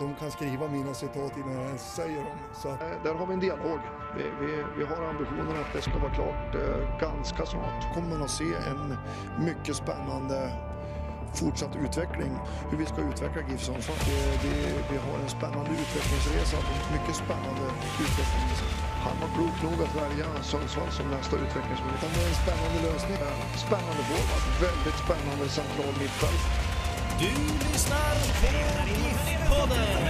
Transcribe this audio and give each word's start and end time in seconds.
De 0.00 0.14
kan 0.14 0.30
skriva 0.30 0.68
mina 0.68 0.94
citat 0.94 1.36
innan 1.36 1.52
jag 1.52 1.64
ens 1.66 1.94
säger 1.94 2.16
dem. 2.24 2.38
Så 2.62 2.68
Eh, 2.68 2.76
Där 3.04 3.14
har 3.14 3.26
vi 3.26 3.34
en 3.34 3.40
dialog. 3.40 3.80
Vi, 4.16 4.24
vi, 4.40 4.64
vi 4.78 4.84
har 4.84 5.02
ambitionen 5.12 5.56
att 5.62 5.72
det 5.72 5.82
ska 5.82 5.98
vara 5.98 6.14
klart 6.14 6.54
eh, 6.54 7.00
ganska 7.00 7.46
snart. 7.46 7.94
kommer 7.94 8.08
man 8.08 8.22
att 8.22 8.30
se 8.30 8.44
en 8.70 8.96
mycket 9.46 9.76
spännande 9.76 10.52
fortsatt 11.34 11.76
utveckling. 11.84 12.32
Hur 12.70 12.78
vi 12.78 12.86
ska 12.86 12.98
utveckla 13.10 13.42
GIF 13.48 13.62
Sundsvall. 13.68 13.96
Vi, 14.44 14.54
vi, 14.90 14.96
har 15.06 15.18
en 15.24 15.28
spännande 15.28 15.70
utvecklingsresa. 15.82 16.56
Mycket 16.96 17.16
spännande 17.24 17.64
utvecklingsresa. 18.04 18.66
Han 19.06 19.16
var 19.22 19.28
klok 19.36 19.56
nog 19.66 19.78
att 19.86 19.94
välja 20.02 20.28
Sundsvall 20.42 20.90
som 20.98 21.06
nästa 21.16 21.34
utvecklingsmöjlighet. 21.44 22.02
Utan 22.02 22.10
det 22.14 22.20
är 22.24 22.28
en 22.34 22.40
spännande 22.44 22.78
lösning. 22.88 23.18
Spännande 23.66 24.02
forward, 24.08 24.44
väldigt 24.66 24.98
spännande 25.04 25.44
central 25.60 25.92
mittfält. 26.02 26.67
Du 27.20 27.24
lyssnar 27.72 28.14
på 28.40 28.46
GIF-podden. 28.86 30.08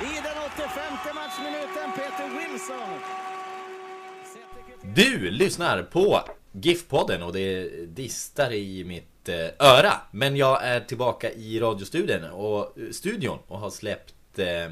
I 0.00 0.14
den 0.22 0.42
85 0.54 1.14
matchminuten 1.14 1.92
Peter 1.94 2.28
Wilson. 2.38 3.00
Du 4.94 5.30
lyssnar 5.30 5.82
på 5.82 6.20
GIF-podden 6.52 7.22
och 7.22 7.32
det 7.32 7.68
distar 7.86 8.52
i 8.52 8.84
mitt 8.84 9.28
eh, 9.28 9.68
öra. 9.68 9.92
Men 10.10 10.36
jag 10.36 10.64
är 10.64 10.80
tillbaka 10.80 11.30
i 11.30 11.60
radiostudion 11.60 12.24
och, 12.24 12.78
eh, 12.78 12.90
studion 12.90 13.38
och 13.48 13.58
har 13.58 13.70
släppt 13.70 14.38
eh, 14.38 14.70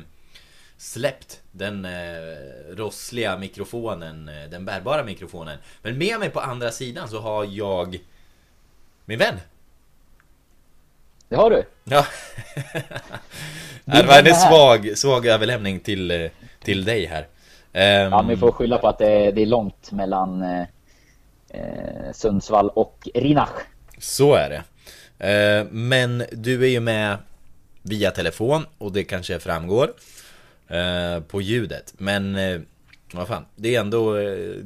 Släppt 0.77 1.41
den 1.52 1.84
eh, 1.84 1.91
rossliga 2.70 3.39
mikrofonen, 3.39 4.28
eh, 4.28 4.50
den 4.50 4.64
bärbara 4.64 5.05
mikrofonen. 5.05 5.58
Men 5.83 5.98
med 5.98 6.19
mig 6.19 6.30
på 6.30 6.41
andra 6.41 6.70
sidan 6.70 7.08
så 7.08 7.20
har 7.20 7.45
jag 7.45 7.98
min 9.05 9.19
vän. 9.19 9.34
Det 11.31 11.36
har 11.36 11.50
du. 11.50 11.62
Ja. 11.84 12.06
det 13.84 14.03
var 14.03 14.28
en 14.28 14.34
svag, 14.34 14.98
svag 14.98 15.27
överlämning 15.27 15.81
till, 15.81 16.11
eh, 16.11 16.31
till 16.64 16.84
dig 16.84 17.06
här. 17.06 17.27
Ehm, 17.73 18.12
Ja, 18.12 18.23
men 18.23 18.28
vi 18.28 18.36
får 18.36 18.53
skylla 18.53 18.78
på 18.78 18.89
att 18.89 18.98
det, 18.98 19.31
det 19.31 19.42
är 19.42 19.47
långt 19.47 19.92
mellan 19.92 20.42
eh, 20.42 20.64
eh, 21.48 22.12
Sundsvall 22.12 22.69
och 22.69 23.08
Rinach. 23.14 23.51
Så 23.98 24.34
är 24.34 24.51
det. 24.51 24.62
Eh, 25.28 25.67
Men 25.70 26.25
du 26.33 26.64
är 26.64 26.69
ju 26.69 26.81
med 26.81 27.17
via 27.83 28.11
telefon 28.11 28.67
och 28.78 28.92
det 28.92 29.05
kanske 29.05 29.39
framgår 29.39 29.92
eh, 30.69 31.20
på 31.23 31.41
ljudet. 31.41 31.95
Men 31.98 32.36
eh, 32.36 32.61
vad 33.12 33.28
fan, 33.28 33.45
det 33.56 33.77
är 33.77 33.81
ändå 33.81 34.14
det 34.14 34.25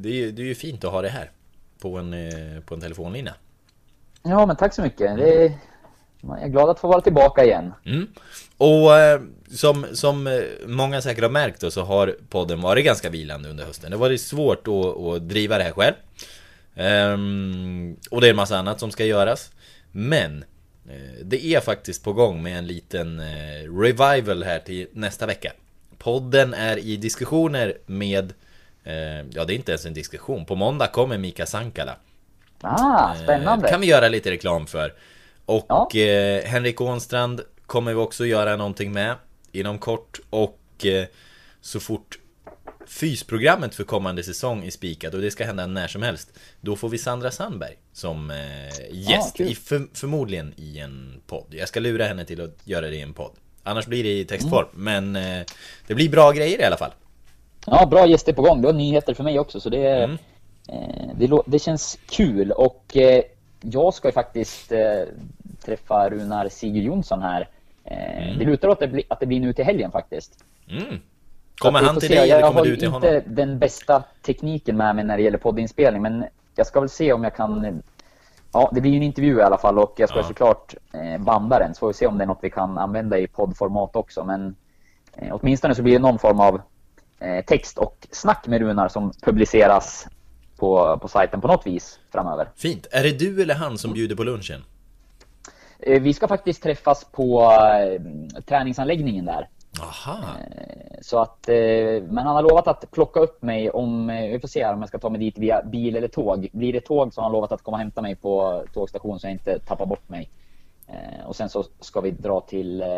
är, 0.08 0.32
det 0.32 0.42
är 0.42 0.46
ju 0.46 0.54
fint 0.54 0.84
att 0.84 0.92
ha 0.92 1.02
det 1.02 1.08
här 1.08 1.30
på 1.80 1.98
en, 1.98 2.14
på 2.66 2.74
en 2.74 2.80
telefonlinje. 2.80 3.32
Ja, 4.22 4.46
men 4.46 4.56
tack 4.56 4.74
så 4.74 4.82
mycket. 4.82 5.16
Det 5.16 5.44
är, 5.44 5.52
jag 6.28 6.42
är 6.42 6.48
glad 6.48 6.70
att 6.70 6.78
få 6.78 6.88
vara 6.88 7.00
tillbaka 7.00 7.44
igen. 7.44 7.72
Mm. 7.84 8.06
Och 8.56 8.96
eh, 8.96 9.20
som, 9.50 9.86
som 9.92 10.26
eh, 10.26 10.42
många 10.66 11.00
säkert 11.00 11.22
har 11.22 11.30
märkt 11.30 11.60
då, 11.60 11.70
så 11.70 11.82
har 11.82 12.16
podden 12.28 12.60
varit 12.60 12.84
ganska 12.84 13.10
vilande 13.10 13.48
under 13.48 13.64
hösten. 13.64 13.90
Det 13.90 13.96
har 13.96 14.00
varit 14.00 14.20
svårt 14.20 14.68
att, 14.68 14.98
att 14.98 15.28
driva 15.28 15.58
det 15.58 15.64
här 15.64 15.72
själv. 15.72 15.94
Ehm, 16.76 17.96
och 18.10 18.20
det 18.20 18.26
är 18.26 18.30
en 18.30 18.36
massa 18.36 18.58
annat 18.58 18.80
som 18.80 18.90
ska 18.90 19.04
göras. 19.04 19.50
Men 19.92 20.44
eh, 20.88 21.24
det 21.24 21.46
är 21.46 21.60
faktiskt 21.60 22.04
på 22.04 22.12
gång 22.12 22.42
med 22.42 22.58
en 22.58 22.66
liten 22.66 23.20
eh, 23.20 23.80
revival 23.80 24.42
här 24.42 24.58
till 24.58 24.86
nästa 24.92 25.26
vecka. 25.26 25.52
Podden 25.98 26.54
är 26.54 26.76
i 26.76 26.96
diskussioner 26.96 27.74
med 27.86 28.32
eh, 28.84 29.26
Ja, 29.32 29.44
det 29.44 29.52
är 29.52 29.56
inte 29.56 29.72
ens 29.72 29.86
en 29.86 29.94
diskussion. 29.94 30.44
På 30.44 30.54
måndag 30.54 30.86
kommer 30.86 31.18
Mika 31.18 31.46
Sankala. 31.46 31.96
Ah, 32.60 33.14
spännande. 33.14 33.66
Eh, 33.66 33.70
kan 33.70 33.80
vi 33.80 33.86
göra 33.86 34.08
lite 34.08 34.30
reklam 34.30 34.66
för. 34.66 34.94
Och 35.46 35.66
Ja. 35.68 35.88
eh, 36.00 36.44
Henrik 36.44 36.80
Ånstrand 36.80 37.40
kommer 37.66 37.92
vi 37.94 38.00
också 38.00 38.26
göra 38.26 38.56
någonting 38.56 38.92
med 38.92 39.14
inom 39.52 39.78
kort. 39.78 40.20
Och 40.30 40.86
eh, 40.86 41.04
så 41.60 41.80
fort 41.80 42.18
fysprogrammet 42.86 43.74
för 43.74 43.84
kommande 43.84 44.22
säsong 44.22 44.64
är 44.64 44.70
spikat 44.70 45.14
och 45.14 45.20
det 45.20 45.30
ska 45.30 45.44
hända 45.44 45.66
när 45.66 45.88
som 45.88 46.02
helst. 46.02 46.30
Då 46.60 46.76
får 46.76 46.88
vi 46.88 46.98
Sandra 46.98 47.30
Sandberg 47.30 47.74
som 47.92 48.30
eh, 48.30 48.36
gäst, 48.90 49.36
kul. 49.36 49.46
i, 49.50 49.54
för, 49.54 49.86
förmodligen 49.94 50.54
i 50.56 50.78
en 50.78 51.20
podd. 51.26 51.46
Jag 51.50 51.68
ska 51.68 51.80
lura 51.80 52.04
henne 52.04 52.24
till 52.24 52.40
att 52.40 52.56
göra 52.64 52.86
det 52.86 52.96
i 52.96 53.00
en 53.00 53.12
podd. 53.12 53.32
Annars 53.62 53.86
blir 53.86 54.04
det 54.04 54.18
i 54.18 54.24
textform, 54.24 54.66
men 54.72 55.16
eh, 55.16 55.42
det 55.86 55.94
blir 55.94 56.08
bra 56.08 56.32
grejer 56.32 56.60
i 56.60 56.64
alla 56.64 56.76
fall. 56.76 56.90
Ja, 57.66 57.86
bra 57.86 58.06
gäster 58.06 58.32
på 58.32 58.42
gång. 58.42 58.60
Det 58.60 58.66
var 58.66 58.72
nyheter 58.74 59.14
för 59.14 59.24
mig 59.24 59.38
också, 59.38 59.60
så 59.60 59.68
det, 59.68 59.88
Mm. 59.88 60.18
eh, 60.68 61.16
det, 61.18 61.42
det 61.46 61.58
känns 61.58 61.98
kul. 62.10 62.52
Och 62.52 62.96
eh, 62.96 63.22
jag 63.70 63.94
ska 63.94 64.08
ju 64.08 64.12
faktiskt 64.12 64.72
eh, 64.72 64.80
träffa 65.64 66.10
Runar 66.10 66.48
Sigurd 66.48 66.84
Jonsson 66.84 67.22
här. 67.22 67.48
Eh, 67.84 68.38
Det 68.38 68.44
lutar 68.44 68.68
åt 68.68 68.72
att 68.72 68.80
det, 68.80 68.88
blir, 68.88 69.04
att 69.08 69.20
det 69.20 69.26
blir 69.26 69.40
nu 69.40 69.52
till 69.52 69.64
helgen 69.64 69.90
faktiskt. 69.90 70.44
Mm. 70.70 71.00
Kommer 71.58 71.82
han 71.82 71.98
till 71.98 72.08
se. 72.08 72.14
dig 72.14 72.28
jag 72.28 72.38
eller 72.38 72.48
kommer 72.48 72.60
har 72.60 72.66
du 72.66 72.76
till 72.76 72.84
inte 72.84 73.08
honom? 73.08 73.22
den 73.26 73.58
bästa 73.58 74.02
tekniken 74.26 74.76
med 74.76 74.96
mig 74.96 75.04
när 75.04 75.16
det 75.16 75.22
gäller 75.22 75.38
poddinspelning, 75.38 76.02
men 76.02 76.24
jag 76.56 76.66
ska 76.66 76.80
väl 76.80 76.88
se 76.88 77.12
om 77.12 77.24
jag 77.24 77.36
kan... 77.36 77.82
Ja, 78.52 78.70
det 78.74 78.80
blir 78.80 78.90
ju 78.90 78.96
en 78.96 79.02
intervju 79.02 79.38
i 79.38 79.42
alla 79.42 79.58
fall 79.58 79.78
och 79.78 79.94
jag 79.96 80.08
ska 80.08 80.18
Ja. 80.18 80.24
såklart 80.24 80.74
eh, 80.92 81.18
banda 81.22 81.58
den, 81.58 81.74
så 81.74 81.78
får 81.78 81.86
vi 81.88 81.94
se 81.94 82.06
om 82.06 82.18
det 82.18 82.24
är 82.24 82.26
något 82.26 82.38
vi 82.42 82.50
kan 82.50 82.78
använda 82.78 83.18
i 83.18 83.26
poddformat 83.26 83.96
också. 83.96 84.24
Men 84.24 84.56
eh, 85.16 85.28
åtminstone 85.40 85.74
så 85.74 85.82
blir 85.82 85.92
det 85.92 85.98
någon 85.98 86.18
form 86.18 86.40
av 86.40 86.60
eh, 87.18 87.44
text 87.44 87.78
och 87.78 88.06
snack 88.10 88.46
med 88.46 88.60
Runar 88.60 88.88
som 88.88 89.12
publiceras 89.22 90.06
på, 90.64 90.98
på 91.02 91.08
sajten 91.08 91.40
på 91.40 91.48
något 91.48 91.66
vis 91.66 92.00
framöver. 92.12 92.48
Fint. 92.56 92.86
Är 92.90 93.02
det 93.02 93.18
du 93.18 93.42
eller 93.42 93.54
han 93.54 93.78
som 93.78 93.92
bjuder 93.92 94.16
på 94.16 94.24
lunchen? 94.24 94.64
Eh, 95.78 96.02
vi 96.02 96.14
ska 96.14 96.28
faktiskt 96.28 96.62
träffas 96.62 97.04
på 97.04 97.42
eh, 97.42 98.42
träningsanläggningen 98.42 99.24
där. 99.24 99.48
Aha. 99.80 100.18
Så 101.00 101.18
att, 101.18 101.48
eh, 101.48 102.02
men 102.02 102.18
han 102.18 102.36
har 102.36 102.42
lovat 102.42 102.68
att 102.68 102.90
plocka 102.90 103.20
upp 103.20 103.42
mig 103.42 103.70
om, 103.70 104.10
eh, 104.10 104.30
vi 104.30 104.40
får 104.40 104.48
se 104.48 104.66
om 104.66 104.80
jag 104.80 104.88
ska 104.88 104.98
ta 104.98 105.10
mig 105.10 105.20
dit 105.20 105.38
via 105.38 105.62
bil 105.62 105.96
eller 105.96 106.08
tåg. 106.08 106.48
Blir 106.52 106.72
det 106.72 106.80
tåg 106.80 107.14
så 107.14 107.20
har 107.20 107.24
han 107.24 107.32
lovat 107.32 107.52
att 107.52 107.62
komma 107.62 107.74
och 107.74 107.78
hämta 107.78 108.02
mig 108.02 108.14
på 108.14 108.64
tågstation 108.74 109.20
så 109.20 109.26
jag 109.26 109.32
inte 109.32 109.58
tappar 109.58 109.86
bort 109.86 110.08
mig. 110.08 110.30
Eh, 110.86 111.26
och 111.26 111.36
sen 111.36 111.48
så 111.48 111.64
ska 111.80 112.00
vi 112.00 112.10
dra 112.10 112.40
till 112.40 112.82
eh, 112.82 112.88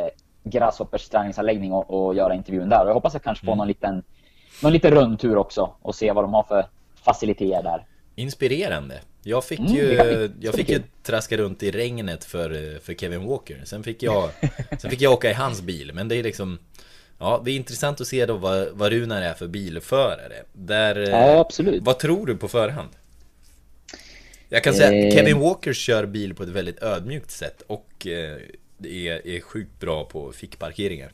Grasshoppers 0.44 1.08
träningsanläggning 1.08 1.72
och, 1.72 1.90
och 1.90 2.14
göra 2.14 2.34
intervjun 2.34 2.68
där. 2.68 2.82
Och 2.82 2.88
jag 2.88 2.94
hoppas 2.94 3.14
att 3.14 3.22
kanske 3.22 3.46
få 3.46 3.54
någon 3.54 3.68
liten, 3.68 4.02
någon 4.62 4.72
liten 4.72 4.90
rundtur 4.90 5.36
också 5.36 5.70
och 5.82 5.94
se 5.94 6.12
vad 6.12 6.24
de 6.24 6.34
har 6.34 6.42
för 6.42 6.66
faciliteter 7.06 7.62
där. 7.62 7.84
Inspirerande. 8.14 9.00
Jag 9.22 9.44
fick 9.44 9.58
Mm, 9.58 9.72
ju, 9.74 10.30
jag 10.40 10.54
fick 10.54 10.68
ju 10.68 10.82
traska 11.02 11.36
runt 11.36 11.62
i 11.62 11.70
regnet 11.70 12.24
för, 12.24 12.78
för 12.82 12.94
Kevin 12.94 13.24
Walker. 13.24 13.60
Sen 13.64 13.82
fick 13.82 14.02
jag, 14.02 14.30
sen 14.78 14.90
fick 14.90 15.00
jag 15.00 15.12
åka 15.12 15.30
i 15.30 15.34
hans 15.34 15.62
bil. 15.62 15.90
Men 15.94 16.08
det 16.08 16.16
är 16.16 16.22
liksom, 16.22 16.58
ja 17.18 17.42
det 17.44 17.50
är 17.50 17.56
intressant 17.56 18.00
att 18.00 18.06
se 18.06 18.26
då 18.26 18.36
vad, 18.36 18.68
vad 18.72 18.92
Runar 18.92 19.22
är 19.22 19.34
för 19.34 19.46
bilförare. 19.46 20.42
Där, 20.52 20.96
eh, 21.02 21.08
Ja, 21.08 21.38
absolut. 21.40 21.82
Vad 21.82 21.98
tror 21.98 22.26
du 22.26 22.36
på 22.36 22.48
förhand? 22.48 22.88
Jag 24.48 24.64
kan 24.64 24.74
säga 24.74 24.88
att 24.88 25.12
Eh. 25.12 25.18
Kevin 25.18 25.38
Walker 25.40 25.72
kör 25.72 26.06
bil 26.06 26.34
på 26.34 26.42
ett 26.42 26.48
väldigt 26.48 26.82
ödmjukt 26.82 27.30
sätt 27.30 27.62
och 27.66 28.06
eh, 28.06 28.38
är, 28.84 29.26
är 29.28 29.40
sjukt 29.40 29.80
bra 29.80 30.04
på 30.04 30.32
fickparkeringar. 30.32 31.12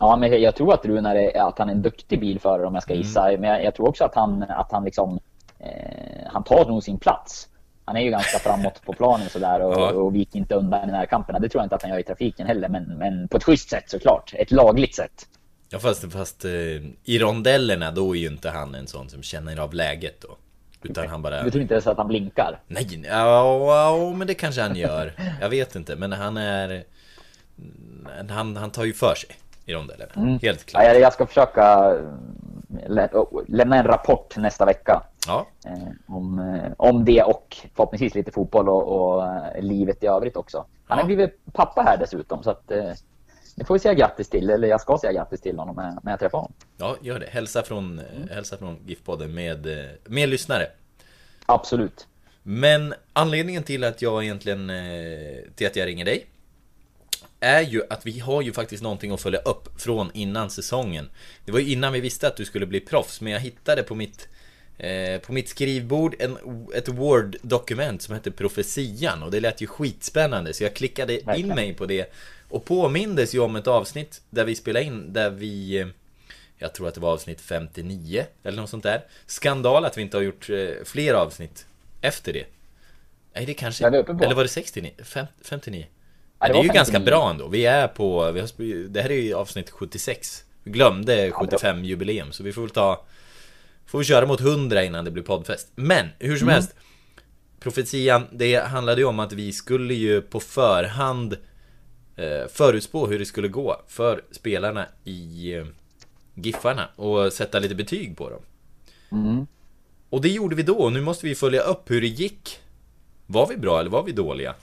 Ja, 0.00 0.16
men 0.16 0.40
jag 0.42 0.56
tror 0.56 0.74
att 0.74 0.84
Runar 0.86 1.14
är, 1.16 1.48
att 1.48 1.58
han 1.58 1.68
är 1.68 1.72
en 1.72 1.82
duktig 1.82 2.20
bilförare 2.20 2.66
om 2.66 2.74
jag 2.74 2.82
ska 2.82 2.92
Mm. 2.92 3.02
gissa. 3.06 3.22
Men 3.22 3.42
jag, 3.50 3.64
jag 3.64 3.74
tror 3.74 3.88
också 3.88 4.04
att 4.04 4.14
han, 4.14 4.42
att 4.42 4.72
han 4.72 4.84
liksom, 4.84 5.18
eh, 5.58 6.26
han 6.26 6.44
tar 6.44 6.64
nog 6.64 6.82
sin 6.82 6.98
plats. 6.98 7.48
Han 7.84 7.96
är 7.96 8.00
ju 8.00 8.10
ganska 8.10 8.38
framåt 8.38 8.82
på 8.86 8.92
planen 8.92 9.28
sådär 9.28 9.60
och, 9.60 9.72
Ja. 9.74 9.90
och 9.92 10.14
viker 10.14 10.38
inte 10.38 10.54
undan 10.54 10.88
i 10.88 10.92
närkamperna. 10.92 11.38
Det 11.38 11.48
tror 11.48 11.60
jag 11.60 11.66
inte 11.66 11.74
att 11.74 11.82
han 11.82 11.90
gör 11.90 11.98
i 11.98 12.02
trafiken 12.02 12.46
heller, 12.46 12.68
men, 12.68 12.84
men 12.84 13.28
på 13.28 13.36
ett 13.36 13.44
schysst 13.44 13.70
sätt 13.70 13.90
såklart. 13.90 14.32
Ett 14.36 14.50
lagligt 14.50 14.94
sätt. 14.94 15.26
Ja 15.70 15.78
fast, 15.78 16.12
fast 16.12 16.44
eh, 16.44 16.50
i 17.04 17.18
rondellerna 17.18 17.90
då 17.90 18.16
är 18.16 18.18
ju 18.20 18.26
inte 18.26 18.50
han 18.50 18.74
en 18.74 18.86
sån 18.86 19.08
som 19.08 19.22
känner 19.22 19.56
av 19.60 19.74
läget 19.74 20.20
då. 20.20 20.36
Utan 20.82 21.08
han 21.08 21.22
bara... 21.22 21.42
Du 21.42 21.50
tror 21.50 21.62
inte 21.62 21.74
ens 21.74 21.86
att 21.86 21.96
han 21.96 22.08
blinkar? 22.08 22.60
Nej, 22.66 23.00
ja, 23.08 23.90
ja, 23.90 24.12
men 24.16 24.26
det 24.26 24.34
kanske 24.34 24.60
han 24.62 24.76
gör. 24.76 25.12
Jag 25.40 25.48
vet 25.48 25.74
inte, 25.74 25.96
men 25.96 26.12
han 26.12 26.36
är... 26.36 26.84
Han, 28.28 28.56
han 28.56 28.70
tar 28.70 28.84
ju 28.84 28.92
för 28.92 29.14
sig 29.14 29.30
i 29.66 29.74
rondellerna. 29.74 30.12
Helt 30.42 30.42
Ja, 30.44 30.54
klart. 30.66 30.84
jag, 30.84 31.00
jag 31.00 31.12
ska 31.12 31.26
försöka 31.26 31.94
eh, 31.96 32.88
lä 32.90 33.08
lämna 33.48 33.76
en 33.76 33.84
rapport 33.86 34.36
nästa 34.36 34.64
vecka. 34.64 35.02
Ja, 35.26 35.46
eh, 35.66 35.88
om, 36.06 36.38
eh, 36.38 36.72
om 36.76 37.04
det 37.04 37.22
och 37.22 37.56
förhoppningsvis 37.74 38.14
lite 38.14 38.32
fotboll 38.32 38.68
och, 38.68 38.88
och 38.88 39.22
livet 39.60 40.02
i 40.02 40.06
övrigt 40.06 40.36
också. 40.36 40.58
Han 40.58 40.98
Ja. 40.98 41.02
har 41.02 41.06
blivit 41.06 41.40
pappa 41.52 41.82
här 41.82 41.96
dessutom 41.96 42.42
så 42.42 42.50
att 42.50 42.68
det 43.56 43.64
får 43.64 43.74
vi 43.74 43.80
säga 43.80 43.94
grattis 43.94 44.28
till, 44.28 44.50
eller 44.50 44.68
jag 44.68 44.80
ska 44.80 44.98
säga 44.98 45.12
grattis 45.12 45.40
till 45.40 45.58
honom 45.58 45.98
när, 46.02 46.10
jag 46.12 46.18
träffar 46.20 46.38
honom. 46.38 46.52
ja, 46.76 46.96
gör 47.00 47.18
det. 47.18 47.26
Hälsa 47.26 47.62
från, 47.62 48.00
hälsa 48.30 48.56
från 48.56 48.76
GIF-podden 48.86 49.28
med, 49.34 49.66
med 50.04 50.28
lyssnare. 50.28 50.66
Absolut. 51.46 52.06
Men 52.42 52.94
anledningen 53.12 53.62
till 53.62 53.84
att 53.84 54.02
jag 54.02 54.24
egentligen, 54.24 54.70
till 55.54 55.66
att 55.66 55.76
jag 55.76 55.86
ringer 55.86 56.04
dig 56.04 56.26
är 57.46 57.60
ju 57.60 57.82
att 57.90 58.06
vi 58.06 58.18
har 58.18 58.42
ju 58.42 58.52
faktiskt 58.52 58.82
någonting 58.82 59.12
att 59.12 59.20
följa 59.20 59.40
upp 59.40 59.80
från 59.80 60.10
innan 60.14 60.50
säsongen. 60.50 61.10
Det 61.44 61.52
var 61.52 61.58
ju 61.58 61.72
innan 61.72 61.92
vi 61.92 62.00
visste 62.00 62.28
att 62.28 62.36
du 62.36 62.44
skulle 62.44 62.66
bli 62.66 62.80
proffs, 62.80 63.20
men 63.20 63.32
jag 63.32 63.40
hittade 63.40 63.82
på 63.82 63.94
mitt 63.94 64.28
eh, 64.78 65.20
på 65.20 65.32
mitt 65.32 65.48
skrivbord 65.48 66.14
en, 66.18 66.38
ett 66.74 66.88
Word-dokument 66.88 68.02
som 68.02 68.14
hette 68.14 68.30
Profetian 68.30 69.22
och 69.22 69.30
det 69.30 69.40
lät 69.40 69.60
ju 69.60 69.66
skitspännande 69.66 70.52
så 70.52 70.64
jag 70.64 70.74
klickade 70.74 71.38
in 71.38 71.48
mig 71.48 71.74
på 71.74 71.86
det 71.86 72.12
och 72.48 72.64
påmindes 72.64 73.34
ju 73.34 73.38
om 73.38 73.56
ett 73.56 73.66
avsnitt 73.66 74.20
där 74.30 74.44
vi 74.44 74.54
spelade 74.54 74.84
in 74.84 75.12
där 75.12 75.30
vi 75.30 75.78
eh, 75.78 75.86
jag 76.58 76.74
tror 76.74 76.88
att 76.88 76.94
det 76.94 77.00
var 77.00 77.12
avsnitt 77.12 77.40
59 77.40 78.26
eller 78.42 78.60
något 78.60 78.70
sånt 78.70 78.82
där. 78.82 79.04
Skandal 79.26 79.84
att 79.84 79.98
vi 79.98 80.02
inte 80.02 80.16
har 80.16 80.22
gjort 80.22 80.50
eh, 80.50 80.84
fler 80.84 81.14
avsnitt 81.14 81.66
efter 82.00 82.32
det. 82.32 82.44
Nej, 83.34 83.46
det 83.46 83.54
kanske... 83.54 83.86
Eller 83.86 84.34
var 84.34 84.42
det 84.42 84.48
69? 84.48 84.90
Fem, 85.04 85.26
59? 85.42 85.86
Ja, 86.38 86.46
det 86.46 86.52
det 86.52 86.58
är 86.58 86.62
ju 86.62 86.68
ganska 86.68 86.92
59. 86.92 87.06
bra 87.06 87.30
ändå. 87.30 87.48
Vi 87.48 87.66
är 87.66 87.88
på... 87.88 88.32
Vi 88.32 88.40
har, 88.40 88.88
det 88.88 89.02
här 89.02 89.10
är 89.10 89.20
ju 89.20 89.34
avsnitt 89.34 89.70
76. 89.70 90.44
Vi 90.62 90.70
glömde 90.70 91.30
75 91.30 91.84
jubileum 91.84 92.32
så 92.32 92.42
vi 92.42 92.52
får 92.52 92.62
väl 92.62 92.70
ta... 92.70 93.04
Får 93.86 93.98
vi 93.98 94.04
köra 94.04 94.26
mot 94.26 94.40
100 94.40 94.84
innan 94.84 95.04
det 95.04 95.10
blir 95.10 95.22
poddfest. 95.22 95.68
Men 95.74 96.08
hur 96.18 96.36
som 96.36 96.48
Mm. 96.48 96.54
helst. 96.54 96.74
Profetian, 97.60 98.26
det 98.32 98.56
handlade 98.56 99.00
ju 99.00 99.06
om 99.06 99.20
att 99.20 99.32
vi 99.32 99.52
skulle 99.52 99.94
ju 99.94 100.20
på 100.22 100.40
förhand 100.40 101.36
eh, 102.16 102.48
förutspå 102.52 103.06
hur 103.06 103.18
det 103.18 103.24
skulle 103.26 103.48
gå 103.48 103.82
för 103.88 104.22
spelarna 104.30 104.86
i 105.04 105.52
eh, 105.54 105.66
Giffarna 106.34 106.88
och 106.96 107.32
sätta 107.32 107.58
lite 107.58 107.74
betyg 107.74 108.16
på 108.16 108.30
dem. 108.30 108.40
Mm. 109.12 109.46
Och 110.10 110.20
det 110.22 110.28
gjorde 110.28 110.56
vi 110.56 110.62
då, 110.62 110.74
och 110.76 110.92
nu 110.92 111.00
måste 111.00 111.26
vi 111.26 111.34
följa 111.34 111.60
upp 111.62 111.90
hur 111.90 112.00
det 112.00 112.06
gick. 112.06 112.58
Var 113.26 113.46
vi 113.46 113.56
bra 113.56 113.80
eller 113.80 113.90
var 113.90 114.02
vi 114.02 114.12
dåliga? 114.12 114.54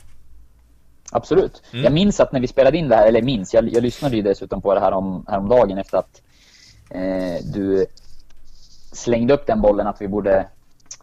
Absolut. 1.14 1.64
Mm. 1.74 1.84
Jag 1.84 1.94
minns 1.94 2.20
att 2.20 2.32
när 2.32 2.40
vi 2.40 2.48
spelade 2.48 2.78
in 2.78 2.90
det 2.90 2.96
här, 2.96 3.08
eller 3.08 3.22
minns, 3.22 3.54
jag, 3.54 3.70
jag 3.74 3.84
lyssnade 3.84 4.16
ju 4.16 4.22
dessutom 4.22 4.62
på 4.62 4.74
det 4.74 4.80
här 4.80 4.92
om, 4.92 5.26
häromdagen 5.28 5.78
efter 5.78 5.98
att 5.98 6.22
eh, 6.90 7.46
du 7.54 7.86
slängde 8.92 9.34
upp 9.34 9.48
den 9.48 9.62
bollen 9.62 9.88
att 9.88 10.02
vi 10.02 10.08
borde 10.08 10.48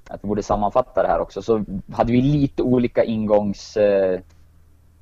att 0.09 0.25
vi 0.25 0.29
borde 0.29 0.43
sammanfatta 0.43 1.03
det 1.03 1.09
här 1.09 1.21
också. 1.21 1.43
Så 1.43 1.65
hade 1.93 2.13
vi 2.13 2.21
lite 2.21 2.63
olika 2.63 3.05
ingångs... 3.05 3.77
Eh, 3.77 4.21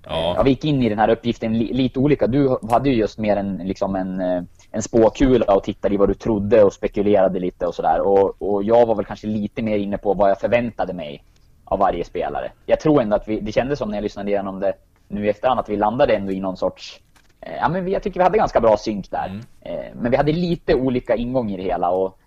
Ja. 0.09 0.35
ja, 0.37 0.43
vi 0.43 0.51
gick 0.51 0.65
in 0.65 0.83
i 0.83 0.89
den 0.89 0.99
här 0.99 1.09
uppgiften 1.09 1.59
li, 1.59 1.73
lite 1.73 1.99
olika. 1.99 2.27
Du 2.27 2.59
hade 2.71 2.91
ju 2.91 2.97
just 2.97 3.19
mer 3.19 3.37
en, 3.37 3.57
liksom 3.57 3.97
en, 3.97 4.21
eh, 4.21 4.43
en 4.71 4.83
spåkula 4.83 5.55
och 5.55 5.65
tittade 5.65 5.95
i 5.95 5.97
vad 5.97 6.09
du 6.09 6.15
trodde 6.15 6.65
och 6.65 6.73
spekulerade 6.73 7.39
lite 7.41 7.67
och 7.67 7.75
sådär. 7.75 8.01
Och, 8.01 8.43
och 8.43 8.65
jag 8.65 8.87
var 8.87 8.95
väl 8.95 9.05
kanske 9.05 9.27
lite 9.27 9.63
mer 9.63 9.79
inne 9.79 9.99
på 9.99 10.15
vad 10.15 10.31
jag 10.31 10.41
förväntade 10.41 10.93
mig 10.93 11.25
av 11.65 11.79
varje 11.79 12.05
spelare. 12.05 12.53
Jag 12.67 12.81
tror 12.81 13.03
ändå 13.03 13.17
att 13.17 13.29
vi, 13.29 13.41
det 13.41 13.53
kändes 13.53 13.79
som 13.79 13.91
när 13.91 13.97
jag 13.97 14.03
lyssnade 14.03 14.31
igenom 14.31 14.61
det 14.61 14.73
nu 15.09 15.27
i 15.27 15.29
efterhand 15.29 15.61
att 15.61 15.69
vi 15.69 15.77
landade 15.77 16.15
ändå 16.15 16.33
i 16.33 16.41
någon 16.41 16.57
sorts 16.57 17.01
eh, 17.41 17.57
Ja 17.57 17.69
men 17.69 17.85
vi, 17.85 17.93
jag 17.93 18.03
tycker 18.03 18.21
vi 18.21 18.25
hade 18.25 18.39
ganska 18.39 18.61
bra 18.61 18.77
synk 18.77 19.11
där. 19.11 19.27
Mm. 19.27 19.41
Eh, 19.61 19.95
men 19.95 20.11
vi 20.11 20.17
hade 20.17 20.33
lite 20.33 20.75
olika 20.75 21.17
ingång 21.17 21.51
i 21.51 21.57
det 21.57 21.63
hela 21.63 21.91
och 21.91 22.19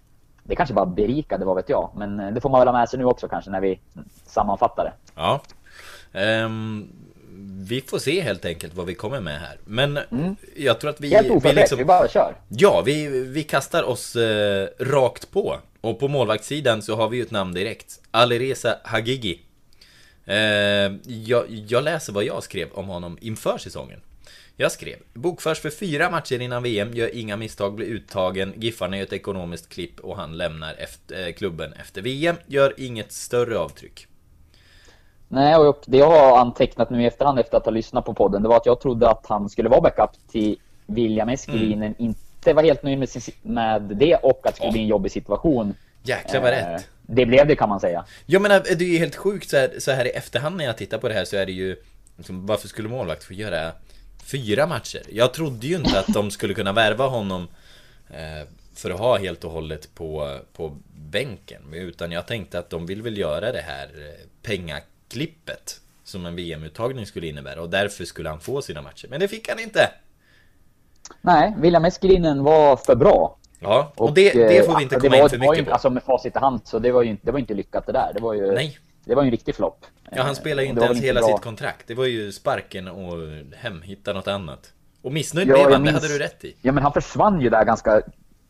det 0.44 0.56
kanske 0.56 0.76
bara 0.76 0.86
berikade, 0.86 1.46
vad 1.46 1.56
vet 1.56 1.70
jag. 1.70 1.92
Men 1.96 2.20
eh, 2.20 2.32
det 2.32 2.42
får 2.42 2.50
man 2.50 2.62
väl 2.62 2.68
ha 2.68 2.80
med 2.80 2.90
sig 2.90 3.00
nu 3.00 3.06
också 3.06 3.28
kanske 3.28 3.52
när 3.52 3.62
vi 3.62 3.80
sammanfattar 4.26 4.84
det. 4.84 4.94
Ja. 5.16 5.42
Ehm, 6.14 6.88
vi 7.68 7.82
får 7.82 8.00
se 8.00 8.22
helt 8.22 8.46
enkelt 8.46 8.74
vad 8.74 8.86
vi 8.86 8.96
kommer 8.96 9.20
med 9.20 9.40
här. 9.40 9.58
Men 9.66 10.00
jag 10.56 10.80
tror 10.80 10.90
att 10.90 11.02
vi... 11.02 11.10
Helt 11.10 11.28
vi 11.28 11.32
oförberett, 11.32 11.56
liksom, 11.56 11.78
vi 11.78 11.86
bara 11.86 12.08
kör. 12.08 12.36
Ja, 12.50 12.82
vi, 12.86 13.08
vi 13.24 13.44
kastar 13.44 13.84
oss 13.84 14.16
eh, 14.16 14.68
rakt 14.80 15.32
på. 15.32 15.56
Och 15.82 16.00
på 16.00 16.08
målvaktssidan 16.08 16.82
så 16.82 16.96
har 16.96 17.10
vi 17.10 17.18
ju 17.18 17.24
ett 17.24 17.32
namn 17.32 17.54
direkt. 17.54 18.02
Alireza 18.12 18.76
Hagigi. 18.84 19.40
Eh, 20.26 20.36
jag, 21.08 21.46
jag 21.48 21.84
läser 21.84 22.14
vad 22.14 22.24
jag 22.24 22.44
skrev 22.44 22.72
om 22.72 22.88
honom 22.88 23.18
inför 23.22 23.58
säsongen. 23.58 24.00
Jag 24.56 24.72
skrev 24.72 24.96
Bokförs 25.14 25.60
för 25.60 25.70
fyra 25.70 26.10
matcher 26.10 26.42
innan 26.42 26.64
VM, 26.64 26.94
gör 26.94 27.16
inga 27.16 27.38
misstag, 27.38 27.76
blir 27.76 27.88
uttagen, 27.88 28.54
Giffarna 28.58 28.98
gör 28.98 29.04
ett 29.04 29.14
ekonomiskt 29.14 29.70
klipp 29.70 30.00
och 30.00 30.18
han 30.18 30.38
lämnar 30.38 30.74
efter, 30.74 31.28
eh, 31.28 31.34
klubben 31.34 31.74
efter 31.74 32.02
VM, 32.02 32.36
gör 32.48 32.74
inget 32.78 33.12
större 33.12 33.58
avtryck. 33.58 34.08
Nej, 35.28 35.56
och 35.56 35.84
det 35.86 35.98
jag 35.98 36.12
har 36.12 36.38
antecknat 36.38 36.90
nu 36.90 37.04
i 37.04 37.06
efterhand 37.06 37.40
efter 37.40 37.58
att 37.58 37.66
ha 37.66 37.72
lyssnat 37.72 38.06
på 38.06 38.14
podden, 38.14 38.44
det 38.44 38.50
var 38.50 38.58
att 38.58 38.66
jag 38.66 38.82
trodde 38.82 39.10
att 39.10 39.26
han 39.28 39.50
skulle 39.50 39.70
vara 39.70 39.82
backup 39.82 40.10
till 40.32 40.58
William 40.86 41.30
Eskelinen, 41.30 41.96
inte 41.98 42.54
var 42.54 42.64
helt 42.64 42.84
nöjd 42.84 43.00
med, 43.00 43.10
sin, 43.10 43.36
med 43.42 43.82
det 43.82 44.16
och 44.16 44.42
att 44.44 44.54
det 44.54 44.56
skulle 44.56 44.72
bli 44.72 44.82
en 44.82 44.88
jobbig 44.88 45.12
situation. 45.12 45.74
Jäklar 46.04 46.42
vad 46.42 46.54
Eh, 46.54 46.56
rätt! 46.56 46.88
Det 47.02 47.26
blev 47.26 47.48
det 47.48 47.56
kan 47.56 47.70
man 47.70 47.80
säga. 47.80 48.06
Jag 48.26 48.42
menar, 48.42 48.60
det 48.60 48.86
är 48.86 48.90
ju 48.90 48.98
helt 48.98 49.16
sjukt 49.16 49.50
så 49.50 49.58
här, 49.58 49.72
så 49.80 49.92
här 49.92 50.06
i 50.06 50.10
efterhand 50.10 50.58
när 50.58 50.66
jag 50.66 50.78
tittar 50.78 50.98
på 50.98 51.08
det 51.08 51.14
här 51.14 51.26
så 51.26 51.38
är 51.38 51.46
det 51.46 51.52
ju 51.52 51.76
liksom, 52.18 52.46
Varför 52.46 52.68
skulle 52.68 52.90
målvakt 52.90 53.24
få 53.24 53.34
göra 53.34 53.72
fyra 54.24 54.68
matcher? 54.68 55.02
Jag 55.10 55.34
trodde 55.34 55.68
ju 55.68 55.76
inte 55.76 56.00
att 56.00 56.08
de 56.08 56.32
skulle 56.32 56.54
kunna 56.54 56.74
värva 56.74 57.08
honom 57.08 57.48
eh, 58.10 58.48
För 58.76 58.90
att 58.90 59.00
ha 59.00 59.18
helt 59.18 59.44
och 59.44 59.52
hållet 59.52 59.96
på, 59.96 60.40
på 60.54 60.78
bänken 61.10 61.62
Utan 61.74 62.12
jag 62.12 62.28
tänkte 62.28 62.60
att 62.60 62.70
de 62.70 62.86
vill 62.86 63.02
väl 63.02 63.18
göra 63.18 63.52
det 63.52 63.62
här 63.62 63.86
eh, 63.86 64.28
pengaklippet 64.44 65.82
Som 66.04 66.26
en 66.26 66.36
VM-uttagning 66.36 67.06
skulle 67.06 67.28
innebära 67.28 67.62
och 67.62 67.70
därför 67.70 68.06
skulle 68.06 68.30
han 68.30 68.40
få 68.40 68.62
sina 68.62 68.82
matcher 68.82 69.08
Men 69.10 69.20
det 69.20 69.28
fick 69.28 69.50
han 69.50 69.60
inte! 69.60 69.90
Nej, 71.22 71.54
William 71.58 71.86
Eskelinen 71.86 72.44
var 72.44 72.78
för 72.78 72.96
bra. 72.96 73.38
Ja, 73.64 73.92
och, 73.96 74.14
det, 74.14 74.32
det 74.34 74.66
får 74.66 74.78
vi 74.78 74.84
inte 74.84 74.96
eh, 74.96 75.00
komma 75.02 75.12
det 75.16 75.18
var, 75.18 75.24
in 75.24 75.30
för 75.30 75.38
det 75.38 75.42
mycket 75.50 75.58
ju, 75.58 75.66
på 75.66 75.72
Alltså 75.72 75.90
med 75.90 76.04
facit 76.04 76.36
i 76.36 76.40
hand 76.40 76.62
så 76.64 76.80
det 76.80 76.92
var 76.92 77.04
ju 77.04 77.10
inte, 77.10 77.26
det 77.26 77.32
var 77.32 77.40
inte 77.40 77.54
lyckat 77.54 77.86
det 77.86 77.92
där. 77.92 78.12
Det 78.16 78.22
var 78.22 78.34
ju, 78.34 78.52
Nej. 78.52 78.78
det 79.06 79.16
var 79.16 79.24
ju 79.24 79.28
en 79.28 79.32
riktig 79.32 79.56
flopp. 79.56 79.86
Ja, 80.12 80.24
han 80.24 80.36
spelar 80.36 80.64
ju 80.64 80.68
Eh, 80.68 80.70
inte 80.70 80.80
det 80.80 80.82
var 80.82 80.88
ens 80.88 81.00
väl 81.00 81.06
hela 81.08 81.20
bra. 81.22 81.30
sitt 81.30 81.42
kontrakt. 81.42 81.88
Det 81.88 81.94
var 81.96 82.06
ju 82.06 82.32
sparken 82.32 82.88
och 82.88 83.14
hem, 83.58 83.82
hitta 83.82 84.14
något 84.14 84.28
annat. 84.28 84.74
Och 85.02 85.12
missnöjd 85.14 85.48
Ja, 85.48 85.54
blev 85.54 85.64
han, 85.64 85.72
det 85.72 85.80
minns- 85.92 85.94
hade 86.04 86.14
du 86.14 86.20
rätt 86.20 86.44
i. 86.46 86.56
Ja, 86.62 86.72
men 86.72 86.84
han 86.84 86.94
försvann 86.94 87.42
ju 87.42 87.50
där 87.50 87.66
ganska, 87.66 88.02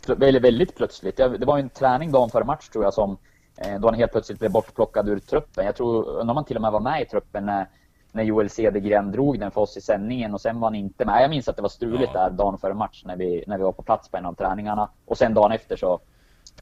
väldigt, 0.08 0.42
väldigt 0.44 0.75
plötsligt. 0.75 1.18
Det 1.18 1.46
var 1.46 1.58
ju 1.58 1.62
en 1.63 1.69
träning 1.69 2.12
dagen 2.12 2.30
före 2.30 2.44
match 2.44 2.69
tror 2.69 2.84
jag 2.84 2.94
som, 2.94 3.18
eh, 3.58 3.80
då 3.80 3.88
han 3.88 3.94
helt 4.00 4.12
plötsligt 4.12 4.40
blev 4.40 4.52
bortplockad 4.52 5.10
ur 5.10 5.19
truppen. 5.19 5.66
Jag 5.66 5.75
tror, 5.75 6.06
undrar 6.10 6.31
om 6.31 6.38
han 6.38 6.46
till 6.46 6.56
och 6.56 6.62
med 6.62 6.72
var 6.72 6.80
med 6.80 7.02
i 7.02 7.06
truppen 7.06 7.46
när, 7.46 7.68
när 8.12 8.24
Joel 8.24 8.50
Cedergren 8.50 9.12
drog 9.12 9.40
den 9.40 9.52
för 9.52 9.62
oss 9.62 9.78
i 9.78 9.81
sändningen 9.81 10.34
och 10.34 10.42
sen 10.42 10.60
var 10.60 10.68
han 10.68 10.75
inte 10.75 11.06
med. 11.06 11.24
Jag 11.24 11.30
minns 11.30 11.48
att 11.48 11.56
det 11.56 11.62
var 11.62 11.69
struligt 11.69 12.12
Ja. 12.13 12.19
där 12.24 12.30
dagen 12.30 12.58
före 12.58 12.74
match 12.74 13.02
när 13.06 13.16
vi, 13.16 13.44
när 13.48 13.58
vi 13.58 13.63
var 13.63 13.72
på 13.72 13.81
plats 13.84 14.10
på 14.10 14.18
en 14.18 14.25
av 14.25 14.34
träningarna. 14.34 14.90
Och 15.06 15.18
sen 15.18 15.34
dagen 15.34 15.52
efter 15.52 15.75
så, 15.75 16.00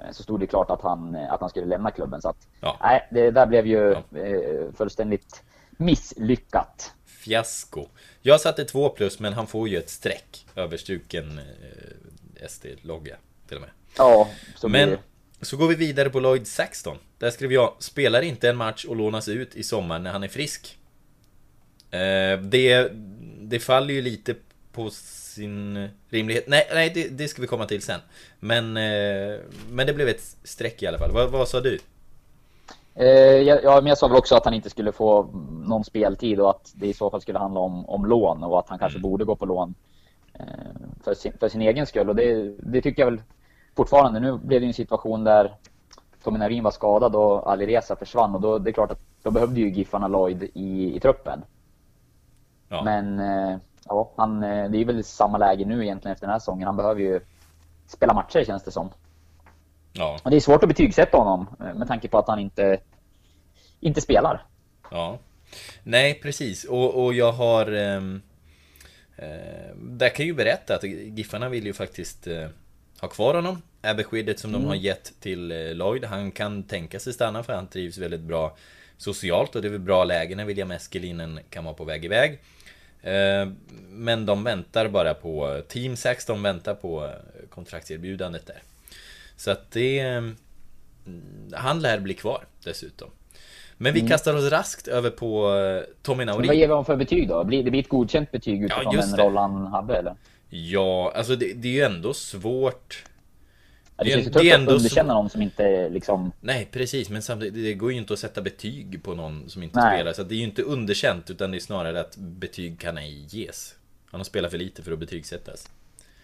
eh, 0.02 0.12
så 0.12 0.24
stod 0.24 0.40
det 0.40 0.48
klart 0.48 0.70
att 0.70 0.82
han, 0.82 1.16
eh, 1.16 1.34
att 1.34 1.42
han 1.42 1.50
skulle 1.50 1.66
lämna 1.66 1.92
klubben. 1.92 2.22
Så 2.22 2.30
att, 2.30 2.48
Ja. 2.62 2.78
nej, 2.82 3.08
det 3.12 3.32
där 3.32 3.46
blev 3.46 3.68
ju 3.68 3.96
Ja. 4.12 4.20
eh, 4.20 4.72
fullständigt 4.78 5.44
misslyckat. 5.72 6.94
Fiasko. 7.06 7.86
Jag 8.22 8.42
satte 8.42 8.66
två 8.66 8.90
plus, 8.90 9.20
men 9.20 9.34
han 9.34 9.48
får 9.48 9.68
ju 9.70 9.78
ett 9.78 9.90
streck 9.90 10.46
över 10.56 10.78
struken 10.78 11.40
eh, 11.40 12.48
SD-logga 12.48 13.16
till 13.48 13.56
och 13.58 13.62
med. 13.62 13.70
Ja, 13.98 14.28
så 14.56 14.70
blir 14.70 14.86
Men 14.88 14.98
så 15.42 15.58
går 15.58 15.68
vi 15.68 15.76
vidare 15.76 16.10
på 16.10 16.20
Lloyd 16.20 16.48
Saxton. 16.48 16.98
Där 17.18 17.32
skrev 17.32 17.52
jag, 17.54 17.74
spelar 17.80 18.22
inte 18.22 18.50
en 18.50 18.58
match 18.58 18.86
och 18.86 18.96
lånas 18.96 19.28
ut 19.28 19.56
i 19.56 19.64
sommar 19.64 20.00
när 20.00 20.12
han 20.12 20.24
är 20.24 20.28
frisk. 20.28 20.79
Eh, 21.92 22.40
det, 22.40 22.92
det 23.40 23.60
faller 23.60 23.94
ju 23.94 24.02
lite 24.02 24.36
på 24.72 24.90
sin 24.90 25.90
rimlighet. 26.10 26.44
Nej, 26.48 26.68
nej 26.74 26.92
det, 26.94 27.08
det 27.08 27.28
ska 27.28 27.42
vi 27.42 27.48
komma 27.48 27.66
till 27.66 27.82
sen. 27.82 28.00
Men, 28.40 28.78
eh, 28.78 29.40
men 29.70 29.88
det 29.88 29.94
blev 29.94 30.08
ett 30.08 30.36
streck 30.44 30.84
i 30.84 30.88
alla 30.88 30.98
fall. 30.98 31.12
Vad, 31.12 31.32
vad 31.32 31.48
sa 31.48 31.62
du? 31.62 31.80
Eh, 32.96 33.08
ja, 33.42 33.76
men 33.82 33.86
jag 33.86 33.98
sa 33.98 34.08
väl 34.08 34.18
också 34.18 34.36
att 34.36 34.46
han 34.46 34.54
inte 34.54 34.70
skulle 34.70 34.92
få 34.92 35.30
någon 35.66 35.84
speltid 35.84 36.40
och 36.40 36.50
att 36.50 36.72
det 36.76 36.88
i 36.88 36.94
så 36.94 37.10
fall 37.10 37.22
skulle 37.22 37.40
handla 37.40 37.60
om, 37.60 37.90
om 37.90 38.06
lån 38.06 38.44
och 38.44 38.60
att 38.60 38.70
han 38.70 38.80
kanske 38.80 39.00
borde 39.00 39.26
gå 39.26 39.36
på 39.36 39.46
lån 39.46 39.76
för, 41.04 41.14
sin, 41.14 41.34
för 41.40 41.50
sin 41.50 41.62
egen 41.62 41.86
skull. 41.86 42.10
Och 42.10 42.16
det, 42.16 42.56
det 42.60 42.82
tycker 42.82 43.02
jag 43.02 43.12
väl 43.12 43.22
fortfarande. 43.76 44.20
Nu 44.20 44.38
blev 44.38 44.62
det 44.62 44.68
en 44.68 44.74
situation 44.74 45.24
där 45.24 45.56
Tommy 46.24 46.40
Narin 46.40 46.64
var 46.64 46.72
skadad 46.72 47.16
och 47.16 47.52
Alireza 47.52 47.96
försvann 47.96 48.36
och 48.36 48.42
då 48.42 48.60
det 48.60 48.70
är 48.70 48.74
klart 48.74 48.92
att 48.92 49.02
då 49.24 49.32
behövde 49.32 49.60
ju 49.60 49.70
Giffarna 49.70 50.08
Lloyd 50.08 50.44
i, 50.54 50.96
i 50.96 51.00
truppen. 51.00 51.42
Ja. 52.70 52.84
Men 52.84 53.20
eh, 53.20 53.58
ja, 53.86 54.14
han, 54.18 54.44
eh, 54.44 54.70
det 54.72 54.78
är 54.78 54.86
väl 54.86 55.04
samma 55.04 55.38
läge 55.38 55.66
nu 55.66 55.84
egentligen 55.84 56.14
efter 56.14 56.28
den 56.28 56.32
här 56.32 56.40
säsongen. 56.40 56.68
Han 56.68 56.78
behöver 56.78 57.02
ju 57.02 57.20
spela 57.88 58.14
matcher 58.14 58.44
känns 58.44 58.64
det 58.64 58.72
som. 58.72 58.90
Ja, 59.94 60.20
Och 60.24 60.32
det 60.32 60.36
är 60.36 60.42
svårt 60.42 60.64
att 60.64 60.70
betygsätta 60.70 61.18
honom 61.18 61.48
eh, 61.60 61.74
med 61.74 61.88
tanke 61.88 62.08
på 62.08 62.18
att 62.18 62.28
han 62.28 62.40
inte, 62.40 62.80
inte 63.80 64.02
spelar. 64.02 64.46
ja. 64.92 65.18
Nej, 65.84 66.14
precis. 66.14 66.64
Och, 66.64 67.04
och 67.06 67.14
jag 67.14 67.32
har... 67.32 67.72
ehm, 67.72 68.22
Eh, 69.22 69.76
där 69.76 70.10
kan 70.10 70.24
jag 70.24 70.28
ju 70.28 70.34
berätta 70.34 70.76
att 70.76 70.84
Giffarna 70.84 71.50
vill 71.50 71.66
ju 71.66 71.74
faktiskt 71.74 72.28
eh, 72.28 72.48
ha 73.02 73.08
kvar 73.08 73.34
honom. 73.34 73.62
Är 73.82 73.94
beskedet 73.94 74.40
som 74.40 74.52
de 74.52 74.66
har 74.66 74.76
gett 74.76 75.14
till 75.20 75.52
eh, 75.52 75.74
Lloyd. 75.74 76.06
Han 76.06 76.32
kan 76.32 76.64
tänka 76.64 77.00
sig 77.00 77.14
stanna 77.14 77.44
för 77.44 77.54
han 77.54 77.68
trivs 77.68 77.98
väldigt 77.98 78.22
bra 78.22 78.58
socialt 78.98 79.56
och 79.56 79.62
det 79.62 79.68
är 79.68 79.72
väl 79.72 79.80
bra 79.80 80.04
läge 80.04 80.36
när 80.36 80.46
William 80.46 80.72
Eskelinen 80.72 81.40
kan 81.50 81.64
vara 81.64 81.74
på 81.74 81.84
väg 81.84 82.06
iväg. 82.06 82.40
Eh, 83.02 83.48
men 83.90 84.26
de 84.26 84.44
väntar 84.44 84.88
bara 84.88 85.14
på, 85.14 85.62
Team 85.68 85.96
6 85.96 86.26
de 86.26 86.44
väntar 86.44 86.74
på 86.76 87.06
eh, 87.06 87.12
kontraktserbjudandet 87.50 88.48
där. 88.48 88.62
Så 89.36 89.52
att 89.52 89.72
det... 89.72 90.00
mm, 90.00 90.36
Han 91.54 91.80
lär 91.82 92.00
bli 92.00 92.14
kvar 92.14 92.44
dessutom. 92.64 93.10
Men 93.78 93.94
vi 93.94 94.08
kastar 94.08 94.34
oss 94.36 94.52
raskt 94.52 94.88
över 94.88 95.10
på 95.10 95.56
eh, 95.56 95.84
Tommy 96.02 96.18
Men 96.26 96.28
vad 96.36 96.46
Naurin. 96.46 96.60
ger 96.60 96.68
vi 96.68 96.72
honom 96.72 96.86
för 96.86 96.96
betyg 96.96 97.28
då? 97.28 97.44
Blir 97.44 97.64
det 97.64 97.72
blir 97.72 97.82
ett 97.82 97.90
godkänt 97.90 98.32
betyg 98.32 98.64
utifrån 98.64 98.94
just 98.94 99.16
den 99.18 99.26
roll 99.26 99.38
han 99.38 99.66
hade 99.68 99.96
eller? 99.98 100.16
Ja, 100.50 101.12
alltså 101.16 101.36
det, 101.36 101.54
det 101.54 101.68
är 101.68 101.72
ju 101.72 101.82
ändå 101.82 102.14
svårt. 102.14 103.04
Det 104.04 104.10
känns 104.10 104.28
ju 104.28 104.30
tufft 104.30 104.54
att 104.54 104.68
underkänna 104.68 105.14
någon 105.14 105.30
som 105.30 105.42
inte 105.42 105.90
liksom... 105.90 106.32
Nej, 106.42 106.68
precis, 106.72 107.10
men 107.10 107.22
samtidigt, 107.22 107.54
det 107.54 107.74
går 107.74 107.92
ju 107.92 107.98
inte 107.98 108.14
att 108.14 108.20
sätta 108.20 108.42
betyg 108.42 109.04
på 109.04 109.14
någon 109.14 109.50
som 109.50 109.64
inte 109.64 109.80
Nej. 109.80 109.98
spelar. 109.98 110.14
Så 110.14 110.24
det 110.24 110.36
är 110.36 110.38
ju 110.38 110.44
inte 110.44 110.62
underkänt, 110.62 111.30
utan 111.30 111.52
det 111.52 111.58
är 111.58 111.60
snarare 111.60 112.00
att 112.00 112.18
betyg 112.18 112.80
kan 112.80 112.98
ej 112.98 113.26
ges. 113.30 113.76
Han 114.12 114.20
har 114.20 114.26
spelat 114.26 114.52
för 114.52 114.58
lite 114.58 114.84
för 114.84 114.92
att 114.92 115.00
betygsättas. 115.00 115.70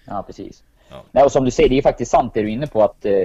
Ja, 0.05 0.23
precis. 0.27 0.63
Ja. 0.89 1.03
Nej, 1.11 1.23
och 1.23 1.31
som 1.31 1.45
du 1.45 1.51
säger, 1.51 1.69
det 1.69 1.73
är 1.73 1.77
ju 1.77 1.81
faktiskt 1.81 2.11
sant 2.11 2.33
det 2.33 2.41
du 2.41 2.47
är 2.47 2.53
inne 2.53 2.67
på 2.67 2.83
att 2.83 3.05
eh, 3.05 3.21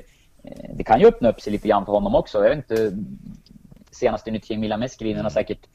det 0.75 0.85
kan 0.85 1.01
ju 1.01 1.07
öppna 1.07 1.29
upp 1.29 1.41
sig 1.41 1.53
lite 1.53 1.69
grann 1.69 1.85
för 1.85 1.93
honom 1.93 2.15
också. 2.15 2.39
Jag 2.45 2.57
vet 2.57 2.71
inte, 2.71 2.97
senaste 3.91 4.31
nytt 4.31 4.45
kring 4.45 4.61
Milan 4.61 4.81
Meskelinen 4.81 5.17
Mm. 5.17 5.25
har 5.25 5.31
säkert 5.31 5.67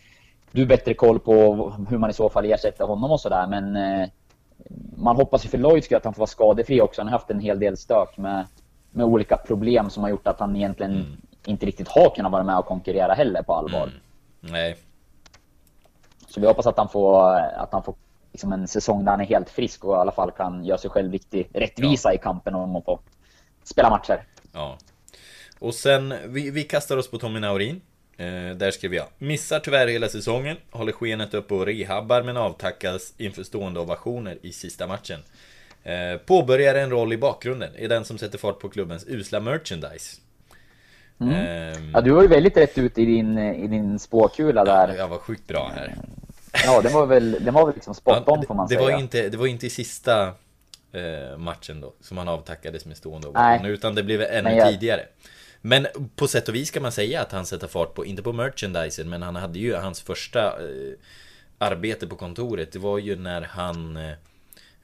du 0.52 0.66
bättre 0.66 0.94
koll 0.94 1.20
på 1.20 1.70
hur 1.90 1.98
man 1.98 2.10
i 2.10 2.14
så 2.14 2.30
fall 2.30 2.46
ersätter 2.46 2.86
honom 2.86 3.12
och 3.12 3.22
sådär. 3.22 3.48
Men 3.48 3.76
eh, 3.76 4.10
man 4.98 5.16
hoppas 5.16 5.46
ju 5.46 5.50
för 5.50 5.58
Lloyds 5.58 5.92
att 5.92 6.04
han 6.04 6.14
får 6.14 6.20
vara 6.20 6.28
skadefri 6.28 6.82
också. 6.82 7.02
Han 7.02 7.08
har 7.08 7.20
haft 7.20 7.30
en 7.30 7.40
hel 7.40 7.60
del 7.60 7.78
stök 7.78 8.18
med, 8.18 8.46
med 8.96 9.06
olika 9.06 9.38
problem 9.38 9.90
som 9.90 10.04
har 10.04 10.10
gjort 10.10 10.28
att 10.28 10.40
han 10.40 10.56
egentligen 10.56 10.92
Mm. 10.92 11.18
inte 11.46 11.66
riktigt 11.66 11.88
har 11.88 12.16
kunnat 12.16 12.32
vara 12.32 12.44
med 12.44 12.58
och 12.58 12.66
konkurrera 12.66 13.14
heller 13.14 13.42
på 13.44 13.54
allvar. 13.54 13.90
Nej, 14.40 14.78
Så 16.28 16.42
vi 16.42 16.48
hoppas 16.48 16.66
att 16.68 16.78
han 16.78 16.90
får, 16.90 17.30
att 17.40 17.72
han 17.72 17.84
får 17.84 17.96
liksom 18.32 18.54
en 18.54 18.68
säsong 18.68 19.06
där 19.06 19.12
han 19.12 19.22
är 19.22 19.26
helt 19.26 19.50
frisk 19.50 19.86
och 19.86 19.94
i 19.96 19.98
alla 19.98 20.12
fall 20.12 20.32
kan 20.32 20.66
göra 20.66 20.78
sig 20.78 20.90
själv 20.90 21.12
riktig 21.12 21.50
rättvisa 21.54 22.14
i 22.14 22.18
kampen 22.18 22.56
om 22.56 22.76
att 22.76 22.86
få 22.86 23.00
spela 23.64 23.90
matcher. 23.90 24.24
ja. 24.54 24.78
Och 25.60 25.74
sen, 25.74 26.14
vi, 26.28 26.50
vi 26.52 26.64
kastar 26.64 26.98
oss 26.98 27.12
på 27.12 27.18
Tommy 27.18 27.40
Naurin. 27.40 27.82
Eh, 28.18 28.56
där 28.56 28.72
skrev 28.72 28.94
jag 28.94 29.06
Missar 29.18 29.60
tyvärr 29.60 29.88
hela 29.88 30.08
säsongen 30.08 30.58
Håller 30.72 30.92
skenet 30.92 31.34
uppe 31.34 31.54
och 31.54 31.66
rehabbar 31.66 32.22
men 32.24 32.38
avtackas 32.38 33.14
inför 33.18 33.44
stående 33.44 33.80
ovationer 33.80 34.38
i 34.42 34.52
sista 34.52 34.88
matchen 34.88 35.20
Påbörjar 36.26 36.76
en 36.76 36.90
roll 36.90 37.14
i 37.14 37.18
bakgrunden. 37.18 37.70
Är 37.76 37.88
den 37.90 38.06
som 38.06 38.18
sätter 38.18 38.38
fart 38.38 38.60
på 38.60 38.70
klubbens 38.70 39.06
usla 39.08 39.40
merchandise. 39.40 40.22
Ehm, 41.22 41.92
Ja, 41.94 42.02
du 42.02 42.12
var 42.12 42.22
ju 42.22 42.28
väldigt 42.28 42.58
rätt 42.58 42.78
ut 42.78 42.98
i 42.98 43.06
din, 43.06 43.38
i 43.38 43.68
din 43.68 44.00
spåkula 44.00 44.66
där. 44.66 44.96
Jag 44.98 45.08
var 45.08 45.18
sjukt 45.18 45.48
bra 45.48 45.72
här. 45.76 45.96
Ja, 46.66 46.82
den 46.82 46.94
var 46.94 47.06
väl, 47.06 47.38
den 47.46 47.54
var 47.54 47.66
väl 47.66 47.76
liksom 47.76 47.96
spot 47.96 48.24
Ja, 48.28 48.34
on 48.34 48.46
får 48.46 48.56
man 48.56 48.68
det, 48.68 48.76
säga. 48.76 48.82
var 48.92 49.00
inte, 49.00 49.30
det 49.30 49.38
var 49.38 49.48
inte 49.48 49.66
i 49.68 49.70
sista 49.70 50.28
eh, 50.92 51.38
matchen 51.38 51.82
då 51.82 51.94
Som 52.02 52.18
han 52.18 52.28
avtackades 52.28 52.86
med 52.86 52.98
stående 52.98 53.28
ovationer. 53.28 53.70
Utan 53.70 53.96
det 53.96 54.04
blev 54.04 54.22
ännu 54.22 54.50
jag- 54.56 54.70
tidigare. 54.72 55.02
Men 55.62 55.88
på 56.16 56.28
sätt 56.28 56.50
och 56.50 56.56
vis 56.56 56.72
kan 56.72 56.82
man 56.84 56.92
säga 56.92 57.22
att 57.22 57.32
han 57.32 57.46
sätter 57.46 57.68
fart 57.68 57.94
på, 57.94 58.06
inte 58.06 58.24
på 58.24 58.34
merchandisen 58.34 59.10
Men 59.10 59.22
han 59.22 59.36
hade 59.36 59.60
ju 59.60 59.76
hans 59.76 60.02
första 60.02 60.46
eh, 60.48 60.94
arbete 61.58 62.08
på 62.08 62.16
kontoret. 62.16 62.72
Det 62.72 62.80
var 62.80 62.98
ju 63.00 63.16
när 63.16 63.42
han 63.42 63.98
eh, 63.98 64.12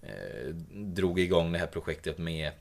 eh, 0.02 0.54
drog 0.74 1.20
igång 1.20 1.52
det 1.52 1.60
här 1.60 1.68
projektet 1.68 2.18
med 2.18 2.52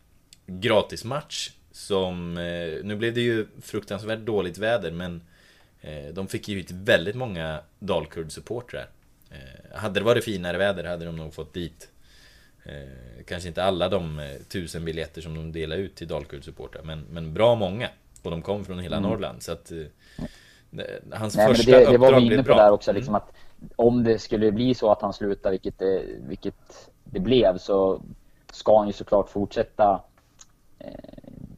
gratismatch 0.47 1.51
Som, 1.73 2.37
eh, 2.39 2.85
nu 2.85 2.97
blev 2.97 3.15
det 3.15 3.21
ju 3.21 3.47
fruktansvärt 3.63 4.19
dåligt 4.19 4.59
väder 4.59 4.91
men 4.91 5.23
eh, 5.81 6.15
De 6.15 6.29
fick 6.29 6.49
ju 6.49 6.57
hit 6.57 6.71
väldigt 6.71 7.17
många 7.17 7.61
Dalkurd-supportrar. 7.79 8.87
Eh, 9.31 9.79
Hade 9.79 10.01
det 10.01 10.05
varit 10.05 10.25
finare 10.25 10.59
väder 10.59 10.85
hade 10.85 11.05
de 11.05 11.17
nog 11.17 11.35
fått 11.35 11.55
dit 11.55 11.89
eh, 12.65 13.25
Kanske 13.27 13.49
inte 13.49 13.65
alla 13.65 13.89
de 13.89 14.37
tusen 14.49 14.85
biljetter 14.85 15.21
som 15.23 15.35
de 15.35 15.53
delade 15.53 15.83
ut 15.83 15.95
till 15.97 16.09
Dalkurd-supportrar 16.09 16.83
men, 16.85 17.05
men 17.11 17.35
bra 17.35 17.55
många. 17.55 17.89
Och 18.23 18.31
de 18.31 18.43
kom 18.43 18.65
från 18.65 18.79
hela 18.79 19.01
Norrland 19.01 19.43
så 19.43 19.53
att 19.53 19.73
Hans 21.13 21.37
Nej, 21.37 21.47
men 21.47 21.55
första 21.57 21.71
det, 21.71 21.91
det 21.91 21.99
var 21.99 22.21
vi 22.21 22.27
inne 22.27 22.37
på 22.37 22.43
bra. 22.43 22.57
där 22.57 22.71
också, 22.71 22.93
liksom 22.93 23.15
att 23.15 23.33
om 23.77 24.05
det 24.05 24.19
skulle 24.19 24.53
bli 24.53 24.75
så 24.75 24.93
att 24.93 25.03
han 25.03 25.13
slutar, 25.13 25.51
vilket 25.51 25.83
vilket 26.29 26.91
det 27.11 27.21
blev, 27.21 27.59
så 27.59 28.01
ska 28.53 28.79
han 28.79 28.87
ju 28.87 28.93
såklart 28.93 29.29
fortsätta 29.29 30.01
eh, 30.79 30.91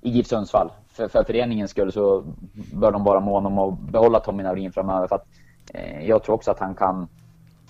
i 0.01 0.11
GIF 0.11 0.27
Sundsvall. 0.27 0.71
För, 0.89 1.09
för 1.09 1.25
föreningens 1.25 1.71
skull 1.71 1.93
så 1.93 2.25
bör 2.73 2.93
de 2.93 3.05
vara 3.05 3.21
måna 3.21 3.49
om 3.49 3.59
att 3.59 3.79
behålla 3.79 4.21
Tommy 4.21 4.43
Naurin 4.43 4.73
framöver. 4.73 5.07
För 5.07 5.17
att, 5.17 5.27
eh, 5.75 6.09
jag 6.09 6.23
tror 6.23 6.35
också 6.35 6.51
att 6.51 6.59
han 6.59 6.75
kan 6.75 7.09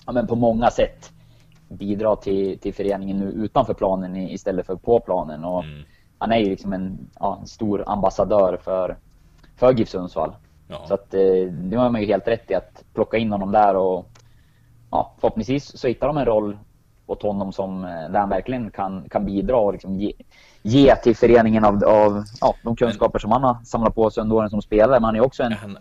ja, 0.05 0.11
men 0.11 0.27
på 0.27 0.35
många 0.35 0.69
sätt 0.69 1.11
bidra 1.67 2.15
till, 2.15 2.59
till 2.59 2.73
föreningen 2.73 3.19
nu 3.19 3.25
utanför 3.25 3.73
planen 3.73 4.17
istället 4.17 4.65
för 4.65 4.75
på 4.75 4.99
planen. 4.99 5.43
Och 5.43 5.63
Mm. 5.63 5.83
Han 6.17 6.31
är 6.31 6.37
ju 6.37 6.49
liksom 6.49 6.73
en, 6.73 7.09
ja, 7.19 7.37
en 7.41 7.47
stor 7.47 7.83
ambassadör 7.87 8.57
för, 8.63 8.97
för 9.55 9.73
GIF 9.73 9.89
Sundsvall. 9.89 10.35
Ja. 10.67 10.85
Så 10.87 10.93
att, 10.93 11.13
eh, 11.13 11.45
det 11.51 11.77
var 11.77 11.89
man 11.89 12.01
ju 12.01 12.07
helt 12.07 12.27
rätt 12.27 12.51
i 12.51 12.53
att 12.53 12.83
plocka 12.93 13.17
in 13.17 13.31
honom 13.31 13.51
där 13.51 13.75
och 13.75 14.05
ja, 14.91 15.13
förhoppningsvis 15.19 15.77
så 15.79 15.87
hittar 15.87 16.07
de 16.07 16.17
en 16.17 16.25
roll 16.25 16.57
åt 17.05 17.21
honom 17.23 17.51
som, 17.53 17.83
eh, 17.83 17.89
där 17.89 18.19
han 18.19 18.29
verkligen 18.29 18.71
kan, 18.71 19.09
kan 19.09 19.25
bidra 19.25 19.57
och 19.57 19.73
liksom 19.73 19.95
ge, 19.99 20.13
ge 20.61 20.95
till 20.95 21.15
föreningen 21.15 21.65
av, 21.65 21.83
av 21.83 22.23
ja, 22.41 22.55
de 22.63 22.75
kunskaper 22.75 23.19
som 23.19 23.31
han 23.31 23.43
har 23.43 23.57
samlat 23.65 23.95
på 23.95 24.11
sig 24.11 24.21
under 24.21 24.35
åren 24.35 24.49
som 24.49 24.61
spelare. 24.61 24.91
Men 24.99 25.03
han 25.03 25.15
är 25.15 25.21
också 25.21 25.43
en, 25.43 25.53
Han, 25.53 25.77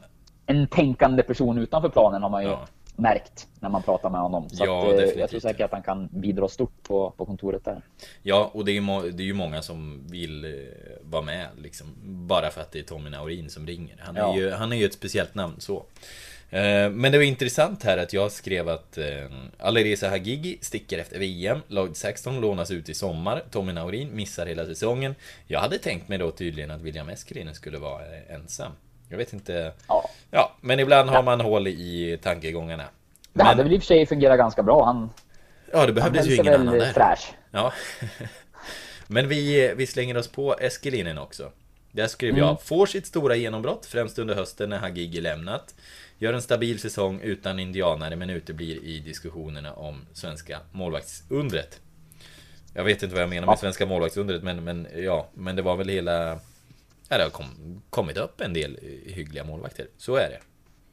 en 0.46 0.66
tänkande 0.66 1.22
person 1.22 1.58
utanför 1.58 1.88
planen 1.88 2.22
har 2.22 2.30
man 2.30 2.42
ju 2.42 2.48
Ja. 2.48 2.66
märkt 2.96 3.46
när 3.60 3.68
man 3.68 3.82
pratar 3.82 4.10
med 4.10 4.20
honom. 4.20 4.48
Så 4.48 4.64
Ja, 4.64 4.88
att, 4.92 4.98
eh, 4.98 5.04
jag 5.20 5.30
tror 5.30 5.40
säkert 5.40 5.64
att 5.64 5.72
han 5.72 5.82
kan 5.82 6.08
bidra 6.12 6.48
stort 6.48 6.82
på, 6.82 7.10
på 7.16 7.24
kontoret 7.24 7.64
där. 7.64 7.82
Ja, 8.22 8.50
och 8.54 8.64
det 8.64 8.76
är, 8.76 9.12
det 9.12 9.22
är 9.22 9.26
ju 9.26 9.34
många 9.34 9.62
som 9.62 10.02
vill 10.10 10.44
eh, 10.44 10.50
vara 11.02 11.22
med 11.22 11.46
liksom 11.58 11.86
Bara 12.04 12.50
för 12.50 12.60
att 12.60 12.72
det 12.72 12.78
är 12.78 12.82
Tommy 12.82 13.10
Naurin 13.10 13.50
som 13.50 13.66
ringer 13.66 13.96
Han 14.00 14.16
är, 14.16 14.20
Ja. 14.20 14.36
ju, 14.36 14.50
han 14.50 14.72
är 14.72 14.76
ju 14.76 14.84
ett 14.84 14.94
speciellt 14.94 15.34
namn 15.34 15.54
så 15.58 15.82
Men 16.92 17.02
det 17.12 17.18
var 17.18 17.24
intressant 17.24 17.82
här 17.82 17.98
att 17.98 18.12
jag 18.12 18.32
skrev 18.32 18.68
att 18.68 18.98
eh, 18.98 19.04
Alireza 19.58 20.08
Hagigi 20.08 20.58
sticker 20.60 20.98
efter 20.98 21.18
VM 21.18 21.60
Lloyd 21.68 21.96
Saxton 21.96 22.40
lånas 22.40 22.70
ut 22.70 22.88
i 22.88 22.94
sommar 22.94 23.42
Tommy 23.50 23.72
Naurin 23.72 24.16
missar 24.16 24.46
hela 24.46 24.64
säsongen 24.66 25.14
Jag 25.46 25.60
hade 25.60 25.78
tänkt 25.78 26.08
mig 26.08 26.18
då 26.18 26.30
tydligen 26.30 26.70
att 26.70 26.80
William 26.80 27.08
Eskelinen 27.08 27.54
skulle 27.54 27.78
vara 27.78 28.02
eh, 28.02 28.34
ensam 28.34 28.72
Jag 29.08 29.18
vet 29.18 29.32
inte 29.32 29.72
Ja. 29.88 30.10
Ja, 30.30 30.52
men 30.60 30.80
ibland 30.80 31.10
har 31.10 31.22
man 31.22 31.40
hål 31.40 31.68
i 31.68 32.18
tankegångarna 32.22 32.82
Det 32.84 32.88
Men- 33.32 33.46
hade 33.46 33.62
väl 33.62 33.72
i 33.72 33.78
och 33.78 33.82
för 33.82 33.86
sig 33.86 34.06
fungerat 34.06 34.38
ganska 34.38 34.62
bra. 34.62 34.84
Han, 34.84 35.10
Ja, 35.72 35.86
det 35.86 35.92
behövdes 35.92 36.26
ju 36.26 36.34
ingen 36.36 36.54
annan 36.54 36.78
där 36.78 36.92
fräsch. 36.92 37.32
Ja. 37.50 37.72
Men 39.06 39.28
vi, 39.28 39.72
vi 39.76 39.86
slänger 39.86 40.16
oss 40.16 40.28
på 40.28 40.56
Eskelinen 40.60 41.18
också. 41.18 41.52
Där 41.92 42.06
skrev 42.06 42.38
jag, 42.38 42.62
får 42.62 42.86
sitt 42.86 43.06
stora 43.06 43.36
genombrott, 43.36 43.86
främst 43.86 44.18
under 44.18 44.34
hösten 44.34 44.70
när 44.70 44.78
Hagigi 44.78 45.20
lämnat. 45.20 45.74
Gör 46.22 46.32
en 46.32 46.42
stabil 46.42 46.78
säsong 46.80 47.20
utan 47.22 47.58
indianare, 47.58 48.16
men 48.16 48.30
uteblir 48.30 48.84
i 48.84 48.98
diskussionerna 48.98 49.72
om 49.72 50.06
svenska 50.12 50.60
målvaktsundret. 50.72 51.80
Jag 52.74 52.84
vet 52.84 53.02
inte 53.02 53.14
vad 53.14 53.22
jag 53.22 53.30
menar 53.30 53.46
med 53.46 53.58
svenska 53.58 53.86
målvaktsundret, 53.86 54.42
men, 54.42 54.64
men 54.64 54.86
ja, 54.96 55.28
men 55.34 55.56
det 55.56 55.62
var 55.62 55.76
väl 55.76 55.88
hela... 55.88 56.38
Ja, 57.08 57.16
det 57.18 57.22
har 57.22 57.30
kom, 57.30 57.82
kommit 57.90 58.16
upp 58.16 58.40
en 58.40 58.52
del 58.52 58.78
eh, 58.82 59.12
hyggliga 59.14 59.44
målvakter, 59.44 59.86
så 59.98 60.16
är 60.16 60.28
det. 60.30 60.38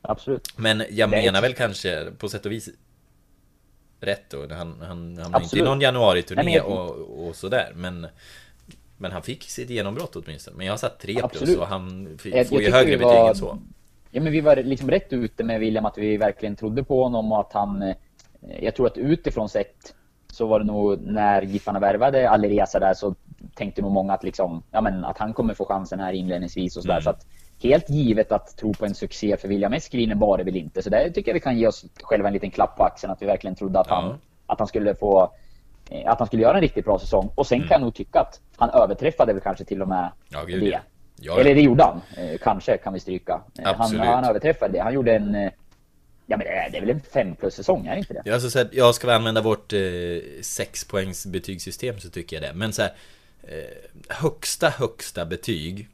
Absolut. 0.02 0.58
Men 0.58 0.84
jag 0.90 1.14
är 1.14 1.24
menar 1.24 1.42
väl 1.42 1.54
kanske 1.54 2.12
på 2.18 2.30
sätt 2.30 2.46
och 2.46 2.52
vis 2.52 2.70
rätt 4.00 4.30
då. 4.30 4.54
Han, 4.54 4.82
han 4.82 5.18
hamnade 5.18 5.44
inte 5.44 5.58
i 5.60 5.62
någon 5.62 5.82
januari-turné 5.82 6.44
Nej, 6.44 6.62
och, 6.62 7.28
och 7.28 7.36
sådär. 7.36 7.72
Men, 7.76 8.08
men 8.98 9.12
han 9.12 9.24
fick 9.24 9.44
sitt 9.44 9.70
genombrott 9.70 10.16
åtminstone. 10.16 10.58
Men 10.58 10.66
jag 10.66 10.74
har 10.74 10.78
satt 10.78 11.00
3 11.00 11.22
plus 11.32 11.56
och 11.58 11.68
han 11.68 12.16
f- 12.20 12.26
Jag- 12.34 12.48
får 12.48 12.62
ju 12.62 12.72
högre 12.72 12.92
vi 12.92 12.98
betyg 12.98 13.04
var- 13.14 13.30
än 13.30 13.36
så. 13.36 13.60
Ja, 14.12 14.22
men 14.22 14.32
vi 14.32 14.42
var 14.42 14.56
liksom 14.56 14.90
rätt 14.92 15.14
ute 15.14 15.44
med 15.44 15.60
William 15.60 15.86
att 15.86 15.98
vi 15.98 16.18
verkligen 16.18 16.56
trodde 16.56 16.84
på 16.84 17.04
honom 17.04 17.32
och 17.32 17.40
att 17.40 17.54
han... 17.54 17.82
eh, 17.82 17.96
Jag 18.60 18.76
tror 18.76 18.88
att 18.88 18.98
utifrån 18.98 19.50
sett 19.50 19.96
så 20.34 20.48
var 20.48 20.60
det 20.60 20.66
nog 20.66 21.02
när 21.02 21.42
Giffarna 21.42 21.80
värvade 21.80 22.30
Alireza 22.30 22.80
där 22.80 22.94
så 22.94 23.16
tänkte 23.56 23.82
nog 23.82 23.92
många 23.92 24.14
att 24.14 24.24
liksom, 24.24 24.64
ja 24.72 24.82
men 24.82 25.06
att 25.06 25.18
han 25.18 25.34
kommer 25.34 25.54
få 25.54 25.66
chansen 25.66 26.00
här 26.00 26.14
inledningsvis 26.14 26.78
och 26.78 26.84
sådär. 26.84 26.96
Mm. 26.96 27.04
Så 27.04 27.10
att 27.10 27.26
helt 27.64 27.90
givet 27.90 28.32
att 28.32 28.58
tro 28.58 28.74
på 28.74 28.86
en 28.86 28.94
succé 28.96 29.38
för 29.38 29.48
William 29.48 29.74
Eskelinen 29.74 30.20
var 30.20 30.38
det 30.38 30.44
väl 30.44 30.56
inte. 30.56 30.82
Så 30.82 30.90
där 30.90 31.10
tycker 31.10 31.30
jag 31.32 31.34
vi 31.34 31.40
kan 31.40 31.58
ge 31.58 31.68
oss 31.68 31.86
själva 32.04 32.28
en 32.28 32.34
liten 32.34 32.52
klapp 32.52 32.78
på 32.78 32.84
axeln 32.84 33.12
att 33.14 33.22
vi 33.22 33.26
verkligen 33.26 33.56
trodde 33.56 33.80
att 33.80 33.88
Ja. 33.90 33.96
han, 33.96 34.18
att 34.46 34.60
han 34.60 34.68
skulle 34.68 34.96
få 34.96 35.32
eh, 35.90 36.12
att 36.12 36.20
han 36.20 36.28
skulle 36.28 36.42
göra 36.44 36.56
en 36.56 36.62
riktigt 36.62 36.86
bra 36.86 37.00
säsong. 37.00 37.30
Och 37.36 37.48
sen 37.48 37.60
kan 37.60 37.68
jag 37.70 37.82
nog 37.82 37.94
tycka 37.96 38.20
att 38.20 38.42
han 38.58 38.70
överträffade 38.70 39.34
väl 39.34 39.42
kanske 39.42 39.66
till 39.66 39.82
och 39.82 39.88
med 39.88 40.00
Mm. 40.00 40.12
Ja, 40.30 40.44
gud, 40.44 40.64
det. 40.64 40.80
Ja. 41.22 41.40
Eller 41.40 41.56
det 41.56 41.62
gjorde 41.62 41.84
han. 41.84 42.02
Eh, 42.18 42.38
kanske 42.44 42.78
kan 42.78 42.94
vi 42.94 43.00
stryka. 43.00 43.42
Eh, 43.60 43.66
han, 43.66 43.76
Absolut. 43.82 44.06
han 44.06 44.24
överträffade 44.24 44.74
det. 44.74 44.80
Han 44.84 44.94
gjorde 44.94 45.16
en... 45.16 45.36
eh, 45.36 45.52
Ja 46.32 46.38
men 46.38 46.46
det 46.48 46.52
är, 46.54 46.70
det 46.70 46.78
är 46.78 46.82
väl 46.82 46.90
en 46.90 47.02
fem 47.14 47.36
plus 47.36 47.54
säsong, 47.54 47.88
är 47.88 47.92
det 47.94 48.00
inte 48.00 48.14
det? 48.14 48.22
Jag, 48.26 48.34
alltså, 48.34 48.50
så 48.50 48.58
här, 48.60 48.70
jag 48.72 48.96
ska 48.96 49.08
vi 49.08 49.14
använda 49.14 49.42
vårt 49.42 49.74
eh, 49.74 49.80
6 50.42 50.84
poängs 50.86 51.26
betygssystem 51.26 52.00
så 52.00 52.10
tycker 52.10 52.36
jag 52.36 52.44
det. 52.44 52.54
Men 52.58 52.74
så 52.74 52.82
här, 52.82 52.94
eh, 53.44 53.64
högsta 54.10 54.70
högsta 54.70 55.26
betyg 55.26 55.88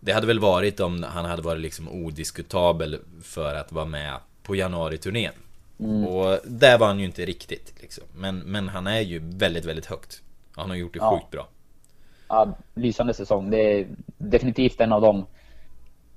Det 0.00 0.12
hade 0.12 0.26
väl 0.26 0.40
varit 0.40 0.80
om 0.80 1.02
han 1.02 1.24
hade 1.24 1.42
varit 1.42 1.60
liksom 1.60 1.88
odiskutabel 1.88 2.98
för 3.22 3.54
att 3.54 3.72
vara 3.72 3.84
med 3.84 4.14
på 4.42 4.56
januari-turnén. 4.56 5.32
Mm. 5.80 6.06
Och 6.06 6.38
där 6.44 6.78
var 6.78 6.86
han 6.86 6.98
ju 6.98 7.04
inte 7.04 7.24
riktigt 7.24 7.72
liksom. 7.80 8.04
men, 8.14 8.38
men 8.38 8.68
han 8.68 8.86
är 8.86 9.00
ju 9.00 9.20
väldigt, 9.24 9.64
väldigt 9.64 9.86
högt. 9.86 10.22
Han 10.52 10.70
har 10.70 10.76
gjort 10.76 10.92
det 10.92 10.98
Ja. 10.98 11.18
sjukt 11.20 11.30
bra. 11.30 11.48
Ja, 12.28 12.48
lysande 12.74 13.14
säsong. 13.14 13.50
Det 13.50 13.58
är 13.80 13.86
definitivt 14.18 14.80
en 14.80 14.92
av 14.92 15.00
de 15.00 15.26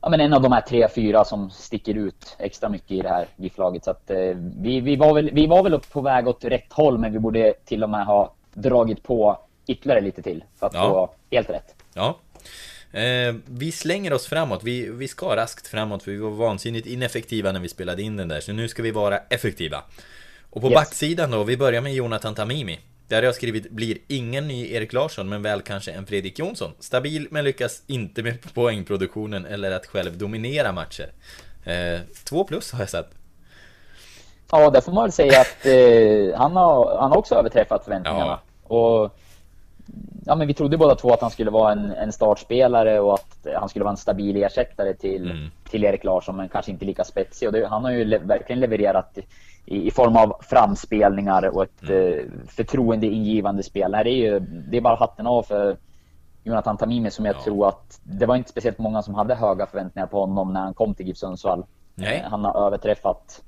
ja, 0.01 0.09
men 0.09 0.19
en 0.19 0.33
av 0.33 0.41
de 0.41 0.51
här 0.51 0.61
tre, 0.61 0.87
fyra 0.95 1.25
som 1.25 1.49
sticker 1.49 1.93
ut 1.97 2.35
extra 2.39 2.69
mycket 2.69 2.91
i 2.91 3.01
det 3.01 3.09
här 3.09 3.27
GIF-laget. 3.35 3.83
Så 3.83 3.91
att, 3.91 4.09
eh, 4.09 4.17
vi, 4.61 4.79
vi, 4.79 4.95
var 4.95 5.13
väl, 5.13 5.29
vi 5.33 5.47
var 5.47 5.63
väl 5.63 5.79
på 5.79 6.01
väg 6.01 6.27
åt 6.27 6.43
rätt 6.45 6.73
håll, 6.73 6.97
men 6.97 7.13
vi 7.13 7.19
borde 7.19 7.53
till 7.65 7.83
och 7.83 7.89
med 7.89 8.05
ha 8.05 8.33
dragit 8.53 9.03
på 9.03 9.39
ytterligare 9.67 10.01
lite 10.01 10.21
till 10.21 10.43
för 10.59 10.67
att 10.67 10.73
Ja. 10.73 10.89
få 10.89 11.35
helt 11.35 11.49
rätt. 11.49 11.75
Ja. 11.93 12.17
Eh, 12.91 13.35
vi 13.45 13.71
slänger 13.71 14.13
oss 14.13 14.27
framåt, 14.27 14.63
vi, 14.63 14.89
vi 14.89 15.07
ska 15.07 15.35
raskt 15.35 15.67
framåt 15.67 16.03
för 16.03 16.11
vi 16.11 16.17
var 16.17 16.29
vansinnigt 16.29 16.87
ineffektiva 16.87 17.51
när 17.51 17.59
vi 17.59 17.69
spelade 17.69 18.01
in 18.01 18.17
den 18.17 18.27
där, 18.27 18.39
så 18.39 18.53
nu 18.53 18.67
ska 18.67 18.83
vi 18.83 18.91
vara 18.91 19.17
effektiva. 19.17 19.83
Och 20.49 20.61
på 20.61 20.67
Yes. 20.67 20.75
backsidan 20.75 21.31
då, 21.31 21.43
vi 21.43 21.57
börjar 21.57 21.81
med 21.81 21.93
Jonathan 21.93 22.35
Tamimi. 22.35 22.79
Där 23.09 23.15
har 23.15 23.23
jag 23.23 23.35
skrivit, 23.35 23.69
blir 23.71 23.97
ingen 24.07 24.47
ny 24.47 24.71
Erik 24.71 24.93
Larsson, 24.93 25.29
men 25.29 25.41
väl 25.41 25.61
kanske 25.61 25.91
en 25.91 26.05
Fredrik 26.05 26.39
Jonsson. 26.39 26.71
Stabil, 26.79 27.27
men 27.31 27.43
lyckas 27.43 27.83
inte 27.87 28.23
med 28.23 28.53
poängproduktionen 28.53 29.45
eller 29.45 29.71
att 29.71 29.85
själv 29.85 30.17
dominera 30.17 30.71
matcher. 30.71 31.11
Eh, 31.65 31.99
två 32.23 32.43
plus 32.43 32.71
har 32.71 32.79
jag 32.79 32.89
sett. 32.89 33.09
Ja, 34.51 34.69
där 34.69 34.81
får 34.81 34.91
man 34.91 35.03
väl 35.03 35.11
säga 35.11 35.41
att 35.41 35.65
eh, 35.65 36.39
han, 36.39 36.55
har, 36.55 36.97
han 37.01 37.11
har 37.11 37.17
också 37.17 37.35
överträffat 37.35 37.83
förväntningarna. 37.83 38.39
Och, 38.63 39.17
ja, 40.25 40.35
men 40.35 40.47
vi 40.47 40.53
trodde 40.53 40.77
båda 40.77 40.95
två 40.95 41.13
att 41.13 41.21
han 41.21 41.29
skulle 41.29 41.51
vara 41.51 41.71
en, 41.71 41.91
en 41.91 42.11
startspelare 42.11 42.99
och 42.99 43.13
att 43.13 43.47
han 43.55 43.69
skulle 43.69 43.83
vara 43.85 43.91
en 43.91 43.97
stabil 43.97 44.43
ersättare 44.43 44.93
till, 44.93 45.31
Mm. 45.31 45.47
till 45.69 45.83
Erik 45.83 46.03
Larsson, 46.03 46.35
men 46.35 46.49
kanske 46.49 46.71
inte 46.71 46.85
lika 46.85 47.03
spetsig. 47.03 47.47
Och 47.47 47.53
det, 47.53 47.67
han 47.67 47.83
har 47.83 47.91
ju 47.91 48.05
le, 48.05 48.17
verkligen 48.17 48.59
levererat 48.59 49.17
i, 49.65 49.87
i 49.87 49.91
form 49.91 50.15
av 50.17 50.33
framspelningar 50.41 51.55
och 51.55 51.63
ett 51.63 51.83
Mm. 51.89 52.13
eh, 52.19 52.23
förtroendeingivande 52.47 53.63
spel. 53.63 53.91
Nej, 53.91 54.03
det, 54.03 54.09
är 54.09 54.15
ju, 54.33 54.39
det 54.39 54.77
är 54.77 54.81
bara 54.81 54.95
hatten 54.95 55.27
av 55.27 55.43
för 55.43 55.77
Jonathan 56.43 56.77
Tamimi 56.77 57.11
som 57.11 57.25
jag 57.25 57.35
Ja. 57.35 57.41
tror 57.43 57.67
att 57.67 57.99
det 58.03 58.25
var 58.25 58.35
inte 58.35 58.49
speciellt 58.49 58.77
många 58.79 59.01
som 59.01 59.13
hade 59.15 59.35
höga 59.35 59.65
förväntningar 59.65 60.07
på 60.07 60.19
honom 60.19 60.53
när 60.53 60.61
han 60.61 60.73
kom 60.73 60.93
till 60.95 61.07
GIF 61.07 61.17
Sundsvall. 61.17 61.65
Nej. 61.95 62.17
Eh, 62.25 62.29
Han 62.31 62.45
har 62.45 62.65
överträffat 62.67 63.41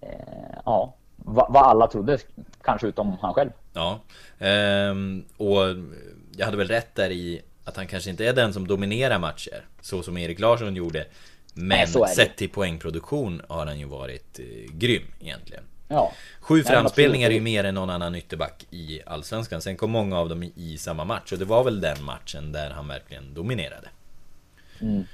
eh, 0.00 0.58
ja, 0.64 0.94
vad 1.16 1.56
alla 1.56 1.86
trodde, 1.86 2.18
kanske 2.62 2.86
utom 2.86 3.16
han 3.20 3.34
själv. 3.34 3.50
Ja, 3.76 4.00
ehm, 4.38 5.24
och 5.36 5.58
jag 6.36 6.44
hade 6.44 6.56
väl 6.56 6.68
rätt 6.68 6.94
där 6.94 7.10
i 7.10 7.42
att 7.64 7.76
han 7.76 7.86
kanske 7.86 8.10
inte 8.10 8.26
är 8.26 8.32
den 8.32 8.52
som 8.52 8.66
dominerar 8.66 9.18
matcher 9.18 9.64
Så 9.80 10.02
som 10.02 10.18
Erik 10.18 10.38
Larsson 10.38 10.76
gjorde. 10.76 11.06
Men 11.54 11.88
Nej, 11.94 12.08
sett 12.16 12.36
till 12.36 12.48
poängproduktion 12.50 13.42
har 13.48 13.66
han 13.66 13.78
ju 13.78 13.86
varit 13.86 14.38
eh, 14.38 14.44
grym 14.72 15.02
egentligen. 15.20 15.64
Ja. 15.88 16.12
Sju 16.40 16.62
framspelningar 16.64 17.30
är 17.30 17.34
ju 17.34 17.40
mer 17.40 17.64
än 17.64 17.74
någon 17.74 17.90
annan 17.90 18.14
ytterback 18.14 18.66
i 18.70 19.00
Allsvenskan. 19.06 19.62
Sen 19.62 19.76
kom 19.76 19.90
många 19.90 20.18
av 20.18 20.28
dem 20.28 20.42
i, 20.42 20.52
i 20.56 20.78
samma 20.78 21.04
match 21.04 21.32
och 21.32 21.38
det 21.38 21.44
var 21.44 21.64
väl 21.64 21.80
den 21.80 22.04
matchen 22.04 22.52
där 22.52 22.70
han 22.70 22.88
verkligen 22.88 23.34
dominerade 23.34 23.88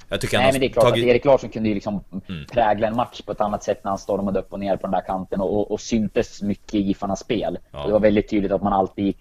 Jag 0.09 0.21
tycker 0.21 0.37
Nej 0.37 0.51
men 0.51 0.59
det 0.61 0.67
är 0.67 0.69
klart 0.69 0.85
tagit... 0.89 1.03
att 1.03 1.09
Erik 1.09 1.25
Larsson 1.25 1.49
kunde 1.49 1.69
ju 1.69 1.75
liksom 1.75 2.03
Mm. 2.29 2.45
prägla 2.51 2.87
en 2.87 2.95
match 2.95 3.21
på 3.21 3.31
ett 3.31 3.41
annat 3.41 3.63
sätt 3.63 3.83
när 3.83 3.91
han 3.91 3.97
stormade 3.97 4.39
upp 4.39 4.53
och 4.53 4.59
ner 4.59 4.75
på 4.75 4.81
den 4.87 4.91
där 4.91 5.01
kanten 5.07 5.41
och, 5.41 5.53
och, 5.57 5.71
och 5.71 5.81
syntes 5.81 6.41
mycket 6.41 6.73
i 6.75 6.79
Giffarnas 6.79 7.19
spel. 7.19 7.59
Ja. 7.71 7.85
Det 7.85 7.91
var 7.93 7.99
väldigt 7.99 8.29
tydligt 8.29 8.51
att 8.51 8.61
man 8.63 8.73
alltid 8.73 9.05
gick, 9.05 9.17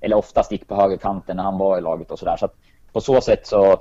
eller 0.00 0.16
oftast 0.16 0.52
gick 0.52 0.68
på 0.68 0.74
högerkanten 0.74 1.36
när 1.36 1.44
han 1.44 1.58
var 1.58 1.78
i 1.78 1.80
laget 1.80 2.10
och 2.10 2.18
sådär. 2.18 2.36
Så 2.36 2.48
på 2.92 3.00
så 3.00 3.20
sätt 3.20 3.46
så 3.46 3.72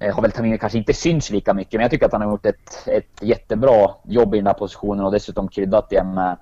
eh, 0.00 0.14
har 0.14 0.22
väl 0.22 0.32
Tamimi 0.32 0.58
kanske 0.58 0.78
inte 0.78 0.94
synts 0.94 1.30
lika 1.30 1.54
mycket, 1.54 1.72
men 1.72 1.80
jag 1.82 1.90
tycker 1.90 2.06
att 2.06 2.12
han 2.12 2.22
har 2.22 2.30
gjort 2.30 2.46
ett, 2.46 2.86
ett 2.86 3.22
jättebra 3.22 3.90
jobb 4.04 4.34
i 4.34 4.38
den 4.38 4.46
här 4.46 4.54
positionen 4.54 5.04
och 5.04 5.12
dessutom 5.12 5.48
kryddat 5.48 5.90
det 5.90 6.04
med 6.04 6.36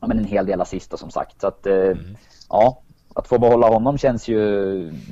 ja, 0.00 0.06
men 0.06 0.18
en 0.18 0.24
hel 0.24 0.46
del 0.46 0.60
assist 0.60 0.98
som 0.98 1.10
sagt. 1.10 1.40
Så 1.40 1.46
att, 1.46 1.66
eh, 1.66 1.74
Mm. 1.74 2.16
ja, 2.48 2.78
att 3.14 3.28
få 3.28 3.38
behålla 3.38 3.68
honom 3.68 3.98
känns 3.98 4.28
ju 4.28 4.38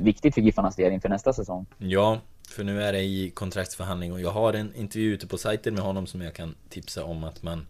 viktigt 0.02 0.34
för 0.34 0.40
Giffarnas 0.40 0.76
del 0.76 0.92
inför 0.92 1.08
nästa 1.08 1.32
säsong. 1.32 1.66
Ja, 1.78 2.18
för 2.52 2.64
nu 2.64 2.82
är 2.82 2.92
det 2.92 3.00
i 3.02 3.30
kontraktsförhandling 3.30 4.12
och 4.12 4.20
jag 4.20 4.30
har 4.30 4.52
en 4.52 4.74
intervju 4.74 5.12
ute 5.14 5.26
på 5.26 5.38
sajten 5.38 5.74
med 5.74 5.82
honom 5.82 6.06
som 6.06 6.20
jag 6.20 6.34
kan 6.34 6.54
tipsa 6.68 7.04
om 7.04 7.24
att 7.24 7.42
man 7.42 7.66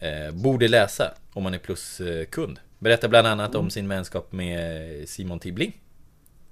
eh, 0.00 0.34
borde 0.34 0.68
läsa 0.68 1.14
om 1.32 1.42
man 1.42 1.54
är 1.54 1.58
pluskund. 1.58 2.58
Berättar 2.78 3.08
bland 3.08 3.26
annat 3.26 3.50
Mm. 3.50 3.60
om 3.60 3.70
sin 3.70 3.88
vänskap 3.88 4.32
med 4.32 5.08
Simon 5.08 5.38
Tibbling. 5.38 5.72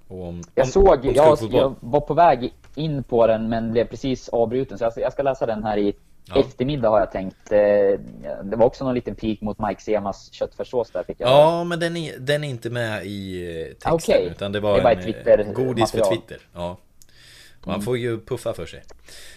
Och 0.08 0.28
om, 0.28 0.42
Jag 0.54 0.68
såg, 0.68 1.04
om 1.04 1.12
jag, 1.14 1.38
jag 1.52 1.74
var 1.80 2.00
på 2.00 2.14
väg 2.14 2.52
in 2.74 3.02
på 3.02 3.26
den 3.26 3.48
men 3.48 3.72
blev 3.72 3.84
precis 3.84 4.28
avbruten 4.28 4.78
så 4.78 4.84
jag 4.84 4.92
ska, 4.92 5.00
jag 5.00 5.12
ska 5.12 5.22
läsa 5.22 5.46
den 5.46 5.64
här 5.64 5.76
i 5.76 5.92
Ja. 6.34 6.40
eftermiddag 6.40 6.88
har 6.88 6.98
jag 7.00 7.12
tänkt. 7.12 7.52
Eh, 7.52 7.58
Det 8.44 8.56
var 8.56 8.66
också 8.66 8.84
någon 8.84 8.94
liten 8.94 9.14
pik 9.14 9.40
mot 9.40 9.58
Mike 9.58 9.80
Semas 9.82 10.32
köttfärssås 10.32 10.90
där 10.90 11.02
fick 11.02 11.20
jag. 11.20 11.28
Ja, 11.30 11.64
men 11.64 11.80
den 11.80 11.96
är, 11.96 12.18
den 12.18 12.44
är 12.44 12.48
inte 12.48 12.70
med 12.70 13.06
i 13.06 13.46
eh, 13.60 13.66
texten 13.66 13.92
Okej. 13.94 14.28
utan 14.30 14.52
det 14.52 14.60
var 14.60 14.76
Det 14.76 14.82
bara 14.82 14.92
en 14.92 15.40
eh, 15.48 15.52
godis 15.52 15.90
för 15.90 15.98
material. 15.98 16.16
Twitter. 16.16 16.38
Ja. 16.54 16.76
Man 17.66 17.82
får 17.82 17.98
ju 17.98 18.20
puffa 18.20 18.54
för 18.54 18.66
sig. 18.66 18.82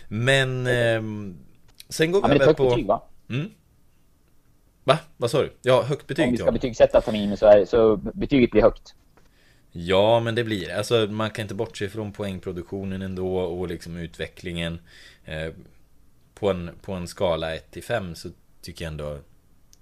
Men 0.07 0.67
ehm, 0.67 1.37
sen 1.89 2.11
går 2.11 2.21
Ja, 2.21 2.27
vi 2.27 2.35
ett 2.35 2.41
över 2.41 2.53
på... 2.53 2.69
betyg 2.69 2.85
va? 2.85 3.03
Mm. 3.29 3.49
Va? 4.83 4.99
Vad 5.17 5.31
sa 5.31 5.41
du? 5.41 5.53
Ja, 5.61 5.83
högt 5.83 6.07
betyg 6.07 6.25
Om 6.25 6.31
vi 6.31 6.37
ska 6.37 6.51
betygsätta 6.51 7.01
Tamimi 7.01 7.37
så, 7.37 7.45
är, 7.45 7.65
så 7.65 7.95
betyget 7.97 8.51
blir 8.51 8.61
högt. 8.61 8.95
Ja, 9.71 10.19
men 10.19 10.35
det 10.35 10.43
blir. 10.43 10.73
Alltså, 10.73 11.07
man 11.09 11.31
kan 11.31 11.41
inte 11.41 11.55
bortse 11.55 11.89
från 11.89 12.11
poängproduktionen 12.11 13.01
ändå 13.01 13.37
och 13.37 13.67
liksom 13.67 13.97
utvecklingen. 13.97 14.79
Eh, 15.25 15.53
på, 16.33 16.49
en, 16.49 16.71
på 16.81 16.93
en 16.93 17.07
skala 17.07 17.55
1 17.55 17.71
till 17.71 17.83
5 17.83 18.15
så 18.15 18.29
tycker 18.61 18.85
jag 18.85 18.91
ändå... 18.91 19.19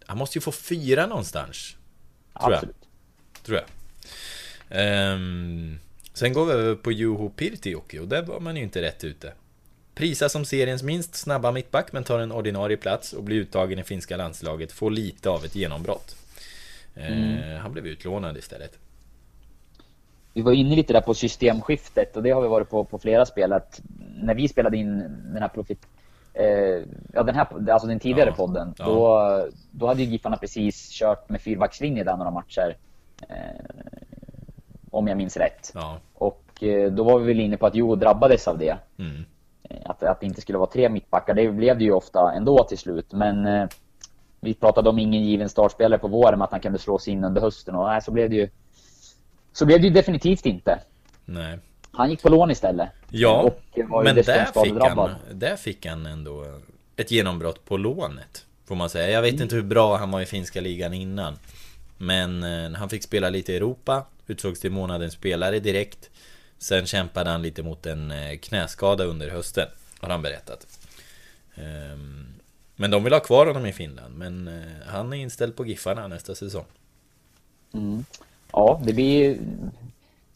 Han 0.05 0.17
måste 0.17 0.37
ju 0.37 0.41
få 0.41 0.51
fyra 0.51 1.05
någonstans. 1.05 1.75
Tror 2.39 2.51
jag. 2.51 2.53
Absolut. 2.53 2.87
Tror 3.43 3.57
jag. 3.57 3.65
Ehm, 4.69 5.79
sen 6.13 6.33
går 6.33 6.45
vi 6.45 6.51
över 6.51 6.75
på 6.75 6.91
Juho 6.91 7.29
Pirtioki 7.29 7.99
och 7.99 8.07
där 8.07 8.21
var 8.23 8.39
man 8.39 8.55
ju 8.55 8.63
inte 8.63 8.81
rätt 8.81 9.03
ute. 9.03 9.33
Prisas 9.95 10.31
som 10.31 10.45
seriens 10.45 10.83
minst 10.83 11.15
snabba 11.15 11.51
mittback 11.51 11.91
men 11.93 12.03
tar 12.03 12.19
en 12.19 12.31
ordinarie 12.31 12.77
plats 12.77 13.13
och 13.13 13.23
blir 13.23 13.37
uttagen 13.37 13.79
i 13.79 13.83
finska 13.83 14.17
landslaget. 14.17 14.71
Får 14.71 14.91
lite 14.91 15.29
av 15.29 15.45
ett 15.45 15.55
genombrott. 15.55 16.15
Eh, 16.95 17.57
Han 17.59 17.71
blev 17.73 17.87
utlånad 17.87 18.37
istället. 18.37 18.77
Vi 20.33 20.41
var 20.41 20.51
inne 20.51 20.75
lite 20.75 20.93
där 20.93 21.01
på 21.01 21.13
systemskiftet 21.13 22.17
och 22.17 22.23
det 22.23 22.29
har 22.31 22.41
vi 22.41 22.47
varit 22.47 22.69
på 22.69 22.83
på 22.85 22.97
flera 22.99 23.25
spel. 23.25 23.53
Att 23.53 23.81
när 24.15 24.35
vi 24.35 24.47
spelade 24.47 24.77
in 24.77 24.99
den 25.33 25.41
här 25.41 25.47
profit... 25.47 25.79
Eh, 26.33 26.45
ja, 27.13 27.23
den 27.23 27.35
här, 27.35 27.69
alltså 27.71 27.87
den 27.87 27.99
tidigare 27.99 28.29
Ja, 28.29 28.35
podden. 28.35 28.73
ja. 28.77 28.85
Då, 28.85 29.47
då 29.71 29.87
hade 29.87 30.01
ju 30.03 30.09
Giffarna 30.11 30.37
precis 30.37 30.89
kört 30.91 31.29
med 31.29 31.41
fyrbackslinje 31.41 32.03
där 32.03 32.17
några 32.17 32.31
matcher. 32.31 32.77
Eh, 33.29 33.35
om 34.91 35.07
jag 35.07 35.17
minns 35.17 35.37
rätt. 35.37 35.71
Ja. 35.75 35.97
Och 36.13 36.63
eh, 36.63 36.91
då 36.91 37.03
var 37.03 37.19
vi 37.19 37.25
väl 37.27 37.39
inne 37.39 37.57
på 37.57 37.65
att 37.65 37.75
Jo 37.75 37.95
drabbades 37.95 38.47
av 38.47 38.57
det. 38.57 38.77
Mm. 38.99 39.25
Eh, 39.69 39.77
Att, 39.85 40.03
att 40.03 40.19
det 40.19 40.25
inte 40.25 40.41
skulle 40.41 40.57
vara 40.57 40.69
tre 40.69 40.89
mittbackar. 40.89 41.33
Det 41.33 41.51
blev 41.51 41.77
det 41.77 41.83
ju 41.83 41.91
ofta 41.91 42.33
ändå 42.35 42.63
till 42.63 42.77
slut. 42.77 43.11
Men 43.11 43.45
eh, 43.45 43.67
vi 44.39 44.53
pratade 44.53 44.89
om 44.89 44.99
ingen 44.99 45.23
given 45.23 45.49
startspelare 45.49 45.99
på 45.99 46.07
våren, 46.07 46.39
men 46.39 46.41
att 46.41 46.51
han 46.51 46.59
kunde 46.59 46.79
slås 46.79 47.07
in 47.07 47.23
under 47.23 47.41
hösten. 47.41 47.75
Och 47.75 47.87
nej, 47.87 48.01
så 48.01 48.11
blev 48.11 48.29
det 48.29 48.35
ju 48.35 48.49
så 49.53 49.65
blev 49.65 49.81
det 49.81 49.87
ju 49.87 49.93
definitivt 49.93 50.45
inte. 50.45 50.79
Nej. 51.25 51.59
Han 51.91 52.09
gick 52.09 52.21
på 52.23 52.29
lån 52.29 52.51
istället. 52.51 52.89
Ja, 53.09 53.41
Och 53.41 53.79
var 53.89 54.01
ju 54.01 54.05
men 54.05 54.15
där 54.15 54.45
fick, 54.63 54.83
han, 54.83 55.09
där 55.31 55.55
fick 55.55 55.85
han 55.85 56.05
ändå 56.05 56.45
ett 56.95 57.11
genombrott 57.11 57.65
på 57.65 57.77
lånet. 57.77 58.45
Får 58.65 58.75
man 58.75 58.89
säga. 58.89 59.09
Jag 59.09 59.21
vet 59.21 59.31
Mm. 59.33 59.43
inte 59.43 59.55
hur 59.55 59.63
bra 59.63 59.97
han 59.97 60.11
var 60.11 60.21
i 60.21 60.25
finska 60.25 60.61
ligan 60.61 60.93
innan. 60.93 61.33
Men 61.97 62.43
han 62.75 62.89
fick 62.89 63.03
spela 63.03 63.29
lite 63.29 63.53
i 63.53 63.55
Europa. 63.55 64.05
Utsågs 64.31 64.59
till 64.59 64.71
månadens 64.71 65.13
spelare 65.13 65.59
direkt. 65.59 66.09
Sen 66.57 66.85
kämpade 66.85 67.29
han 67.29 67.41
lite 67.41 67.63
mot 67.63 67.85
en 67.85 68.11
eh, 68.11 68.37
knäskada 68.37 69.03
under 69.03 69.29
hösten. 69.29 69.67
Har 69.99 70.09
han 70.09 70.21
berättat. 70.21 70.67
Ehm, 71.55 72.25
men 72.75 72.91
de 72.91 73.03
vill 73.03 73.13
ha 73.13 73.19
kvar 73.19 73.45
honom 73.45 73.65
i 73.65 73.73
Finland. 73.73 74.15
Men 74.17 74.47
eh, 74.47 74.87
han 74.87 75.13
är 75.13 75.17
inställd 75.17 75.55
på 75.55 75.65
Giffarna 75.65 76.07
nästa 76.07 76.35
säsong. 76.35 76.65
Mm. 77.73 78.05
Ja, 78.51 78.81
det 78.83 78.93
blir 78.93 79.23
ju... 79.23 79.37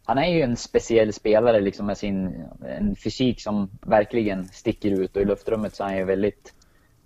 Han 0.08 0.18
är 0.18 0.28
ju 0.28 0.42
en 0.42 0.58
speciell 0.58 1.14
spelare 1.14 1.62
liksom 1.62 1.86
med 1.86 1.98
sin 1.98 2.46
en 2.66 2.96
fysik 2.96 3.42
som 3.42 3.70
verkligen 3.82 4.48
sticker 4.48 4.92
ut 4.92 5.16
och 5.16 5.22
i 5.22 5.26
luftrummet 5.26 5.76
så 5.76 5.84
är 5.84 5.88
han 5.88 5.98
ju 5.98 6.06
väldigt 6.06 6.54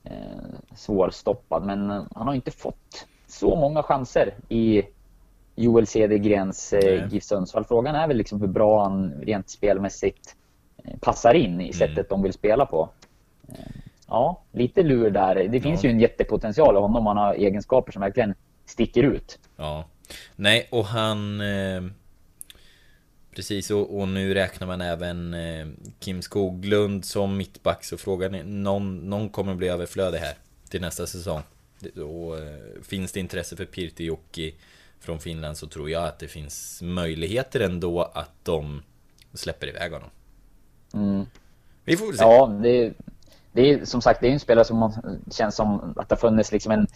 eh, 0.04 0.75
svårstoppad. 0.75 1.65
Men 1.65 1.91
eh, 1.91 2.04
han 2.15 2.28
har 2.28 2.34
inte 2.34 2.52
fått 2.52 3.08
så 3.28 3.56
många 3.56 3.84
chanser 3.84 4.34
i 4.49 4.84
Joel 5.60 5.88
Cedergrens 5.88 6.74
eh. 6.74 7.08
GIF 7.12 7.24
Sundsvall. 7.24 7.65
Frågan 7.65 7.95
är 7.95 8.08
väl 8.08 8.17
liksom 8.17 8.41
hur 8.41 8.48
bra 8.48 8.84
han 8.84 9.12
rent 9.22 9.50
spelmässigt 9.50 10.36
eh, 10.86 10.98
passar 11.00 11.34
in 11.34 11.62
i 11.62 11.74
sättet 11.74 12.10
de 12.10 12.24
vill 12.24 12.34
spela 12.34 12.65
på. 12.65 12.89
Eh, 13.50 13.56
Ja, 14.12 14.41
lite 14.52 14.84
lur 14.84 15.10
där. 15.12 15.36
Det 15.36 15.62
finns 15.62 15.84
Ja. 15.84 15.89
ju 15.89 15.93
en 15.93 16.00
jättepotential 16.00 16.76
i 16.76 16.80
honom. 16.80 17.06
Han 17.06 17.17
har 17.17 17.34
egenskaper 17.34 17.91
som 17.91 18.02
verkligen 18.02 18.34
sticker 18.65 19.04
ut. 19.04 19.39
Ja. 19.56 19.86
Nej, 20.36 20.67
och 20.72 20.86
han... 20.86 21.41
Eh, 21.41 21.82
precis, 23.36 23.72
och, 23.72 24.00
och 24.00 24.08
nu 24.08 24.34
räknar 24.34 24.67
man 24.67 24.82
även 24.82 25.34
eh, 25.34 25.67
Kim 26.00 26.22
Skoglund 26.22 27.06
som 27.06 27.38
mittback. 27.38 27.84
Så 27.84 27.98
frågan 27.98 28.36
är, 28.36 28.43
någon, 28.43 28.98
någon 28.98 29.30
kommer 29.30 29.56
bli 29.56 29.67
överflödig 29.67 30.17
här 30.17 30.34
till 30.69 30.82
nästa 30.82 31.08
säsong. 31.08 31.41
Och, 31.95 32.38
eh, 32.38 32.82
finns 32.84 33.12
det 33.12 33.19
intresse 33.19 33.56
för 33.56 33.65
Pirtijoki 33.65 34.56
från 34.99 35.19
Finland 35.19 35.57
så 35.57 35.67
tror 35.67 35.89
jag 35.89 36.03
att 36.03 36.19
det 36.19 36.27
finns 36.27 36.81
möjligheter 36.81 37.59
ändå 37.59 38.01
att 38.01 38.31
de 38.43 38.81
släpper 39.33 39.67
iväg 39.67 39.91
honom. 39.91 40.09
Mm. 40.93 41.25
Vi 41.85 41.97
får 41.97 42.05
väl 42.05 42.17
se. 42.17 42.23
Ja, 42.23 42.47
det, 42.63 42.93
det 43.51 43.71
är 43.71 43.85
som 43.85 44.01
sagt 44.01 44.21
det 44.21 44.27
är 44.27 44.31
en 44.31 44.39
spelare 44.39 44.65
som 44.65 44.77
man, 44.77 44.93
känns 45.31 45.55
som 45.55 45.93
att 45.97 46.09
det 46.09 46.15
har 46.15 46.19
funnits 46.19 46.51
liksom 46.51 46.71
en, 46.71 46.88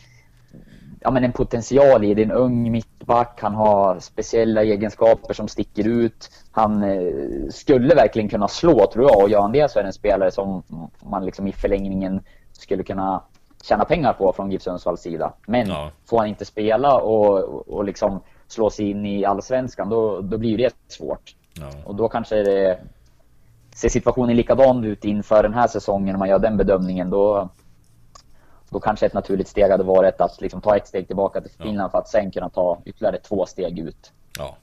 ja, 0.99 1.11
men 1.11 1.23
en 1.23 1.31
potential 1.31 2.03
i. 2.03 2.13
Det 2.13 2.21
är 2.21 2.25
en 2.25 2.31
ung 2.31 2.71
mittback, 2.71 3.39
han 3.41 3.53
har 3.53 3.99
speciella 3.99 4.63
egenskaper 4.63 5.33
som 5.33 5.47
sticker 5.47 5.87
ut. 5.87 6.31
Han 6.51 6.83
eh, 6.83 7.49
skulle 7.49 7.95
verkligen 7.95 8.29
kunna 8.29 8.47
slå 8.47 8.91
tror 8.93 9.09
jag 9.09 9.23
och 9.23 9.29
gör 9.29 9.41
han 9.41 9.51
det 9.51 9.71
så 9.71 9.79
är 9.79 9.83
det 9.83 9.89
en 9.89 9.93
spelare 9.93 10.31
som 10.31 10.63
man 11.03 11.25
liksom 11.25 11.47
i 11.47 11.51
förlängningen 11.51 12.21
skulle 12.51 12.83
kunna 12.83 13.23
tjäna 13.63 13.85
pengar 13.85 14.13
på 14.13 14.33
från 14.33 14.51
GIF 14.51 14.61
Sundsvalls 14.61 15.01
sida. 15.01 15.33
Men 15.47 15.67
Ja. 15.67 15.91
får 16.05 16.17
han 16.17 16.27
inte 16.27 16.45
spela 16.45 16.97
och, 17.01 17.37
och 17.73 17.83
liksom 17.83 18.19
slå 18.47 18.69
sig 18.69 18.89
in 18.89 19.05
i 19.05 19.25
allsvenskan 19.25 19.89
då, 19.89 20.21
då 20.21 20.37
blir 20.37 20.57
det 20.57 20.73
svårt. 20.87 21.35
Ja. 21.59 21.69
Och 21.85 21.95
då 21.95 22.09
kanske 22.09 22.35
det 22.43 22.79
ser 23.75 23.89
situationen 23.89 24.35
likadan 24.35 24.83
ut 24.83 25.05
inför 25.05 25.43
den 25.43 25.53
här 25.53 25.67
säsongen 25.67 26.15
om 26.15 26.19
man 26.19 26.29
gör 26.29 26.39
den 26.39 26.57
bedömningen. 26.57 27.09
Då, 27.09 27.49
då 28.69 28.79
kanske 28.79 29.05
ett 29.05 29.13
naturligt 29.13 29.47
steg 29.47 29.71
hade 29.71 29.83
varit 29.83 30.21
att 30.21 30.41
liksom 30.41 30.61
ta 30.61 30.75
ett 30.77 30.87
steg 30.87 31.07
tillbaka 31.07 31.41
till 31.41 31.51
Finland 31.51 31.91
för 31.91 31.97
att 31.97 32.07
sen 32.07 32.31
kunna 32.31 32.49
ta 32.49 32.81
ytterligare 32.85 33.17
två 33.19 33.45
steg 33.45 33.79
ut 33.79 34.11
ja. 34.39 34.57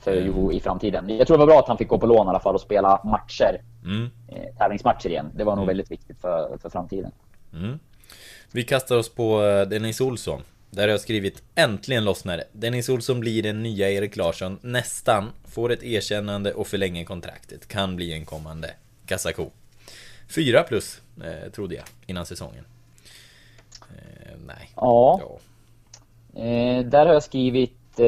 för 0.00 0.12
Jo 0.14 0.52
i 0.52 0.60
framtiden. 0.60 1.08
Jag 1.08 1.26
tror 1.26 1.36
det 1.36 1.40
var 1.46 1.52
bra 1.52 1.58
att 1.58 1.68
han 1.68 1.78
fick 1.78 1.88
gå 1.88 1.98
på 1.98 2.06
lån 2.06 2.26
i 2.26 2.30
alla 2.30 2.40
fall 2.40 2.54
och 2.54 2.60
spela 2.60 3.00
matcher, 3.04 3.60
Mm. 3.84 4.10
eh, 4.28 4.54
tävlingsmatcher 4.58 5.08
igen. 5.08 5.30
Det 5.34 5.44
var 5.44 5.56
nog 5.56 5.66
väldigt 5.66 5.90
viktigt 5.90 6.20
för, 6.20 6.58
för 6.62 6.68
framtiden. 6.68 7.12
Mm. 7.52 7.78
Vi 8.54 8.62
kastar 8.62 8.96
oss 8.96 9.08
på 9.08 9.44
eh, 9.44 9.68
Dennis 9.68 10.00
Olsson. 10.00 10.42
Där 10.70 10.82
har 10.82 10.88
jag 10.88 11.00
skrivit 11.00 11.42
Äntligen 11.54 12.04
lossnar 12.04 12.36
det. 12.36 12.44
Dennis 12.52 12.88
Olsson 12.88 13.20
blir 13.20 13.42
den 13.42 13.62
nya 13.62 13.90
Erik 13.90 14.16
Larsson. 14.16 14.58
Nästan. 14.62 15.30
Får 15.44 15.72
ett 15.72 15.82
erkännande 15.82 16.52
och 16.52 16.66
förlänger 16.66 17.04
kontraktet. 17.04 17.68
Kan 17.68 17.96
bli 17.96 18.12
en 18.12 18.24
kommande 18.24 18.70
kassako. 19.06 19.50
Fyra 20.34 20.62
plus, 20.62 21.02
eh, 21.24 21.50
trodde 21.50 21.74
jag, 21.74 21.84
innan 22.06 22.26
säsongen. 22.26 22.64
Eh, 23.90 24.32
nej. 24.46 24.70
Ja, 24.76 25.20
Ja. 25.22 25.38
Eh, 26.40 26.84
där 26.84 27.06
har 27.06 27.12
jag 27.12 27.22
skrivit 27.22 28.00
eh, 28.00 28.06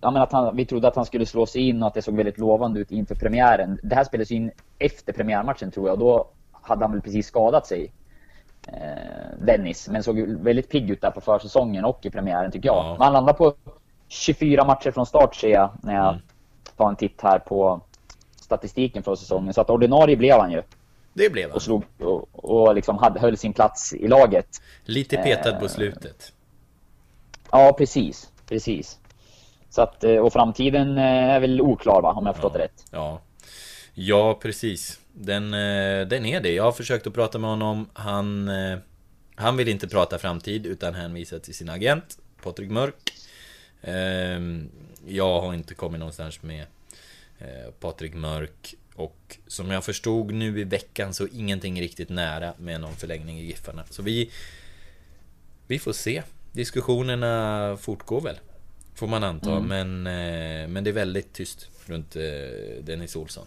ja, 0.00 0.22
att 0.22 0.32
han, 0.32 0.56
vi 0.56 0.66
trodde 0.66 0.88
att 0.88 0.96
han 0.96 1.06
skulle 1.06 1.26
slå 1.26 1.46
sig 1.46 1.68
in 1.68 1.82
och 1.82 1.88
att 1.88 1.94
det 1.94 2.02
såg 2.02 2.16
väldigt 2.16 2.38
lovande 2.38 2.80
ut 2.80 2.90
inför 2.90 3.14
premiären. 3.14 3.80
Det 3.82 3.94
här 3.94 4.04
spelades 4.04 4.30
in 4.30 4.50
efter 4.78 5.12
premiärmatchen 5.12 5.70
tror 5.70 5.88
jag 5.88 5.92
och 5.92 5.98
då 5.98 6.30
hade 6.52 6.84
han 6.84 6.92
väl 6.92 7.02
precis 7.02 7.26
skadat 7.26 7.66
sig. 7.66 7.92
Eh, 8.72 9.38
Dennis, 9.46 9.88
men 9.88 10.02
såg 10.02 10.18
väldigt 10.20 10.70
pigg 10.70 10.90
ut 10.90 11.00
där 11.00 11.10
på 11.10 11.20
försäsongen 11.20 11.84
och 11.84 12.06
i 12.06 12.10
premiären 12.10 12.50
tycker 12.52 12.68
jag. 12.68 12.76
Ja. 12.84 12.92
Men 12.92 13.02
han 13.02 13.12
landar 13.12 13.32
på 13.32 13.54
24 14.08 14.64
matcher 14.64 14.90
från 14.90 15.06
start 15.06 15.34
ser 15.36 15.48
jag 15.48 15.70
när 15.82 15.94
jag 15.94 16.08
Mm. 16.08 16.20
tar 16.76 16.88
en 16.88 16.96
titt 16.96 17.20
här 17.22 17.38
på 17.38 17.80
statistiken 18.36 19.02
från 19.02 19.16
säsongen. 19.16 19.54
Så 19.54 19.60
att 19.60 19.70
ordinarie 19.70 20.16
blev 20.16 20.38
han 20.40 20.52
ju 20.52 20.62
Det 21.12 21.32
blev 21.32 21.48
han. 21.48 21.56
och, 21.56 21.62
slog, 21.62 21.82
och, 22.00 22.28
och 22.32 22.74
liksom 22.74 22.98
hade, 22.98 23.20
höll 23.20 23.36
sin 23.36 23.52
plats 23.52 23.92
i 23.92 24.08
laget. 24.08 24.46
Lite 24.84 25.16
petad 25.16 25.52
på 25.58 25.64
Eh, 25.64 25.70
slutet. 25.70 26.32
Ja, 27.50 27.74
precis. 27.78 28.30
Precis. 28.48 28.98
Så 29.70 29.82
att, 29.82 30.04
eh, 30.04 30.16
och 30.16 30.32
framtiden 30.32 30.98
eh, 30.98 31.04
är 31.04 31.40
väl 31.40 31.60
oklar 31.60 32.02
va, 32.02 32.12
om 32.12 32.26
jag 32.26 32.28
har 32.28 32.34
förstått 32.34 32.52
det 32.52 32.58
rätt. 32.58 32.84
Ja. 32.90 33.20
Ja, 33.94 34.38
precis. 34.42 35.00
Den, 35.20 35.54
eh, 35.54 36.08
den 36.08 36.26
är 36.26 36.40
det. 36.40 36.52
Jag 36.52 36.62
har 36.62 36.72
försökt 36.72 37.06
att 37.06 37.14
prata 37.14 37.38
med 37.38 37.50
honom. 37.50 37.88
Han, 37.92 38.48
eh, 38.48 38.78
han 39.34 39.56
vill 39.56 39.68
inte 39.68 39.88
prata 39.88 40.18
framtid 40.18 40.66
utan 40.66 40.94
hänvisar 40.94 41.38
till 41.38 41.54
sin 41.54 41.68
agent, 41.68 42.18
Patrik 42.42 42.70
Mörk. 42.70 43.12
Ehm, 43.82 44.70
Jag 45.06 45.40
har 45.40 45.54
inte 45.54 45.74
kommit 45.74 45.98
någonstans 45.98 46.42
med 46.42 46.66
eh, 47.38 47.70
Patrik 47.80 48.14
Mörk. 48.14 48.74
Och 48.94 49.38
som 49.46 49.70
jag 49.70 49.84
förstod 49.84 50.34
nu 50.34 50.60
i 50.60 50.64
veckan 50.64 51.14
så 51.14 51.26
ingenting 51.26 51.80
riktigt 51.80 52.08
nära 52.08 52.54
med 52.58 52.80
någon 52.80 52.96
förlängning 52.96 53.40
i 53.40 53.44
Giffarna. 53.44 53.84
Så 53.90 54.02
vi, 54.02 54.30
vi 55.66 55.78
får 55.78 55.92
se. 55.92 56.22
Diskussionerna 56.52 57.76
fortgår 57.80 58.20
väl. 58.20 58.36
Får 58.94 59.06
man 59.06 59.24
anta. 59.24 59.60
Men, 59.60 60.06
eh, 60.06 60.68
men 60.68 60.84
det 60.84 60.90
är 60.90 60.94
väldigt 60.94 61.32
tyst 61.32 61.68
runt 61.86 62.16
Dennis 62.82 63.16
Olsson. 63.16 63.46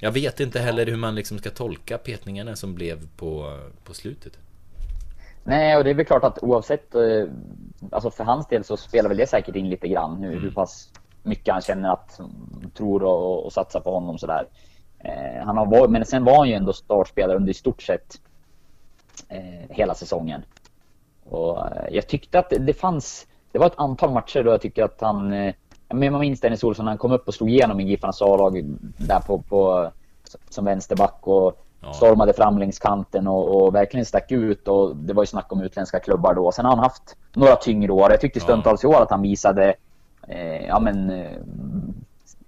Jag 0.00 0.12
vet 0.12 0.40
inte 0.40 0.58
heller 0.60 0.86
hur 0.86 0.96
man 0.96 1.14
liksom 1.14 1.38
ska 1.38 1.50
tolka 1.50 1.98
petningarna 1.98 2.56
som 2.56 2.74
blev 2.74 3.08
på, 3.16 3.58
på 3.84 3.94
slutet. 3.94 4.38
Nej, 5.44 5.76
och 5.76 5.84
det 5.84 5.90
är 5.90 5.94
väl 5.94 6.06
klart 6.06 6.24
att 6.24 6.42
oavsett, 6.42 6.94
eh, 6.94 7.24
alltså 7.92 8.10
för 8.10 8.24
hans 8.24 8.46
del 8.46 8.64
så 8.64 8.76
spelar 8.76 9.08
väl 9.08 9.18
det 9.18 9.26
säkert 9.26 9.56
in 9.56 9.70
lite 9.70 9.88
grann 9.88 10.22
hur, 10.22 10.40
hur 10.40 10.50
pass 10.50 10.88
mycket 11.22 11.52
han 11.52 11.62
känner 11.62 11.92
att, 11.92 12.18
mm, 12.18 12.70
tror 12.74 13.02
och, 13.02 13.44
och 13.44 13.52
satsar 13.52 13.80
på 13.80 13.94
honom 13.94 14.18
sådär. 14.18 14.46
Eh, 14.98 15.44
han 15.44 15.56
har 15.56 15.66
varit, 15.66 15.90
men 15.90 16.04
sen 16.04 16.24
var 16.24 16.36
han 16.36 16.48
ju 16.48 16.54
ändå 16.54 16.72
startspelare 16.72 17.36
under 17.36 17.50
i 17.50 17.54
stort 17.54 17.82
sett 17.82 18.20
eh, 19.28 19.70
hela 19.70 19.94
säsongen. 19.94 20.42
Och 21.24 21.66
eh, 21.66 21.88
jag 21.90 22.06
tyckte 22.08 22.38
att 22.38 22.50
det, 22.50 22.58
det 22.58 22.74
fanns, 22.74 23.26
det 23.52 23.58
var 23.58 23.66
ett 23.66 23.78
antal 23.78 24.10
matcher 24.10 24.42
då 24.42 24.50
jag 24.50 24.60
tycker 24.60 24.84
att 24.84 25.00
han, 25.00 25.32
eh, 25.32 25.54
men 25.92 26.12
man 26.12 26.20
minns 26.20 26.40
Dennis 26.40 26.64
Olsson 26.64 26.84
när 26.84 26.90
han 26.92 26.98
kom 26.98 27.12
upp 27.12 27.28
och 27.28 27.34
slog 27.34 27.50
igenom 27.50 27.80
i 27.80 27.84
Giffarnas 27.84 28.22
A-lag 28.22 28.64
där 28.96 29.20
på, 29.20 29.38
på, 29.42 29.90
som 30.48 30.64
vänsterback 30.64 31.18
och 31.20 31.56
Ja. 31.82 31.92
stormade 31.92 32.32
fram 32.32 32.58
längs 32.58 32.78
kanten 32.78 33.26
och, 33.26 33.56
och 33.66 33.74
verkligen 33.74 34.06
stack 34.06 34.32
ut 34.32 34.68
och 34.68 34.96
det 34.96 35.12
var 35.12 35.22
ju 35.22 35.26
snack 35.26 35.52
om 35.52 35.60
utländska 35.60 36.00
klubbar 36.00 36.34
då. 36.34 36.52
Sen 36.52 36.64
har 36.64 36.72
han 36.76 36.84
haft 36.84 37.16
några 37.32 37.56
tyngre 37.56 37.92
år. 37.92 38.10
Jag 38.10 38.20
tyckte 38.20 38.40
stundtals 38.40 38.84
i 38.84 38.86
år 38.86 39.02
att 39.02 39.10
han 39.10 39.22
visade, 39.22 39.74
eh, 40.28 40.66
ja 40.66 40.80
men, 40.80 41.10
eh, 41.10 41.30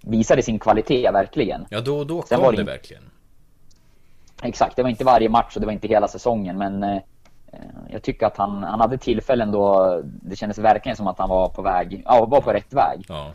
visade 0.00 0.42
sin 0.42 0.58
kvalitet 0.58 1.10
verkligen. 1.12 1.66
Ja, 1.70 1.80
då, 1.80 2.04
då 2.04 2.22
Sen 2.22 2.36
kom 2.36 2.44
var 2.44 2.52
det 2.52 2.58
det- 2.58 2.64
verkligen. 2.64 3.02
Exakt, 4.42 4.76
det 4.76 4.82
var 4.82 4.90
inte 4.90 5.04
varje 5.04 5.28
match 5.28 5.54
och 5.54 5.60
det 5.60 5.66
var 5.66 5.72
inte 5.72 5.88
hela 5.88 6.08
säsongen 6.08 6.58
men 6.58 6.82
eh, 6.82 7.02
jag 7.90 8.02
tycker 8.02 8.26
att 8.26 8.36
han, 8.36 8.62
han 8.62 8.80
hade 8.80 8.98
tillfällen 8.98 9.52
då 9.52 10.00
det 10.04 10.36
kändes 10.36 10.58
verkligen 10.58 10.96
som 10.96 11.06
att 11.06 11.18
han 11.18 11.28
var 11.28 11.48
på 11.48 11.62
väg, 11.62 12.02
ja 12.04 12.24
var 12.24 12.40
på 12.40 12.52
rätt 12.52 12.72
väg. 12.72 13.04
Ja, 13.08 13.34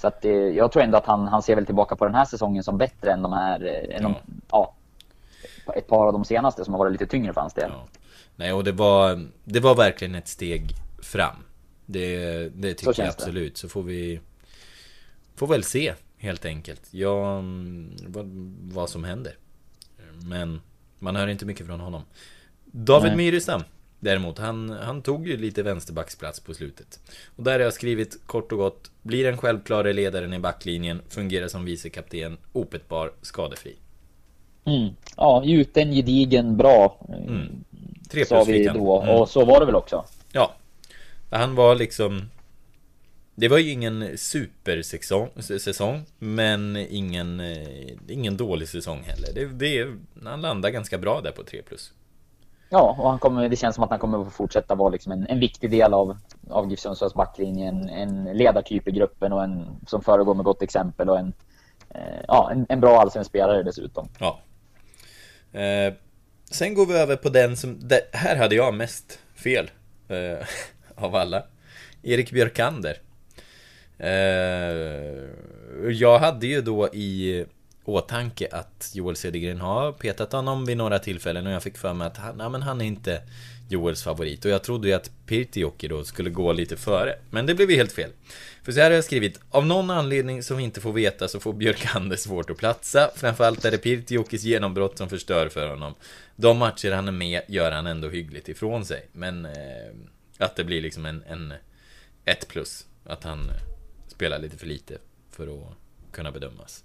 Så 0.00 0.06
att 0.06 0.24
eh, 0.24 0.32
jag 0.32 0.72
tror 0.72 0.82
ändå 0.82 0.98
att 0.98 1.06
han, 1.06 1.28
han 1.28 1.42
ser 1.42 1.54
väl 1.54 1.66
tillbaka 1.66 1.96
på 1.96 2.04
den 2.04 2.14
här 2.14 2.24
säsongen 2.24 2.62
som 2.62 2.78
bättre 2.78 3.12
än 3.12 3.22
de 3.22 3.32
här, 3.32 3.64
eh, 3.64 3.96
än 3.96 4.02
de, 4.02 4.14
ja, 4.50 4.74
ett 5.76 5.86
par 5.86 6.06
av 6.06 6.12
de 6.12 6.24
senaste 6.24 6.64
som 6.64 6.74
har 6.74 6.78
varit 6.78 6.92
lite 6.92 7.06
tyngre 7.06 7.32
för 7.32 7.40
hans 7.40 7.54
del. 7.54 7.70
ja. 7.72 7.86
Nej, 8.36 8.52
och 8.52 8.64
det 8.64 8.72
var, 8.72 9.26
det 9.44 9.60
var 9.60 9.74
verkligen 9.74 10.14
ett 10.14 10.28
steg 10.28 10.74
fram. 11.02 11.36
Det, 11.86 12.16
det 12.48 12.74
tycker 12.74 12.88
jag 12.88 12.96
känns 12.96 13.16
det. 13.16 13.22
absolut. 13.22 13.56
Så 13.56 13.68
får 13.68 13.82
vi... 13.82 14.20
Får 15.36 15.46
väl 15.46 15.64
se, 15.64 15.94
helt 16.16 16.44
enkelt. 16.44 16.88
Ja, 16.90 17.38
mm, 17.38 17.96
vad, 18.06 18.26
vad 18.72 18.88
som 18.88 19.04
händer. 19.04 19.36
Men 20.12 20.60
man 20.98 21.16
hör 21.16 21.26
inte 21.26 21.46
mycket 21.46 21.66
från 21.66 21.80
honom. 21.80 22.02
David 22.72 23.10
Nej. 23.10 23.16
Myrestam 23.16 23.62
Däremot, 24.00 24.38
han, 24.38 24.70
han 24.70 25.02
tog 25.02 25.28
ju 25.28 25.36
lite 25.36 25.62
vänsterbacksplats 25.62 26.40
på 26.40 26.54
slutet. 26.54 27.00
Och 27.36 27.44
där 27.44 27.52
har 27.52 27.60
jag 27.60 27.72
skrivit 27.72 28.26
kort 28.26 28.52
och 28.52 28.58
gott 28.58 28.90
Blir 29.02 29.24
den 29.24 29.38
självklara 29.38 29.92
ledaren 29.92 30.34
i 30.34 30.38
backlinjen 30.38 31.02
Fungerar 31.08 31.48
som 31.48 31.64
vicekapten 31.64 32.38
Opetbar, 32.52 33.12
skadefri 33.22 33.76
Mm. 34.64 34.88
Ja, 35.16 35.44
gjuten, 35.44 35.92
gedigen, 35.92 36.56
bra. 36.56 37.06
Mm. 37.08 37.64
Tre 38.10 38.24
Sa 38.24 38.44
vi 38.44 38.64
då. 38.64 39.02
Mm. 39.02 39.14
Och 39.14 39.28
så 39.28 39.44
var 39.44 39.60
det 39.60 39.66
väl 39.66 39.74
också. 39.74 40.04
Ja 40.32 40.54
Han 41.30 41.54
var 41.54 41.74
liksom 41.74 42.30
Det 43.34 43.48
var 43.48 43.58
ju 43.58 43.70
ingen 43.70 44.18
supersäsong 44.18 45.28
säsong, 45.38 46.04
Men 46.18 46.76
ingen 46.76 47.40
eh, 47.40 47.88
Ingen 48.08 48.36
dålig 48.36 48.68
säsong 48.68 49.02
heller 49.02 49.28
det, 49.34 49.46
det, 49.46 49.94
Han 50.24 50.40
landar 50.40 50.70
ganska 50.70 50.98
bra 50.98 51.20
där 51.20 51.30
på 51.32 51.42
3 51.42 51.62
plus 51.62 51.92
Ja, 52.74 52.96
och 52.98 53.10
han 53.10 53.18
kommer, 53.18 53.48
det 53.48 53.56
känns 53.56 53.74
som 53.74 53.84
att 53.84 53.90
han 53.90 53.98
kommer 53.98 54.22
att 54.22 54.32
fortsätta 54.32 54.74
vara 54.74 54.88
liksom 54.88 55.12
en, 55.12 55.26
en 55.26 55.40
viktig 55.40 55.70
del 55.70 55.94
av, 55.94 56.18
av 56.50 56.70
GIF 56.70 56.80
Sundsvalls 56.80 57.14
backlinje. 57.14 57.68
En, 57.68 57.88
en 57.88 58.24
ledartyp 58.24 58.88
i 58.88 58.90
gruppen 58.90 59.32
och 59.32 59.44
en 59.44 59.66
som 59.86 60.02
föregår 60.02 60.34
med 60.34 60.44
gott 60.44 60.62
exempel 60.62 61.10
och 61.10 61.18
en, 61.18 61.32
eh, 61.90 62.20
ja, 62.28 62.50
en, 62.52 62.66
en 62.68 62.80
bra 62.80 63.00
allsvensk 63.00 63.28
spelare 63.28 63.62
dessutom. 63.62 64.08
Ja. 64.18 64.40
Eh, 65.60 65.94
sen 66.50 66.74
går 66.74 66.86
vi 66.86 66.94
över 66.94 67.16
på 67.16 67.28
den 67.28 67.56
som, 67.56 67.88
det, 67.88 68.00
här 68.12 68.36
hade 68.36 68.54
jag 68.54 68.74
mest 68.74 69.18
fel 69.34 69.70
eh, 70.08 70.46
av 71.04 71.14
alla. 71.14 71.42
Erik 72.02 72.32
Björkander. 72.32 72.96
Eh, 73.98 74.10
jag 75.90 76.18
hade 76.18 76.46
ju 76.46 76.60
då 76.60 76.88
i 76.88 77.44
åtanke 77.84 78.48
att 78.52 78.90
Joel 78.94 79.16
Cedergren 79.16 79.60
har 79.60 79.92
petat 79.92 80.32
honom 80.32 80.64
vid 80.64 80.76
några 80.76 80.98
tillfällen 80.98 81.46
och 81.46 81.52
jag 81.52 81.62
fick 81.62 81.78
för 81.78 81.94
mig 81.94 82.06
att 82.06 82.16
han, 82.16 82.38
ja, 82.38 82.48
men 82.48 82.62
han 82.62 82.80
är 82.80 82.84
inte 82.84 83.22
Joels 83.68 84.02
favorit 84.02 84.44
och 84.44 84.50
jag 84.50 84.62
trodde 84.62 84.88
ju 84.88 84.94
att 84.94 85.10
Pirtijoki 85.26 85.88
då 85.88 86.04
skulle 86.04 86.30
gå 86.30 86.52
lite 86.52 86.76
före. 86.76 87.18
Men 87.30 87.46
det 87.46 87.54
blev 87.54 87.70
ju 87.70 87.76
helt 87.76 87.92
fel. 87.92 88.10
För 88.62 88.72
så 88.72 88.80
här 88.80 88.90
har 88.90 88.94
jag 88.94 89.04
skrivit, 89.04 89.40
av 89.50 89.66
någon 89.66 89.90
anledning 89.90 90.42
som 90.42 90.56
vi 90.56 90.62
inte 90.62 90.80
får 90.80 90.92
veta 90.92 91.28
så 91.28 91.40
får 91.40 91.52
Björkander 91.52 92.16
svårt 92.16 92.50
att 92.50 92.56
platsa. 92.56 93.10
Framförallt 93.16 93.64
är 93.64 93.70
det 93.70 93.78
Pirtijokis 93.78 94.42
genombrott 94.42 94.98
som 94.98 95.08
förstör 95.08 95.48
för 95.48 95.68
honom. 95.68 95.94
De 96.36 96.58
matcher 96.58 96.92
han 96.92 97.08
är 97.08 97.12
med 97.12 97.42
gör 97.48 97.72
han 97.72 97.86
ändå 97.86 98.08
hyggligt 98.08 98.48
ifrån 98.48 98.84
sig. 98.84 99.08
Men 99.12 99.44
eh, 99.44 99.52
att 100.38 100.56
det 100.56 100.64
blir 100.64 100.82
liksom 100.82 101.06
en, 101.06 101.22
en 101.22 101.54
ett 102.24 102.48
plus. 102.48 102.86
Att 103.04 103.24
han 103.24 103.40
eh, 103.48 103.56
spelar 104.08 104.38
lite 104.38 104.56
för 104.56 104.66
lite 104.66 104.98
för 105.30 105.46
att 105.46 105.74
kunna 106.12 106.32
bedömas. 106.32 106.84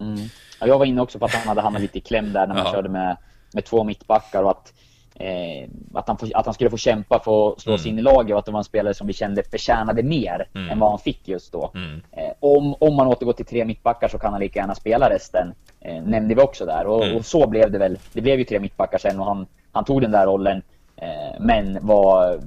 Mm. 0.00 0.18
Ja, 0.60 0.66
jag 0.66 0.78
var 0.78 0.86
inne 0.86 1.00
också 1.02 1.18
på 1.18 1.24
att 1.24 1.34
han 1.34 1.48
hade 1.48 1.60
hamnat 1.60 1.82
lite 1.82 1.98
i 1.98 2.00
kläm 2.00 2.32
där 2.32 2.46
när 2.46 2.54
man 2.54 2.64
Ja. 2.66 2.72
körde 2.72 2.88
med, 2.88 3.16
med 3.54 3.64
två 3.64 3.84
mittbackar 3.84 4.42
och 4.42 4.50
att, 4.50 4.72
eh, 5.14 5.68
att, 5.94 6.08
han 6.08 6.18
får, 6.18 6.28
att 6.36 6.44
han 6.46 6.54
skulle 6.54 6.70
få 6.70 6.76
kämpa 6.76 7.18
för 7.24 7.52
att 7.52 7.60
slå 7.60 7.72
Mm. 7.72 7.78
sig 7.82 7.90
in 7.90 7.98
i 7.98 8.02
laget 8.02 8.32
och 8.32 8.38
att 8.38 8.46
det 8.46 8.52
var 8.52 8.58
en 8.60 8.64
spelare 8.64 8.94
som 8.94 9.06
vi 9.06 9.12
kände 9.12 9.42
förtjänade 9.42 10.02
mer 10.02 10.48
Mm. 10.54 10.70
än 10.70 10.78
vad 10.78 10.90
han 10.90 10.98
fick 10.98 11.28
just 11.28 11.52
då. 11.52 11.70
Mm. 11.74 12.00
Eh, 12.12 12.30
om, 12.40 12.74
om 12.80 12.94
man 12.96 13.06
återgår 13.06 13.32
till 13.32 13.46
tre 13.46 13.64
mittbackar 13.64 14.08
så 14.08 14.18
kan 14.18 14.32
han 14.32 14.40
lika 14.40 14.58
gärna 14.60 14.74
spela 14.74 15.10
resten. 15.10 15.54
Eh, 15.80 16.02
nämnde 16.02 16.34
vi 16.34 16.40
också 16.42 16.66
där. 16.66 16.86
Och, 16.86 17.04
Mm. 17.04 17.16
och 17.16 17.24
så 17.26 17.46
blev 17.46 17.70
det 17.70 17.78
väl. 17.78 17.98
Det 18.12 18.20
blev 18.20 18.38
ju 18.38 18.44
tre 18.44 18.60
mittbackar 18.60 18.98
sen 18.98 19.20
och 19.20 19.26
han, 19.26 19.46
han 19.72 19.84
tog 19.84 20.02
den 20.02 20.10
där 20.10 20.26
rollen. 20.26 20.62
Eh, 20.96 21.40
men 21.40 21.78
var, 21.86 22.40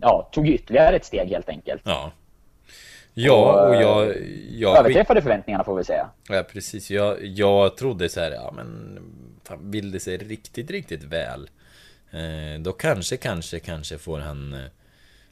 ja, 0.00 0.28
tog 0.32 0.48
ytterligare 0.48 0.96
ett 0.96 1.04
steg 1.04 1.28
helt 1.28 1.48
enkelt. 1.48 1.82
Ja. 1.84 2.10
Ja, 3.24 3.68
och 3.68 3.74
jag... 3.74 4.16
jag 4.50 4.78
Överträffade 4.78 5.22
förväntningarna 5.22 5.64
får 5.64 5.76
vi 5.76 5.84
säga. 5.84 6.10
Ja, 6.28 6.42
precis. 6.52 6.90
Jag, 6.90 7.24
jag 7.24 7.76
trodde 7.76 8.08
så 8.08 8.20
här, 8.20 8.30
ja 8.30 8.52
men... 8.56 8.98
Fan, 9.44 9.70
vill 9.70 9.92
det 9.92 10.00
sig 10.00 10.16
riktigt, 10.16 10.70
riktigt 10.70 11.02
väl. 11.02 11.50
Eh, 12.10 12.60
då 12.60 12.72
kanske, 12.72 13.16
kanske, 13.16 13.58
kanske 13.58 13.98
får 13.98 14.18
han... 14.18 14.52
Eh, 14.54 14.60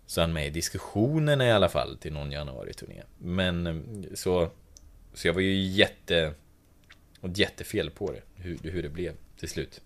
så 0.06 0.20
han 0.20 0.32
med 0.32 0.46
i 0.46 0.50
diskussionerna 0.50 1.46
i 1.46 1.52
alla 1.52 1.68
fall 1.68 1.96
till 1.96 2.12
någon 2.12 2.32
januari-turné. 2.32 3.02
Men 3.18 3.66
eh, 3.66 3.74
så... 4.14 4.50
Så 5.14 5.28
jag 5.28 5.34
var 5.34 5.40
ju 5.40 5.54
jätte... 5.54 6.32
Och 7.20 7.28
jättefel 7.34 7.90
på 7.90 8.12
det. 8.12 8.42
Hur, 8.42 8.58
hur 8.62 8.82
det 8.82 8.88
blev 8.88 9.12
till 9.38 9.48
slut. 9.48 9.80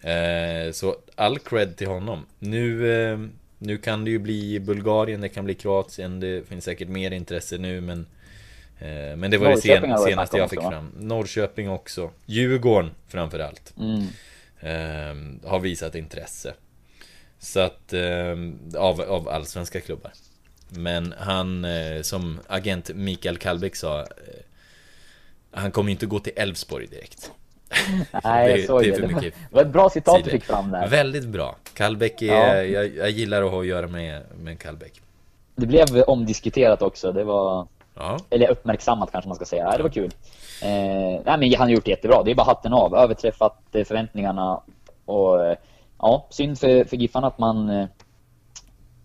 Eh, 0.00 0.72
så 0.72 0.96
all 1.14 1.38
cred 1.38 1.76
till 1.76 1.88
honom. 1.88 2.26
Nu... 2.38 2.92
Eh, 2.92 3.18
nu 3.58 3.78
kan 3.78 4.04
det 4.04 4.10
ju 4.10 4.18
bli 4.18 4.60
Bulgarien, 4.60 5.20
det 5.20 5.28
kan 5.28 5.44
bli 5.44 5.54
Kroatien, 5.54 6.20
det 6.20 6.48
finns 6.48 6.64
säkert 6.64 6.88
mer 6.88 7.10
intresse 7.10 7.58
nu 7.58 7.80
men 7.80 8.06
eh, 8.78 9.16
Men 9.16 9.30
det 9.30 9.38
var 9.38 9.50
det 9.50 9.56
sen, 9.56 9.98
senaste 9.98 10.36
jag 10.36 10.50
fick 10.50 10.58
också, 10.58 10.70
fram. 10.70 10.92
Norrköping 10.96 11.70
också. 11.70 12.10
Djurgården 12.26 12.90
framförallt. 13.08 13.74
Mm. 13.78 14.06
Eh, 14.60 15.48
har 15.48 15.60
visat 15.60 15.94
intresse. 15.94 16.54
Så 17.38 17.60
att, 17.60 17.92
eh, 17.92 18.36
av, 18.76 19.00
av 19.00 19.28
allsvenska 19.28 19.80
klubbar. 19.80 20.12
Men 20.68 21.14
han, 21.18 21.64
eh, 21.64 22.02
som 22.02 22.40
agent 22.46 22.90
Mikael 22.94 23.38
Kallbäck 23.38 23.76
sa 23.76 24.00
eh, 24.00 24.06
Han 25.50 25.70
kommer 25.70 25.92
inte 25.92 26.06
gå 26.06 26.20
till 26.20 26.32
Elfsborg 26.36 26.86
direkt. 26.86 27.30
Nej, 28.24 28.52
Det- 28.52 28.58
jag 28.58 28.66
såg 28.66 28.82
det 28.82 28.88
är 28.88 28.92
för 28.94 29.00
Det 29.02 29.14
mycket 29.14 29.34
det 29.50 29.54
var 29.56 29.62
ett 29.62 29.68
bra 29.68 29.90
citat 29.90 30.14
du 30.14 30.22
sidled. 30.22 30.32
fick 30.42 30.44
fram 30.50 30.70
där. 30.70 30.88
Väldigt 30.88 31.26
bra. 31.28 31.56
Kallbäck 31.74 32.22
är, 32.22 32.26
Ja. 32.26 32.62
jag, 32.62 32.96
jag 32.96 33.10
gillar 33.10 33.42
att 33.42 33.50
ha 33.50 33.60
att 33.60 33.66
göra 33.66 33.86
med, 33.86 34.22
med 34.40 34.58
Kallbäck. 34.58 35.00
Det 35.56 35.66
blev 35.66 35.86
omdiskuterat 36.06 36.82
också. 36.82 37.12
Det 37.12 37.24
var, 37.24 37.66
Ja, 37.98 38.18
eller 38.30 38.48
uppmärksammat 38.50 39.12
kanske 39.12 39.28
man 39.28 39.36
ska 39.36 39.44
säga. 39.44 39.64
Nej, 39.68 39.76
det 39.76 39.82
var 39.82 39.90
kul. 39.90 40.10
Eh, 40.62 41.20
nej, 41.24 41.38
men 41.38 41.52
han 41.54 41.60
har 41.66 41.68
gjort 41.68 41.84
det 41.84 41.90
jättebra. 41.90 42.22
Det 42.24 42.30
är 42.30 42.34
bara 42.34 42.44
hatten 42.46 42.72
av. 42.72 42.94
Överträffat 42.94 43.58
eh, 43.72 43.84
förväntningarna. 43.84 44.60
Och 45.04 45.44
eh, 45.46 45.56
ja, 45.98 46.26
synd 46.30 46.58
för, 46.58 46.84
för 46.84 46.96
Giffarna 46.96 47.26
att 47.26 47.38
man 47.38 47.70
eh, 47.70 47.86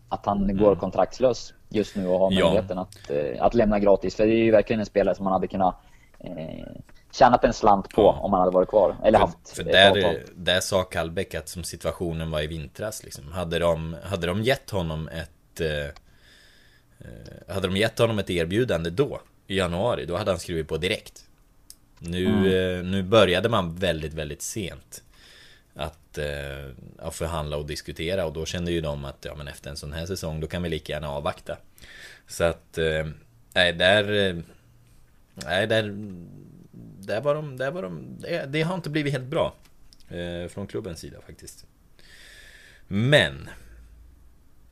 att 0.09 0.25
han 0.25 0.57
går 0.57 0.75
kontraktslös 0.75 1.53
just 1.69 1.95
nu 1.95 2.07
och 2.07 2.19
har 2.19 2.27
Mm. 2.27 2.39
Ja. 2.39 2.45
möjligheten 2.45 2.77
att, 2.77 2.97
att 3.39 3.53
lämna 3.53 3.79
gratis. 3.79 4.15
För 4.15 4.25
det 4.25 4.33
är 4.33 4.43
ju 4.43 4.51
verkligen 4.51 4.79
en 4.79 4.85
spelare 4.85 5.15
som 5.15 5.23
man 5.23 5.33
hade 5.33 5.47
kunnat 5.47 5.75
eh, 6.19 6.65
tjänat 7.11 7.43
en 7.43 7.53
slant 7.53 7.89
på 7.89 8.01
Ja. 8.01 8.19
om 8.21 8.33
han 8.33 8.41
hade 8.41 8.51
varit 8.53 8.69
kvar. 8.69 8.95
Eller 9.03 9.19
haft 9.19 9.49
för, 9.49 9.55
för 9.55 9.61
ett 9.63 9.71
där, 9.71 9.89
avtal. 9.89 10.15
där 10.35 10.59
sa 10.59 10.83
Kallbäck 10.83 11.35
att 11.35 11.49
som 11.49 11.63
situationen 11.63 12.31
var 12.31 12.41
i 12.41 12.47
vintras 12.47 13.03
liksom, 13.03 13.31
hade, 13.31 13.59
de, 13.59 13.95
hade 14.03 14.27
de 14.27 14.43
gett 14.43 14.69
honom 14.69 15.07
ett 15.07 15.61
eh, 15.61 15.85
eh, 16.99 17.53
Hade 17.53 17.67
de 17.67 17.77
gett 17.77 17.99
honom 17.99 18.19
ett 18.19 18.29
erbjudande 18.29 18.89
då 18.89 19.21
I 19.47 19.57
januari, 19.57 20.05
då 20.05 20.17
hade 20.17 20.31
han 20.31 20.39
skrivit 20.39 20.67
på 20.67 20.77
direkt 20.77 21.25
Nu, 21.99 22.25
Mm. 22.27 22.45
eh, 22.79 22.91
nu 22.91 23.03
började 23.03 23.49
man 23.49 23.75
väldigt, 23.75 24.13
väldigt 24.13 24.41
sent 24.41 25.03
att, 25.75 26.17
eh, 26.17 26.71
att 26.99 27.15
förhandla 27.15 27.57
och 27.57 27.65
diskutera 27.65 28.25
och 28.25 28.33
då 28.33 28.45
kände 28.45 28.71
ju 28.71 28.81
de 28.81 29.05
att 29.05 29.25
ja, 29.25 29.35
men 29.35 29.47
efter 29.47 29.69
en 29.69 29.77
sån 29.77 29.93
här 29.93 30.05
säsong 30.05 30.39
då 30.39 30.47
kan 30.47 30.63
vi 30.63 30.69
lika 30.69 30.93
gärna 30.93 31.09
avvakta. 31.09 31.57
Så 32.27 32.43
att, 32.43 32.77
eh, 32.77 33.05
nej 33.53 33.73
där... 33.73 34.27
eh, 34.29 34.35
Nej 35.45 35.67
där... 35.67 35.95
Där 37.11 37.21
var 37.21 37.35
de... 37.35 37.57
Där 37.57 37.71
var 37.71 37.81
de 37.81 38.17
det, 38.19 38.45
det 38.45 38.61
har 38.61 38.75
inte 38.75 38.89
blivit 38.89 39.13
helt 39.13 39.25
bra. 39.25 39.53
Eh, 40.09 40.49
från 40.49 40.67
klubbens 40.67 40.99
sida 40.99 41.17
faktiskt. 41.25 41.65
Men... 42.87 43.49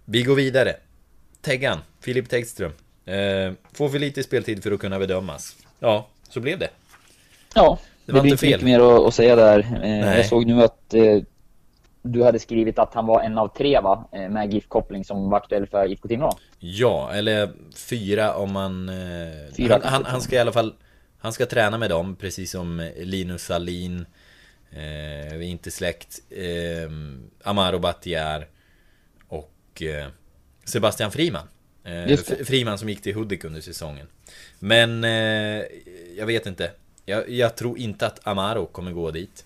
Vi 0.06 0.23
går 0.23 0.36
vidare. 0.36 0.75
Teggan, 1.41 1.78
Filip 1.99 2.30
Tegström. 2.30 2.71
Eh, 3.06 3.54
får 3.73 3.89
för 3.89 3.99
lite 3.99 4.23
speltid 4.23 4.63
för 4.63 4.71
att 4.71 4.80
kunna 4.80 4.99
bedömas. 4.99 5.56
Ja, 5.80 6.08
så 6.30 6.39
blev 6.39 6.60
det. 6.60 6.69
Ja, 7.56 7.80
Det 8.06 8.12
det, 8.12 8.13
var 8.13 8.21
blir 8.21 8.32
inte 8.32 8.45
mycket 8.45 8.62
mer 8.62 8.80
att, 8.80 9.08
att 9.08 9.13
säga 9.13 9.36
där. 9.36 9.80
Eh, 9.84 10.17
jag 10.17 10.25
såg 10.25 10.45
nu 10.45 10.63
att 10.63 10.93
eh, 10.93 11.17
du 12.02 12.23
hade 12.23 12.39
skrivit 12.39 12.80
att 12.80 12.93
han 12.93 13.06
var 13.06 13.21
en 13.21 13.38
av 13.38 13.47
tre 13.58 13.80
va? 13.80 14.10
Eh, 14.12 14.30
med 14.30 14.54
GIF-koppling 14.54 15.06
som 15.06 15.30
var 15.30 15.38
aktuell 15.38 15.67
för 15.67 15.91
IFK 15.91 16.08
Timrå. 16.08 16.32
Ja, 16.60 17.12
eller 17.13 17.49
fyra 17.75 18.36
om 18.36 18.52
man... 18.52 18.89
Eh, 18.89 18.95
Fyra 19.58 19.73
han, 19.73 19.93
han, 19.93 20.06
han 20.06 20.21
ska 20.21 20.36
i 20.36 20.39
alla 20.39 20.52
fall... 20.52 20.73
Han 21.19 21.34
ska 21.34 21.45
träna 21.45 21.77
med 21.77 21.89
dem, 21.89 22.15
precis 22.15 22.51
som 22.51 22.91
Linus 22.97 23.43
Salin. 23.43 24.05
Eh, 24.71 25.49
inte 25.49 25.71
släkt. 25.71 26.21
Eh, 26.29 26.91
Amaro 27.43 27.79
Battiar. 27.79 28.47
Och 29.27 29.82
eh, 29.82 30.08
Sebastian 30.63 31.12
Friman. 31.12 31.47
Eh, 31.84 32.17
Friman 32.45 32.77
som 32.77 32.89
gick 32.89 33.01
till 33.01 33.15
Hudik 33.15 33.43
under 33.43 33.62
säsongen. 33.62 34.08
Men 34.60 35.03
eh, 35.03 35.63
jag 36.17 36.25
vet 36.25 36.45
inte. 36.45 36.71
Jag, 37.05 37.29
jag 37.29 37.55
tror 37.55 37.77
inte 37.77 38.08
att 38.08 38.27
Amaro 38.27 38.65
kommer 38.65 38.91
gå 38.91 39.12
dit. 39.12 39.45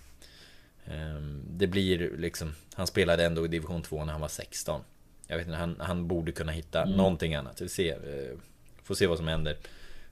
Eh, 0.85 1.21
det 1.49 1.67
blir 1.67 2.11
liksom... 2.17 2.55
Han 2.73 2.87
spelade 2.87 3.25
ändå 3.25 3.45
i 3.45 3.47
division 3.47 3.81
2 3.81 4.05
när 4.05 4.11
han 4.11 4.21
var 4.21 4.27
16. 4.27 4.81
Jag 5.27 5.37
vet 5.37 5.47
inte, 5.47 5.57
han, 5.57 5.75
han 5.79 6.07
borde 6.07 6.31
kunna 6.31 6.51
hitta 6.51 6.81
Mm. 6.83 6.97
någonting 6.97 7.35
annat. 7.35 7.61
Vi 7.61 7.69
ser, 7.69 7.93
eh, 7.95 8.37
får 8.83 8.95
se 8.95 9.07
vad 9.07 9.17
som 9.17 9.27
händer. 9.27 9.57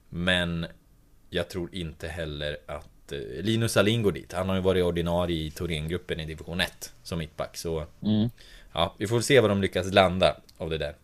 Men 0.08 0.66
jag 1.34 1.48
tror 1.48 1.74
inte 1.74 2.08
heller 2.08 2.56
att 2.66 3.12
eh, 3.12 3.18
Linus 3.42 3.76
Alin 3.76 4.02
går 4.02 4.12
dit. 4.12 4.32
Han 4.32 4.48
har 4.48 4.56
ju 4.56 4.62
varit 4.62 4.84
ordinarie 4.84 5.36
i 5.46 5.50
Thorengruppen 5.50 6.20
i 6.20 6.24
division 6.26 6.60
1 6.60 6.92
som 7.02 7.18
mittback. 7.18 7.56
Så 7.56 7.84
Mm. 8.02 8.30
ja, 8.72 8.94
vi 8.98 9.06
får 9.06 9.20
se 9.20 9.40
vad 9.40 9.50
de 9.50 9.60
lyckas 9.62 9.92
landa 9.92 10.36
av 10.58 10.70
det 10.70 10.78
där. 10.78 10.94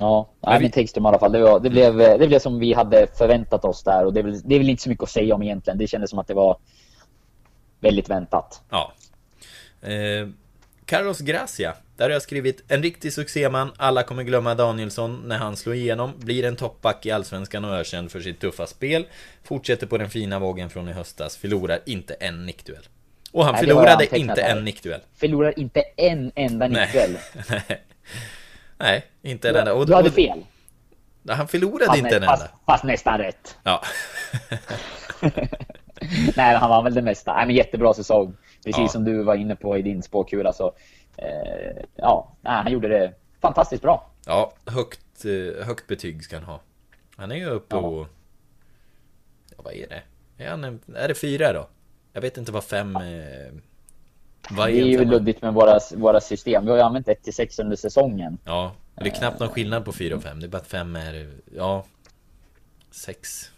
Ja, 0.00 0.30
Men 0.40 0.50
nej, 0.50 0.58
vi- 0.58 0.64
men 0.64 0.72
Tegström 0.72 1.04
i 1.04 1.08
alla 1.08 1.18
fall. 1.18 1.32
Det, 1.32 1.40
var, 1.40 1.60
det, 1.60 1.70
blev, 1.70 1.96
det 1.98 2.26
blev 2.28 2.38
som 2.38 2.58
vi 2.58 2.72
hade 2.72 3.06
förväntat 3.18 3.64
oss 3.64 3.82
där 3.84 4.04
och 4.04 4.12
det 4.12 4.20
är, 4.20 4.24
väl, 4.24 4.40
det 4.44 4.54
är 4.54 4.58
väl 4.58 4.68
inte 4.68 4.82
så 4.82 4.88
mycket 4.88 5.02
att 5.02 5.10
säga 5.10 5.34
om 5.34 5.42
egentligen. 5.42 5.78
Det 5.78 5.86
kändes 5.86 6.10
som 6.10 6.18
att 6.18 6.26
det 6.28 6.34
var 6.34 6.58
väldigt 7.80 8.10
väntat. 8.10 8.62
Ja. 8.70 8.92
Eh, 9.80 10.28
Carlos 10.88 11.18
Gracia. 11.20 11.74
Där 11.96 12.04
har 12.04 12.10
jag 12.10 12.22
skrivit 12.22 12.64
en 12.68 12.82
riktig 12.82 13.12
succéman. 13.12 13.72
Alla 13.76 14.02
kommer 14.02 14.22
glömma 14.22 14.54
Danielsson 14.54 15.22
när 15.24 15.38
han 15.38 15.56
slår 15.56 15.74
igenom. 15.74 16.12
Blir 16.18 16.44
en 16.44 16.56
toppback 16.56 17.06
i 17.06 17.10
Allsvenskan 17.10 17.64
och 17.64 17.74
ökänd 17.74 18.12
för 18.12 18.20
sitt 18.20 18.40
tuffa 18.40 18.66
spel. 18.66 19.06
Fortsätter 19.44 19.86
på 19.86 19.98
den 19.98 20.10
fina 20.10 20.38
vågen 20.38 20.70
från 20.70 20.88
i 20.88 20.92
höstas. 20.92 21.36
Förlorar 21.36 21.80
inte 21.86 22.14
en 22.14 22.46
nickduell. 22.46 22.82
Och 23.32 23.44
han 23.44 23.52
Nej, 23.54 23.62
förlorade 23.62 23.92
antecknat 23.92 24.18
inte 24.18 24.42
här. 24.42 24.56
en 24.56 24.64
nickduell. 24.64 25.00
Förlorar 25.16 25.58
inte 25.58 25.80
en 25.96 26.32
enda 26.34 26.68
nickduell. 26.68 27.18
Nej, 28.78 29.06
inte 29.22 29.48
en 29.48 29.56
enda. 29.56 29.74
Och, 29.74 29.86
Du 29.86 29.94
hade 29.94 30.10
fel. 30.10 30.38
Han 31.28 31.48
förlorade 31.48 31.86
Fast, 31.86 31.98
inte 31.98 32.16
en 32.16 32.22
fast, 32.22 32.42
enda. 32.42 32.54
fast 32.66 32.84
nästan 32.84 33.18
rätt. 33.18 33.56
Ja. 33.62 33.82
Nej, 36.36 36.56
han 36.56 36.70
vann 36.70 36.84
väl 36.84 36.94
det 36.94 37.02
mesta. 37.02 37.34
Nej, 37.34 37.46
men 37.46 37.54
jättebra 37.56 37.94
säsong. 37.94 38.36
Precis 38.72 38.82
Ja. 38.82 38.88
som 38.88 39.04
du 39.04 39.22
var 39.22 39.34
inne 39.34 39.56
på 39.56 39.78
i 39.78 39.82
din 39.82 40.02
spåkula 40.02 40.52
så... 40.52 40.72
Eh, 41.16 41.82
ja, 41.96 42.32
han 42.42 42.72
gjorde 42.72 42.88
det 42.88 43.14
fantastiskt 43.40 43.82
bra. 43.82 44.10
Ja, 44.26 44.52
högt, 44.66 45.24
eh, 45.24 45.66
högt 45.66 45.86
betyg 45.86 46.24
ska 46.24 46.36
han 46.36 46.44
ha. 46.44 46.60
Han 47.16 47.32
är 47.32 47.36
ju 47.36 47.46
uppe 47.46 47.76
Ja. 47.76 47.80
och... 47.82 48.06
Vad 49.56 49.74
är 49.74 49.86
det? 49.88 50.02
Är, 50.44 50.50
han, 50.50 50.64
en- 50.64 50.80
är 50.96 51.08
det 51.08 51.14
fyra 51.14 51.52
då? 51.52 51.68
Jag 52.12 52.20
vet 52.20 52.36
inte 52.36 52.52
vad 52.52 52.64
fem... 52.64 52.96
Eh, 52.96 53.52
vad 54.50 54.68
Det 54.68 54.80
är 54.80 54.84
ju 54.84 55.04
luddigt 55.04 55.42
med 55.42 55.54
våra, 55.54 55.78
våra 55.96 56.20
system. 56.20 56.64
Vi 56.64 56.70
har 56.70 56.76
ju 56.78 56.82
använt 56.82 57.08
1 57.08 57.22
till 57.22 57.34
6 57.34 57.58
under 57.58 57.76
säsongen. 57.76 58.38
Ja, 58.44 58.72
det 58.94 59.06
är 59.08 59.14
knappt 59.14 59.40
någon 59.40 59.48
skillnad 59.48 59.84
på 59.84 59.92
fyra 59.92 60.16
och 60.16 60.22
fem. 60.22 60.40
Det 60.40 60.46
är 60.46 60.48
bara 60.48 60.58
att 60.58 60.66
fem 60.66 60.96
är... 60.96 61.32
Ja... 61.56 61.84
Sex. 62.90 63.50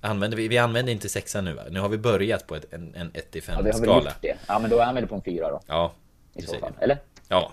Använder 0.00 0.36
vi, 0.36 0.48
vi 0.48 0.58
använder 0.58 0.92
inte 0.92 1.08
sexan 1.08 1.44
nu 1.44 1.52
va? 1.54 1.62
Nu 1.70 1.80
har 1.80 1.88
vi 1.88 1.98
börjat 1.98 2.46
på 2.46 2.54
ett, 2.56 2.72
en, 2.72 2.94
en 2.94 3.10
1 3.14 3.30
till 3.30 3.42
Ja, 3.48 3.54
5 3.54 3.64
vi 3.64 3.70
har 3.70 3.78
väl 3.78 3.88
skala. 3.88 4.10
gjort 4.10 4.22
det. 4.22 4.36
Ja, 4.48 4.58
men 4.58 4.70
då 4.70 4.78
är 4.78 4.84
han 4.84 4.94
väl 4.94 5.06
på 5.06 5.14
en 5.14 5.22
4 5.22 5.50
då. 5.50 5.60
Ja, 5.66 5.92
I 6.34 6.42
så 6.42 6.58
fall. 6.58 6.72
Eller? 6.80 6.98
Ja, 7.28 7.52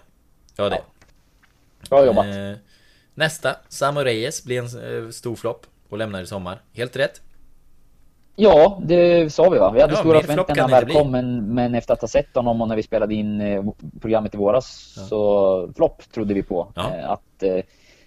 ja 0.58 0.70
det. 0.70 0.76
Ja. 0.76 0.82
Bra 1.90 2.06
jobbat. 2.06 2.26
Eh, 2.26 2.52
nästa, 3.14 3.56
Samu 3.70 4.04
Reyes 4.04 4.44
blir 4.44 4.60
en 4.60 5.06
eh, 5.06 5.10
stor 5.10 5.36
flopp 5.36 5.66
och 5.90 5.98
lämnar 5.98 6.22
i 6.22 6.26
sommar. 6.26 6.62
Helt 6.74 6.96
rätt. 6.96 7.22
Ja, 8.36 8.80
det 8.84 9.34
sa 9.34 9.50
vi 9.50 9.58
va? 9.60 9.72
Vi 9.72 9.82
hade 9.82 9.94
Ja, 9.94 10.00
stora 10.00 10.22
förväntningar 10.22 10.68
när 10.68 10.76
han 10.76 10.86
väl 10.86 10.94
kom, 10.96 11.12
men, 11.12 11.54
men 11.54 11.76
efter 11.76 11.94
att 11.94 12.02
ha 12.02 12.08
sett 12.08 12.36
honom 12.36 12.62
och 12.62 12.68
när 12.68 12.76
vi 12.76 12.84
spelade 12.84 13.14
in 13.16 13.42
eh, 13.42 13.64
programmet 14.02 14.34
i 14.34 14.38
våras 14.38 14.96
så 15.10 15.72
flopp 15.76 16.04
trodde 16.14 16.34
vi 16.34 16.44
på. 16.44 16.72
Ja. 16.76 16.96
Eh, 16.96 17.10
att, 17.12 17.44
eh, 17.44 17.56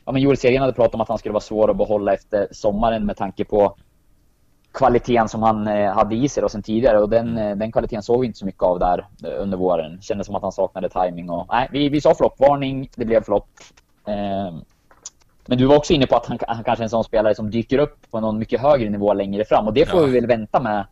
ja, 0.04 0.12
men 0.12 0.22
Joel 0.22 0.36
Serien 0.36 0.60
hade 0.60 0.72
pratat 0.72 0.94
om 0.94 1.00
att 1.00 1.08
han 1.08 1.18
skulle 1.18 1.32
vara 1.32 1.40
svår 1.40 1.70
att 1.70 1.76
behålla 1.76 2.14
efter 2.14 2.48
sommaren 2.52 3.06
med 3.06 3.16
tanke 3.16 3.44
på 3.44 3.76
kvaliteten 4.72 5.28
som 5.28 5.42
han 5.42 5.66
eh, 5.66 5.92
hade 5.92 6.14
i 6.14 6.28
sig 6.28 6.40
då 6.42 6.48
sen 6.48 6.62
tidigare 6.62 6.98
och 6.98 7.08
den, 7.08 7.38
eh, 7.38 7.56
den 7.56 7.72
kvaliteten 7.72 8.02
såg 8.02 8.20
vi 8.20 8.26
inte 8.26 8.38
så 8.38 8.46
mycket 8.46 8.62
av 8.62 8.78
där 8.78 9.06
eh, 9.24 9.42
under 9.42 9.58
våren. 9.58 9.98
Kändes 10.02 10.26
som 10.26 10.36
att 10.36 10.42
han 10.42 10.52
saknade 10.52 10.88
timing 10.88 11.30
och 11.30 11.46
nej, 11.50 11.68
vi, 11.72 11.88
vi 11.88 12.00
sa 12.00 12.14
floppvarning, 12.14 12.90
det 12.96 13.04
blev 13.04 13.24
flopp. 13.24 13.48
Eh, 14.06 14.54
men 15.46 15.58
du 15.58 15.66
var 15.66 15.76
också 15.76 15.92
inne 15.92 16.06
på 16.06 16.16
att 16.16 16.26
han, 16.26 16.38
han 16.48 16.64
kanske 16.64 16.82
är 16.82 16.84
en 16.84 16.90
sån 16.90 17.04
spelare 17.04 17.34
som 17.34 17.50
dyker 17.50 17.78
upp 17.78 18.10
på 18.10 18.20
någon 18.20 18.38
mycket 18.38 18.60
högre 18.60 18.90
nivå 18.90 19.14
längre 19.14 19.44
fram 19.44 19.66
och 19.66 19.74
det 19.74 19.86
får 19.86 20.00
Ja. 20.00 20.06
vi 20.06 20.12
väl 20.12 20.26
vänta 20.26 20.60
med 20.60 20.86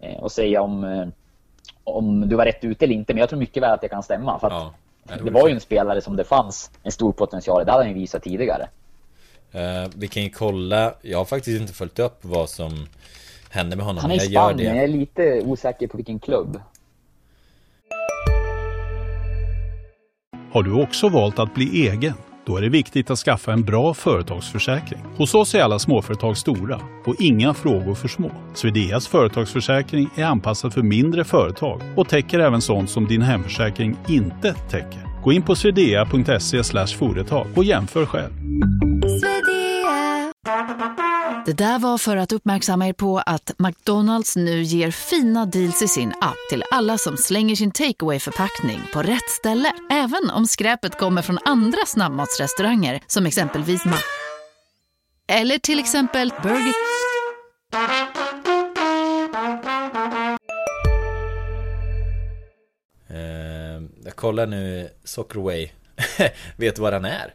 eh, 0.00 0.16
och 0.22 0.32
säga 0.32 0.62
om, 0.62 1.12
om 1.84 2.28
du 2.28 2.36
var 2.36 2.44
rätt 2.44 2.64
ute 2.64 2.84
eller 2.84 2.94
inte. 2.94 3.14
Men 3.14 3.20
jag 3.20 3.28
tror 3.28 3.38
mycket 3.38 3.62
väl 3.62 3.70
att 3.72 3.80
det 3.80 3.88
kan 3.88 4.02
stämma. 4.02 4.38
För 4.38 4.46
att 4.46 4.52
Ja. 4.52 4.72
Det 5.24 5.30
var 5.30 5.48
ju 5.48 5.54
en 5.54 5.60
spelare 5.60 6.00
som 6.00 6.16
det 6.16 6.24
fanns 6.24 6.70
en 6.82 6.92
stor 6.92 7.12
potential 7.12 7.62
i. 7.62 7.64
Det 7.64 7.70
hade 7.72 7.84
han 7.84 7.92
ju 7.92 7.98
visat 8.00 8.22
tidigare. 8.22 8.68
Eh, 9.52 9.90
vi 9.96 10.08
kan 10.08 10.22
ju 10.22 10.30
kolla, 10.30 10.94
jag 11.02 11.18
har 11.18 11.24
faktiskt 11.24 11.60
inte 11.60 11.72
följt 11.72 11.98
upp 11.98 12.18
vad 12.20 12.48
som 12.48 12.86
hände 13.54 13.76
med 13.76 13.86
honom. 13.86 14.02
Han 14.02 14.10
är 14.10 14.14
i 14.14 14.32
jag 14.32 14.50
Spanien, 14.50 14.56
det. 14.56 14.80
jag 14.80 14.84
är 14.84 14.88
lite 14.88 15.42
osäker 15.44 15.86
på 15.86 15.96
vilken 15.96 16.18
klubb. 16.18 16.60
Har 20.52 20.62
du 20.62 20.82
också 20.82 21.08
valt 21.08 21.38
att 21.38 21.54
bli 21.54 21.88
egen? 21.88 22.14
Då 22.46 22.56
är 22.56 22.62
det 22.62 22.68
viktigt 22.68 23.10
att 23.10 23.18
skaffa 23.18 23.52
en 23.52 23.62
bra 23.62 23.94
företagsförsäkring. 23.94 25.00
Hos 25.16 25.34
oss 25.34 25.54
är 25.54 25.62
alla 25.62 25.78
småföretag 25.78 26.36
stora 26.36 26.80
och 27.06 27.14
inga 27.18 27.54
frågor 27.54 27.94
för 27.94 28.08
små. 28.08 28.30
Swedeas 28.54 29.08
företagsförsäkring 29.08 30.10
är 30.16 30.24
anpassad 30.24 30.72
för 30.74 30.82
mindre 30.82 31.24
företag 31.24 31.80
och 31.96 32.08
täcker 32.08 32.38
även 32.38 32.60
sånt 32.60 32.90
som 32.90 33.06
din 33.06 33.22
hemförsäkring 33.22 33.96
inte 34.08 34.54
täcker. 34.54 35.22
Gå 35.22 35.32
in 35.32 35.42
på 35.42 35.54
swedea.se 35.54 36.86
företag 36.86 37.46
och 37.56 37.64
jämför 37.64 38.06
själv. 38.06 38.32
Det 41.46 41.52
där 41.52 41.78
var 41.78 41.98
för 41.98 42.16
att 42.16 42.32
uppmärksamma 42.32 42.88
er 42.88 42.92
på 42.92 43.18
att 43.18 43.52
McDonalds 43.58 44.36
nu 44.36 44.62
ger 44.62 44.90
fina 44.90 45.46
deals 45.46 45.82
i 45.82 45.88
sin 45.88 46.08
app 46.20 46.36
till 46.50 46.64
alla 46.70 46.98
som 46.98 47.16
slänger 47.16 47.56
sin 47.56 47.70
takeaway 47.70 48.18
förpackning 48.18 48.80
på 48.92 49.02
rätt 49.02 49.30
ställe. 49.30 49.72
Även 49.90 50.30
om 50.30 50.46
skräpet 50.46 50.98
kommer 50.98 51.22
från 51.22 51.38
andra 51.44 51.86
snabbmatsrestauranger 51.86 53.00
som 53.06 53.26
exempelvis 53.26 53.84
Ma... 53.84 53.96
Eller 55.28 55.58
till 55.58 55.78
exempel 55.78 56.32
Burger... 56.42 56.74
Eh, 63.08 63.82
jag 64.04 64.16
kollar 64.16 64.46
nu 64.46 64.90
Soccerway. 65.04 65.68
Vet 66.56 66.76
du 66.76 66.82
var 66.82 66.92
han 66.92 67.04
är? 67.04 67.34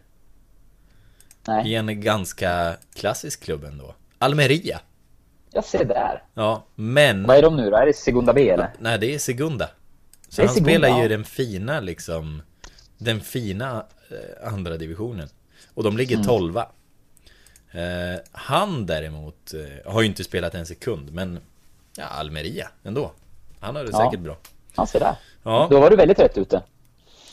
Nej, 1.48 1.72
I 1.72 1.76
en 1.76 2.02
ganska 2.02 2.78
klassisk 2.94 3.44
klubb 3.44 3.64
ändå. 3.64 3.96
Almeria. 4.20 4.80
jag 5.52 5.64
ser 5.66 5.86
där. 5.86 6.24
Ja, 6.34 6.64
men... 6.76 7.24
Vad 7.28 7.38
är 7.38 7.42
de 7.42 7.56
nu 7.58 7.70
då? 7.70 7.78
Är 7.78 7.86
det 7.86 7.94
Segunda 7.94 8.34
B 8.34 8.50
eller? 8.50 8.74
Nej, 8.80 8.98
det 9.00 9.16
är 9.16 9.20
Segunda. 9.20 9.70
Så 10.30 10.42
är 10.42 10.46
han 10.46 10.56
Segunda, 10.56 10.72
spelar 10.88 11.02
ju 11.02 11.08
den 11.08 11.24
fina 11.24 11.80
liksom 11.80 12.42
Den 12.98 13.22
fina 13.22 13.86
eh, 14.10 14.54
andra 14.54 14.78
divisionen 14.78 15.30
Och 15.74 15.84
de 15.84 15.88
Mm. 15.90 15.98
ligger 15.98 16.24
tolva 16.24 16.62
eh, 17.72 18.22
Han 18.32 18.86
däremot 18.86 19.54
eh, 19.54 19.92
Har 19.92 20.02
ju 20.02 20.08
inte 20.08 20.24
spelat 20.24 20.56
en 20.56 20.66
sekund 20.66 21.14
men 21.14 21.40
Ja, 21.98 22.06
Almeria 22.06 22.70
ändå 22.84 23.12
Han 23.60 23.76
har 23.76 23.84
det 23.84 23.90
Ja. 23.94 24.06
säkert 24.06 24.20
bra 24.24 24.38
Ja, 24.76 24.86
se 24.86 25.00
där. 25.00 25.16
Ja, 25.44 25.68
Då 25.72 25.80
var 25.80 25.90
du 25.90 25.96
väldigt 25.96 26.20
rätt 26.20 26.38
ute. 26.38 26.64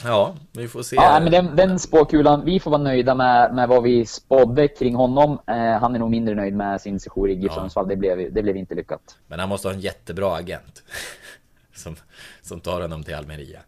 Ja 0.04 0.34
vi 0.52 0.68
får 0.68 0.82
se 0.82 0.96
Ja, 0.96 1.20
men 1.20 1.32
den, 1.32 1.56
den 1.56 1.78
spåkulan, 1.78 2.44
vi 2.44 2.60
får 2.60 2.70
vara 2.70 2.82
nöjda 2.82 3.14
med, 3.14 3.54
med 3.54 3.68
vad 3.68 3.82
vi 3.82 4.06
spådde 4.06 4.68
kring 4.68 4.94
honom. 4.94 5.38
Eh, 5.46 5.54
han 5.56 5.94
är 5.94 5.98
nog 5.98 6.10
mindre 6.10 6.34
nöjd 6.34 6.54
med 6.54 6.80
sin 6.80 7.00
sejour 7.00 7.30
i 7.30 7.34
GIF 7.34 7.52
Ja. 7.74 7.82
Det 7.82 7.96
blev, 7.96 8.32
det 8.34 8.42
blev 8.42 8.56
inte 8.56 8.74
lyckat. 8.74 9.18
Men 9.26 9.40
han 9.40 9.48
måste 9.48 9.68
ha 9.68 9.74
en 9.74 9.80
jättebra 9.80 10.36
agent 10.36 10.82
Som, 11.74 11.96
som 12.42 12.60
tar 12.60 12.80
honom 12.80 13.02
till 13.02 13.14
Almeria 13.14 13.60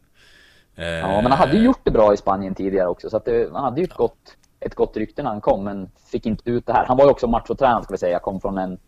Eh, 0.76 0.86
Ja, 0.86 1.06
men 1.22 1.32
han 1.32 1.38
hade 1.38 1.56
ju 1.56 1.64
gjort 1.64 1.80
det 1.84 1.90
bra 1.90 2.14
i 2.14 2.16
Spanien 2.16 2.54
tidigare 2.54 2.88
också. 2.88 3.10
Så 3.10 3.18
det, 3.18 3.50
han 3.52 3.64
hade 3.64 3.80
ju 3.80 3.84
ett, 3.84 3.94
gott, 3.94 4.36
ett 4.60 4.74
gott 4.74 4.96
rykte 4.96 5.22
när 5.22 5.30
han 5.30 5.40
kom, 5.40 5.64
men 5.64 5.90
fick 6.10 6.26
inte 6.26 6.50
ut 6.50 6.66
det 6.66 6.72
här. 6.72 6.84
Han 6.86 6.96
var 6.96 7.04
ju 7.04 7.10
också 7.10 7.26
machotränad, 7.26 7.84
ska 7.84 7.94
vi 7.94 7.98
säga. 7.98 8.18
Kom 8.18 8.40
från 8.40 8.58
en, 8.58 8.78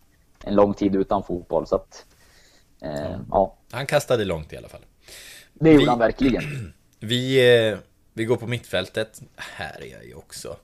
en 0.45 0.55
lång 0.55 0.75
tid 0.75 0.97
utan 0.97 1.23
fotboll. 1.23 1.67
Så 1.67 1.75
att, 1.77 2.07
eh, 2.83 3.17
ja, 3.31 3.55
Han 3.73 3.87
kastade 3.87 4.25
långt 4.25 4.53
i 4.53 4.57
alla 4.57 4.69
fall 4.69 4.81
det 5.55 5.71
gjorde 5.71 5.85
Vi- 5.85 5.89
han 5.91 5.99
verkligen. 5.99 6.43
Vi, 7.01 7.55
eh, 7.69 7.79
vi 8.13 8.25
går 8.25 8.37
på 8.37 8.47
mittfältet. 8.47 9.23
Här 9.37 9.81
är 9.83 9.87
jag 9.87 10.05
ju 10.05 10.15
också. 10.15 10.57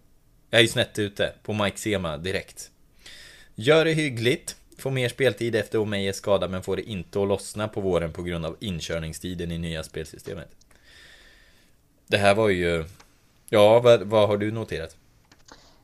Jag 0.51 0.59
är 0.59 0.62
ju 0.62 0.68
snett 0.68 0.99
ute 0.99 1.33
på 1.42 1.53
Mike 1.53 1.79
Sema 1.79 2.16
direkt. 2.16 2.70
Gör 3.55 3.85
det 3.85 3.92
hyggligt. 3.92 4.57
Får 4.79 4.90
mer 4.90 5.09
speltid 5.09 5.55
efter 5.55 5.79
Omeje 5.79 6.12
skada 6.12 6.49
men 6.49 6.62
får 6.62 6.77
det 6.77 6.83
inte 6.83 7.22
att 7.22 7.29
lossna 7.29 7.68
på 7.68 7.81
våren 7.81 8.12
på 8.12 8.22
grund 8.22 8.46
av 8.46 8.57
inkörningstiden 8.61 9.53
i 9.53 9.59
nya 9.59 9.83
spelsystemet. 9.83 10.49
Det 12.07 12.18
här 12.18 12.35
var 12.35 12.49
ju... 12.49 12.85
Ja, 13.49 13.81
vad, 13.81 14.03
vad 14.03 14.29
har 14.29 14.37
du 14.37 14.53
noterat? 14.53 14.96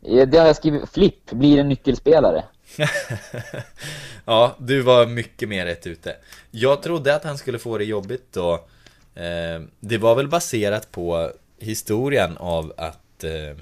Eh, 0.02 0.28
Det 0.28 0.38
har 0.38 0.46
jag 0.46 0.56
skrivit. 0.56 0.90
Flipp 0.90 1.30
blir 1.30 1.58
en 1.58 1.68
nyckelspelare. 1.68 2.44
ja, 4.24 4.56
du 4.58 4.82
var 4.82 5.06
mycket 5.06 5.48
mer 5.48 5.66
rätt 5.66 5.86
ute. 5.86 6.16
Jag 6.50 6.82
trodde 6.82 7.14
att 7.14 7.24
han 7.24 7.38
skulle 7.38 7.58
få 7.58 7.78
det 7.78 7.84
jobbigt 7.84 8.32
då. 8.32 8.64
Eh, 9.14 9.60
det 9.80 9.98
var 9.98 10.14
väl 10.14 10.28
baserat 10.28 10.92
på 10.92 11.30
historien 11.58 12.36
av 12.36 12.72
att 12.76 13.24
eh, 13.24 13.56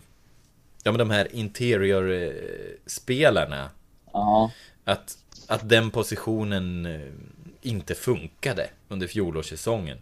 Ja 0.82 0.92
men 0.92 0.98
de 0.98 1.10
här 1.10 1.34
interior-spelarna 1.34 3.70
Ja, 4.12 4.50
att, 4.84 5.18
att 5.48 5.68
den 5.68 5.90
positionen 5.90 6.86
eh, 6.86 7.00
inte 7.62 7.94
funkade 7.94 8.70
under 8.88 9.06
fjolårssäsongen. 9.06 9.98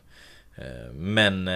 Men 0.92 1.48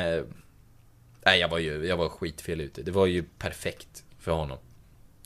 Nej 1.24 1.40
jag 1.40 1.48
var 1.48 1.58
ju, 1.58 1.86
jag 1.86 1.96
var 1.96 2.08
skitfel 2.08 2.60
ute. 2.60 2.82
Det 2.82 2.90
var 2.90 3.06
ju 3.06 3.22
perfekt 3.22 4.04
för 4.18 4.32
honom. 4.32 4.58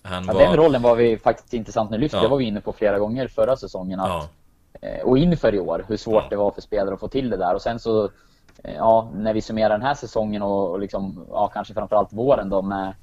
Han 0.03 0.25
ja 0.27 0.33
var... 0.33 0.41
den 0.41 0.57
rollen 0.57 0.83
var 0.83 0.97
vi 0.97 1.19
faktiskt 1.19 1.55
intressant 1.55 1.91
nu 1.91 1.99
lyft. 1.99 2.15
Ja. 2.15 2.21
Det 2.21 2.29
var 2.29 2.37
vi 2.37 2.45
inne 2.45 2.61
på 2.61 2.73
flera 2.73 2.99
gånger 2.99 3.29
förra 3.29 3.57
säsongen. 3.57 4.01
Att, 4.01 4.09
Ja, 4.09 4.29
och 5.05 5.19
inför 5.19 5.55
i 5.55 5.59
år, 5.59 5.85
hur 5.89 5.97
svårt 5.97 6.23
Ja. 6.23 6.27
det 6.31 6.37
var 6.37 6.51
för 6.51 6.61
spelare 6.61 6.95
att 6.95 7.01
få 7.01 7.09
till 7.09 7.31
det 7.31 7.37
där. 7.37 7.55
Och 7.55 7.63
sen 7.63 7.79
så, 7.79 8.11
ja, 8.63 9.11
när 9.15 9.35
vi 9.35 9.43
summerar 9.43 9.71
den 9.71 9.83
här 9.83 9.95
säsongen 9.95 10.43
och, 10.43 10.71
och 10.71 10.81
liksom, 10.81 11.27
ja, 11.31 11.51
kanske 11.55 11.75
framförallt 11.75 12.13
våren 12.13 12.49
då 12.49 12.63
med, 12.63 12.95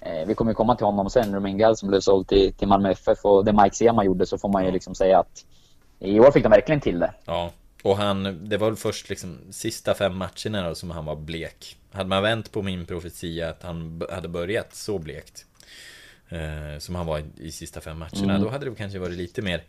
eh, 0.00 0.26
vi 0.26 0.34
kommer 0.34 0.50
ju 0.50 0.54
komma 0.54 0.76
till 0.76 0.86
honom 0.86 1.10
sen, 1.10 1.34
Romain 1.34 1.58
Gall 1.58 1.76
som 1.76 1.88
blev 1.88 2.00
såld 2.00 2.28
till, 2.28 2.52
till 2.52 2.68
Malmö 2.68 2.90
FF 2.90 3.24
och 3.24 3.44
det 3.44 3.52
Mike 3.52 3.76
Sema 3.76 4.04
gjorde 4.04 4.26
så 4.26 4.38
får 4.38 4.48
man 4.48 4.64
ju 4.64 4.70
liksom 4.70 4.94
säga 4.94 5.18
att 5.18 5.44
i 5.98 6.20
år 6.20 6.30
fick 6.30 6.42
de 6.42 6.48
verkligen 6.48 6.80
till 6.80 6.98
det. 6.98 7.14
ja. 7.24 7.50
Och 7.82 7.96
han, 7.96 8.48
det 8.48 8.56
var 8.56 8.66
väl 8.66 8.76
först 8.76 9.08
liksom 9.08 9.38
sista 9.50 9.94
fem 9.94 10.16
matcherna 10.16 10.68
då 10.68 10.74
som 10.74 10.90
han 10.90 11.04
var 11.04 11.16
blek. 11.16 11.76
Hade 11.92 12.08
man 12.08 12.22
vänt 12.22 12.52
på 12.52 12.62
min 12.62 12.86
profetia 12.86 13.48
att 13.48 13.62
han 13.62 14.02
hade 14.10 14.28
börjat 14.28 14.74
så 14.74 14.98
blekt. 14.98 15.46
Eh, 16.28 16.78
som 16.78 16.94
han 16.94 17.06
var 17.06 17.18
i, 17.18 17.24
i 17.36 17.52
sista 17.52 17.80
fem 17.80 17.98
matcherna. 17.98 18.34
Mm. 18.34 18.42
Då 18.42 18.48
hade 18.48 18.70
det 18.70 18.76
kanske 18.76 18.98
varit 18.98 19.16
lite 19.16 19.42
mer 19.42 19.62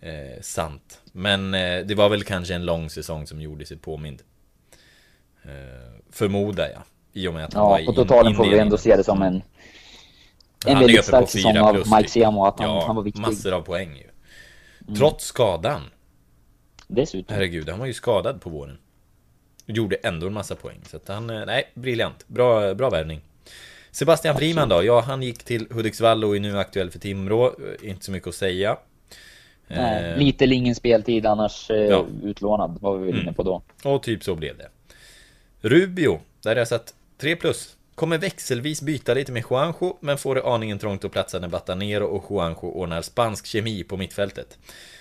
eh, 0.00 0.40
sant. 0.40 1.00
Men 1.12 1.54
eh, 1.54 1.86
det 1.86 1.94
var 1.94 2.08
väl 2.08 2.24
kanske 2.24 2.54
en 2.54 2.64
lång 2.64 2.90
säsong 2.90 3.26
som 3.26 3.40
gjorde 3.40 3.66
sig 3.66 3.76
påmind. 3.76 4.22
Eh, 5.44 5.50
förmodar 6.12 6.68
jag. 6.68 6.82
I 7.12 7.28
och 7.28 7.34
med 7.34 7.44
att 7.44 7.54
han 7.54 7.62
var 7.64 7.78
Ja, 7.78 7.80
i 7.82 7.86
på 7.86 7.92
totalen 7.92 8.34
får 8.34 8.44
vi 8.50 8.58
ändå 8.58 8.76
se 8.76 8.96
det 8.96 9.04
som 9.04 9.22
en, 9.22 9.42
en 10.66 10.78
väldigt 10.78 11.04
stark 11.04 11.28
säsong 11.30 11.56
av 11.58 11.74
Mike. 11.96 12.08
Sema 12.08 12.40
och 12.40 12.48
att 12.48 12.60
han, 12.60 12.68
Ja, 12.68 12.84
han 12.86 12.96
var 12.96 13.02
viktig. 13.02 13.20
massor 13.20 13.52
av 13.52 13.60
poäng 13.62 13.96
ju. 13.96 14.94
Trots 14.94 15.24
skadan. 15.24 15.82
Dessutom. 16.88 17.34
Herregud, 17.34 17.68
han 17.68 17.78
var 17.78 17.86
ju 17.86 17.92
skadad 17.94 18.40
på 18.40 18.50
våren. 18.50 18.78
Gjorde 19.66 19.96
ändå 19.96 20.26
en 20.26 20.32
massa 20.32 20.54
poäng. 20.54 20.80
Så 20.90 20.96
att 20.96 21.08
han, 21.08 21.30
eh, 21.30 21.46
nej, 21.46 21.64
briljant. 21.74 22.24
Bra, 22.28 22.74
bra 22.74 22.90
värvning. 22.90 23.20
Sebastian 23.90 24.36
Friman 24.36 24.68
då? 24.68 24.82
Ja, 24.84 25.00
han 25.00 25.22
gick 25.22 25.44
till 25.44 25.66
Hudiksvall 25.70 26.24
och 26.24 26.36
är 26.36 26.40
nu 26.40 26.58
aktuell 26.58 26.90
för 26.90 26.98
Timrå. 26.98 27.46
Eh, 27.46 27.90
Inte 27.90 28.04
så 28.04 28.12
mycket 28.12 28.28
att 28.28 28.34
säga. 28.34 28.76
Nej, 29.68 30.18
lite 30.18 30.44
eller 30.44 30.56
ingen 30.56 30.74
speltid 30.74 31.26
annars 31.26 31.70
Ja. 31.70 32.06
utlånad 32.22 32.78
var 32.80 32.96
vi 32.96 33.04
väl 33.06 33.14
inne 33.14 33.22
Mm. 33.22 33.34
på 33.34 33.42
då. 33.42 33.62
Och 33.84 34.02
typ 34.02 34.24
så 34.24 34.34
blev 34.34 34.58
det. 34.58 34.68
Rubio, 35.64 36.20
där 36.42 36.56
jag 36.56 36.68
satt 36.68 36.94
3 37.18 37.36
plus. 37.36 37.76
Kommer 37.94 38.18
växelvis 38.18 38.82
byta 38.82 39.14
lite 39.14 39.32
med 39.32 39.44
Juanjo, 39.50 39.96
men 40.00 40.18
får 40.18 40.34
det 40.34 40.42
aningen 40.44 40.78
trångt 40.78 41.04
att 41.04 41.12
platsa 41.12 41.38
när 41.38 41.48
Batanero 41.48 42.04
och 42.04 42.24
Juanjo 42.30 42.68
ordnar 42.68 43.02
spansk 43.02 43.46
kemi 43.46 43.84
på 43.84 43.96
mittfältet. 43.96 44.58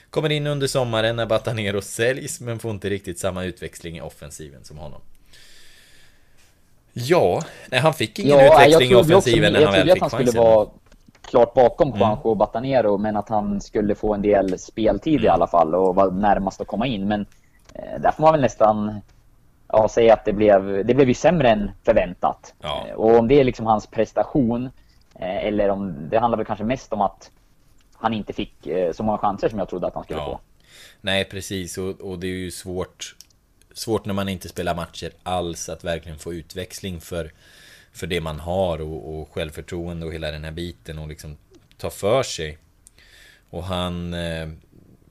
Kommer 0.10 0.30
in 0.30 0.48
under 0.48 0.68
sommaren 0.68 1.16
när 1.16 1.26
Batanero 1.26 1.82
säljs, 1.82 2.42
men 2.42 2.60
får 2.60 2.72
inte 2.72 2.90
riktigt 2.90 3.20
samma 3.20 3.44
utväxling 3.44 3.98
i 3.98 4.02
offensiven 4.02 4.64
som 4.64 4.78
honom. 4.78 5.02
Ja, 6.94 7.44
nej, 7.70 7.80
han 7.80 7.94
fick 7.94 8.20
ingen 8.20 8.40
utväxling 8.40 8.92
i 8.92 8.96
offensiven 8.96 9.54
när 9.54 9.60
jag 9.60 9.68
han 9.68 9.74
väl 9.74 9.88
trodde 9.88 9.92
att 9.92 9.96
fick 9.96 10.02
han 10.02 10.10
skulle 10.10 10.26
chansen. 10.26 10.42
Mm. 10.42 10.56
vara 10.56 10.70
klart 11.22 11.54
bakom 11.54 11.90
Juanjo 11.98 12.30
och 12.30 12.38
Batanero, 12.38 12.98
men 12.98 13.18
att 13.18 13.30
han 13.30 13.62
skulle 13.62 13.96
få 13.96 14.14
en 14.14 14.22
del 14.22 14.60
speltid 14.60 15.14
Mm. 15.14 15.26
i 15.26 15.28
alla 15.28 15.48
fall 15.48 15.76
och 15.76 15.96
vara 15.96 16.10
närmast 16.10 16.62
att 16.62 16.68
komma 16.68 16.88
in. 16.88 17.08
Men 17.08 17.26
eh, 17.74 18.02
där 18.02 18.12
får 18.12 18.22
man 18.24 18.32
väl 18.32 18.42
nästan 18.42 19.02
ja, 19.74 19.90
säga 19.90 20.14
att 20.14 20.26
det 20.26 20.34
blev, 20.34 20.86
det 20.86 20.94
blev 20.94 21.08
ju 21.08 21.14
sämre 21.14 21.50
än 21.50 21.72
förväntat. 21.84 22.54
Ja. 22.62 22.86
Eh, 22.90 22.94
Och 22.96 23.16
om 23.20 23.28
det 23.28 23.40
är 23.40 23.44
liksom 23.44 23.66
hans 23.66 23.88
prestation, 23.88 24.66
eh, 25.16 25.46
eller 25.46 25.70
om 25.70 26.10
det 26.10 26.20
handlar 26.20 26.38
väl 26.38 26.46
kanske 26.46 26.66
mest 26.66 26.94
om 26.94 27.02
att 27.02 27.32
han 27.94 28.14
inte 28.14 28.34
fick 28.34 28.68
eh, 28.68 28.92
så 28.94 29.04
många 29.04 29.18
chanser 29.18 29.50
som 29.50 29.60
jag 29.60 29.70
trodde 29.70 29.88
att 29.88 29.94
han 29.96 30.04
skulle 30.04 30.20
Ja. 30.20 30.26
få. 30.26 30.40
Nej, 31.02 31.26
precis. 31.26 31.78
Och, 31.78 32.02
och 32.02 32.20
det 32.20 32.28
är 32.28 32.32
ju 32.32 32.52
svårt, 32.52 33.16
svårt 33.74 34.06
när 34.06 34.14
man 34.14 34.30
inte 34.30 34.50
spelar 34.50 34.76
matcher 34.76 35.12
alls 35.24 35.70
att 35.70 35.84
verkligen 35.84 36.20
få 36.20 36.34
utväxling 36.34 37.02
för, 37.02 37.32
för 37.94 38.08
det 38.08 38.22
man 38.22 38.40
har 38.40 38.82
och, 38.82 39.20
och 39.20 39.30
självförtroende 39.34 40.06
och 40.06 40.14
hela 40.14 40.32
den 40.32 40.44
här 40.44 40.52
biten 40.52 41.00
och 41.00 41.08
liksom 41.08 41.38
ta 41.78 41.90
för 41.90 42.24
sig. 42.24 42.58
Och 43.50 43.64
han... 43.64 44.16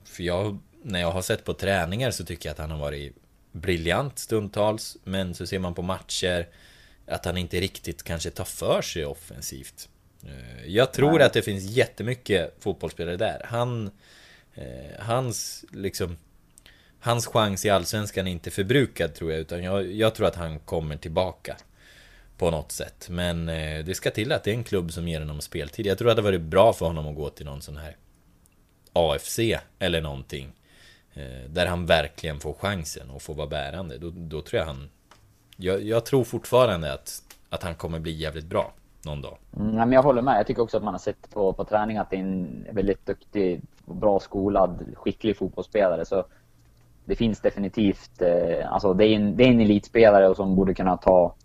För 0.05 0.23
jag, 0.23 0.57
när 0.83 0.99
jag 0.99 1.11
har 1.11 1.21
sett 1.21 1.45
på 1.45 1.53
träningar 1.53 2.11
så 2.11 2.25
tycker 2.25 2.49
jag 2.49 2.51
att 2.53 2.59
han 2.59 2.71
har 2.71 2.77
varit 2.77 3.15
briljant 3.53 4.19
stundtals. 4.19 4.97
Men 5.03 5.35
så 5.35 5.47
ser 5.47 5.59
man 5.59 5.73
på 5.73 5.81
matcher 5.81 6.47
att 7.07 7.25
han 7.25 7.37
inte 7.37 7.59
riktigt 7.59 8.03
kanske 8.03 8.29
tar 8.29 8.45
för 8.45 8.81
sig 8.81 9.05
offensivt. 9.05 9.89
Eh, 10.23 10.65
Jag 10.65 10.93
tror 10.93 11.11
Nej. 11.11 11.23
att 11.23 11.33
det 11.33 11.41
finns 11.41 11.63
jättemycket 11.63 12.55
fotbollsspelare 12.59 13.17
där. 13.17 13.41
Han... 13.45 13.91
Eh, 14.55 14.99
hans 14.99 15.65
liksom 15.71 16.17
Hans 16.99 17.27
chans 17.27 17.65
i 17.65 17.69
Allsvenskan 17.69 18.27
är 18.27 18.31
inte 18.31 18.51
förbrukad 18.51 19.13
tror 19.13 19.31
jag 19.31 19.41
utan 19.41 19.63
jag, 19.63 19.91
jag 19.91 20.15
tror 20.15 20.27
att 20.27 20.35
han 20.35 20.59
kommer 20.59 20.97
tillbaka 20.97 21.57
På 22.37 22.51
något 22.51 22.71
sätt 22.71 23.07
Men 23.09 23.49
eh, 23.49 23.85
det 23.85 23.95
ska 23.95 24.11
till 24.11 24.31
att 24.31 24.43
det 24.43 24.51
är 24.51 24.55
en 24.55 24.63
klubb 24.63 24.91
som 24.91 25.07
ger 25.07 25.19
honom 25.19 25.41
speltid 25.41 25.85
Jag 25.85 25.97
tror 25.97 26.09
att 26.09 26.15
det 26.15 26.21
varit 26.21 26.41
bra 26.41 26.73
för 26.73 26.85
honom 26.85 27.07
att 27.07 27.15
gå 27.15 27.29
till 27.29 27.45
någon 27.45 27.61
sån 27.61 27.77
här 27.77 27.97
AFC 28.93 29.39
eller 29.79 30.01
någonting 30.01 30.53
Där 31.49 31.65
han 31.65 31.85
verkligen 31.85 32.39
får 32.39 32.53
chansen 32.53 33.09
och 33.09 33.21
får 33.21 33.33
vara 33.33 33.47
bärande 33.47 33.97
Då, 33.97 34.11
då 34.15 34.41
tror 34.41 34.59
jag 34.59 34.65
han 34.65 34.89
jag, 35.57 35.81
jag 35.81 36.05
tror 36.05 36.23
fortfarande 36.23 36.93
att, 36.93 37.21
att 37.49 37.63
han 37.63 37.75
kommer 37.75 37.99
bli 37.99 38.11
jävligt 38.11 38.45
bra 38.45 38.71
Någon 39.05 39.21
dag 39.21 39.37
Mm, 39.57 39.75
men 39.75 39.91
jag 39.91 40.03
håller 40.03 40.21
med. 40.21 40.39
Jag 40.39 40.47
tycker 40.47 40.61
också 40.61 40.77
att 40.77 40.83
man 40.83 40.93
har 40.93 40.99
sett 40.99 41.29
på, 41.33 41.53
på 41.53 41.65
träning 41.65 41.97
att 41.97 42.09
det 42.09 42.15
är 42.15 42.19
en 42.19 42.65
väldigt 42.71 43.05
duktig, 43.05 43.61
bra 43.85 44.19
skolad, 44.19 44.85
skicklig 44.95 45.37
fotbollsspelare. 45.37 46.05
Så 46.05 46.25
det 47.05 47.15
finns 47.15 47.41
definitivt, 47.41 48.21
eh, 48.21 48.73
alltså 48.73 48.93
det 48.93 49.05
är, 49.05 49.15
en, 49.15 49.35
det 49.35 49.43
är 49.43 49.47
en 49.47 49.61
elitspelare 49.61 50.29
och 50.29 50.35
som 50.35 50.55
borde 50.55 50.73
kunna 50.73 50.97
ta, 50.97 51.35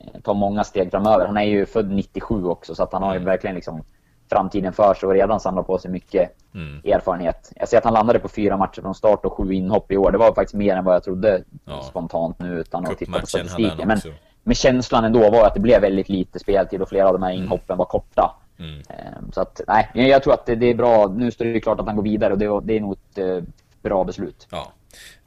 eh, 0.00 0.20
ta 0.20 0.34
många 0.34 0.64
steg 0.64 0.90
framöver. 0.90 1.26
Han 1.26 1.36
är 1.36 1.42
ju 1.42 1.66
född 1.66 1.90
97 1.90 2.44
också 2.44 2.74
så 2.74 2.82
att 2.82 2.92
han 2.92 3.02
har 3.02 3.14
ju 3.14 3.24
verkligen 3.24 3.56
liksom 3.56 3.84
framtiden 4.30 4.72
för 4.72 4.94
sig 4.94 5.06
och 5.06 5.12
redan 5.14 5.40
samlat 5.40 5.66
på 5.66 5.78
sig 5.78 5.90
mycket 5.90 6.30
Mm. 6.54 6.80
erfarenhet. 6.84 7.52
Jag 7.56 7.68
ser 7.68 7.78
att 7.78 7.84
han 7.84 7.92
landade 7.94 8.18
på 8.18 8.28
fyra 8.28 8.56
matcher 8.56 8.80
från 8.82 8.94
start 8.94 9.24
och 9.24 9.32
sju 9.32 9.52
inhopp 9.52 9.92
i 9.92 9.96
år. 9.96 10.12
Det 10.12 10.18
var 10.18 10.34
faktiskt 10.34 10.54
mer 10.54 10.76
än 10.76 10.84
vad 10.84 10.94
jag 10.94 11.04
trodde 11.04 11.42
Ja. 11.64 11.82
spontant 11.82 12.38
nu 12.38 12.58
utan 12.60 12.86
att 12.86 12.98
titta 12.98 13.20
på 13.20 13.26
statistiken. 13.26 13.88
Men, 13.88 14.00
men 14.42 14.54
känslan 14.54 15.04
ändå 15.04 15.30
var 15.30 15.46
att 15.46 15.54
det 15.54 15.60
blev 15.60 15.80
väldigt 15.80 16.08
lite 16.08 16.38
speltid 16.38 16.82
och 16.82 16.88
flera 16.88 17.06
av 17.06 17.12
de 17.12 17.22
här 17.22 17.32
inhoppen 17.32 17.78
var 17.78 17.84
korta. 17.84 18.36
mm. 18.58 18.80
Ehm, 18.88 19.32
Så 19.32 19.40
att, 19.40 19.60
nej, 19.66 19.88
jag 19.94 20.22
tror 20.22 20.34
att 20.34 20.46
det, 20.46 20.52
är 20.70 20.74
bra. 20.74 21.08
Nu 21.16 21.30
står 21.30 21.44
det 21.44 21.60
klart 21.60 21.80
att 21.80 21.86
han 21.86 21.96
går 21.96 22.02
vidare 22.02 22.32
och 22.32 22.38
det, 22.38 22.60
det 22.72 22.76
är 22.76 22.80
nog 22.80 22.92
ett 22.92 23.18
eh, 23.18 23.42
bra 23.82 24.04
beslut. 24.04 24.46
Ja 24.50 24.72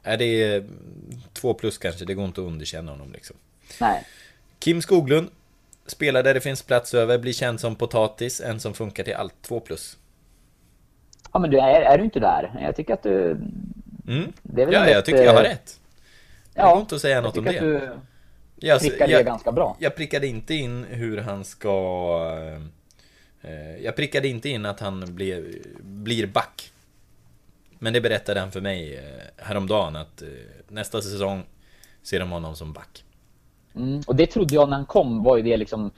Är 0.02 0.16
det 0.16 0.56
eh, 0.56 0.62
två 1.32 1.54
plus 1.54 1.78
kanske, 1.78 2.04
det 2.04 2.14
går 2.14 2.24
inte 2.24 2.40
att 2.40 2.46
underkänna 2.46 2.92
honom 2.92 3.12
liksom 3.12 3.36
Nej, 3.80 4.02
Kim 4.58 4.82
Skoglund 4.82 5.28
Spelar 5.86 6.22
där 6.22 6.34
det 6.34 6.40
finns 6.40 6.62
plats 6.62 6.94
över, 6.94 7.18
blir 7.18 7.32
känd 7.32 7.60
som 7.60 7.76
potatis, 7.76 8.40
en 8.40 8.60
som 8.60 8.74
funkar 8.74 9.04
till 9.04 9.14
allt, 9.14 9.42
2 9.42 9.60
plus. 9.60 9.98
ja, 11.32 11.38
men 11.38 11.50
du, 11.50 11.58
är, 11.58 11.80
är 11.82 11.98
du 11.98 12.04
inte 12.04 12.20
där? 12.20 12.60
Jag 12.62 12.76
tycker 12.76 12.94
att 12.94 13.02
du... 13.02 13.30
Mm. 14.08 14.32
Ja, 14.42 14.70
jag 14.72 14.86
rätt, 14.86 15.04
tycker 15.04 15.22
jag 15.24 15.32
har 15.32 15.40
eh, 15.44 15.48
rätt. 15.48 15.80
Det 16.54 16.62
går 16.62 16.80
inte 16.80 16.94
att 16.94 17.00
säga 17.00 17.20
något 17.20 17.36
om 17.38 17.44
det. 17.44 17.60
du 17.60 17.90
Jag, 18.56 18.80
prickar 18.80 19.06
det 19.06 19.12
jag, 19.12 19.24
ganska 19.24 19.52
bra. 19.52 19.76
jag 19.78 19.96
prickade 19.96 20.26
inte 20.26 20.54
in 20.54 20.84
hur 20.84 21.18
han 21.18 21.44
ska... 21.44 21.68
eh, 23.42 23.76
Jag 23.82 23.96
prickade 23.96 24.28
inte 24.28 24.48
in 24.48 24.66
att 24.66 24.80
han 24.80 25.14
blir, 25.14 25.58
blir 25.80 26.26
back. 26.26 26.72
Men 27.78 27.92
det 27.92 28.00
berättade 28.00 28.40
han 28.40 28.52
för 28.52 28.60
mig 28.60 28.96
eh, 28.96 29.44
häromdagen 29.44 29.96
att 29.96 30.22
eh, 30.22 30.28
nästa 30.68 31.02
säsong 31.02 31.42
ser 32.02 32.20
de 32.20 32.30
honom 32.30 32.56
som 32.56 32.72
back. 32.72 33.04
Mm, 33.76 34.00
och 34.06 34.16
det 34.16 34.26
trodde 34.26 34.54
jag 34.54 34.68
när 34.68 34.76
han 34.76 34.86
kom 34.86 35.22
var 35.22 35.36
ju 35.36 35.42
det 35.42 35.56
liksom 35.56 35.90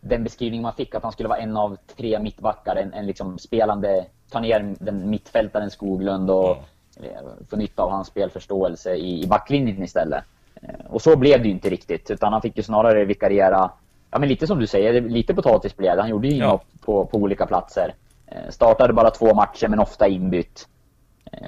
den 0.00 0.24
beskrivning 0.24 0.62
man 0.62 0.72
fick 0.74 0.94
att 0.94 1.02
han 1.02 1.12
skulle 1.12 1.28
vara 1.28 1.38
en 1.38 1.56
av 1.56 1.76
tre 1.96 2.18
mittbackar, 2.18 2.76
en, 2.76 2.92
en 2.92 3.06
liksom 3.06 3.38
spelande, 3.38 4.06
ta 4.30 4.40
ner 4.40 4.74
den 4.78 5.10
mittfältaren 5.10 5.70
Skoglund 5.70 6.30
och 6.30 6.50
eh, 6.96 7.20
få 7.50 7.56
nytta 7.56 7.82
av 7.82 7.90
hans 7.90 8.08
spelförståelse 8.08 8.94
i, 8.94 9.22
i 9.24 9.26
backlinjen 9.26 9.82
istället. 9.82 10.24
Eh, 10.62 10.86
Och 10.90 11.02
så 11.02 11.16
blev 11.16 11.38
det 11.42 11.44
ju 11.48 11.54
inte 11.54 11.70
riktigt, 11.70 12.10
utan 12.10 12.32
han 12.32 12.42
fick 12.42 12.56
ju 12.56 12.62
snarare 12.62 13.04
vikariera, 13.04 13.70
ja 14.10 14.18
men 14.18 14.28
lite 14.28 14.46
som 14.46 14.58
du 14.58 14.66
säger, 14.66 15.00
lite 15.00 15.34
potatis 15.34 15.76
blev 15.76 15.96
det. 15.96 16.02
Han 16.02 16.10
gjorde 16.10 16.28
ju 16.28 16.34
inhopp 16.36 16.64
på, 16.80 17.04
på 17.04 17.18
olika 17.18 17.46
platser. 17.46 17.94
Eh, 18.26 18.50
Startade 18.50 18.92
bara 18.92 19.10
två 19.10 19.34
matcher 19.34 19.68
men 19.68 19.78
ofta 19.80 20.08
inbytt. 20.08 20.68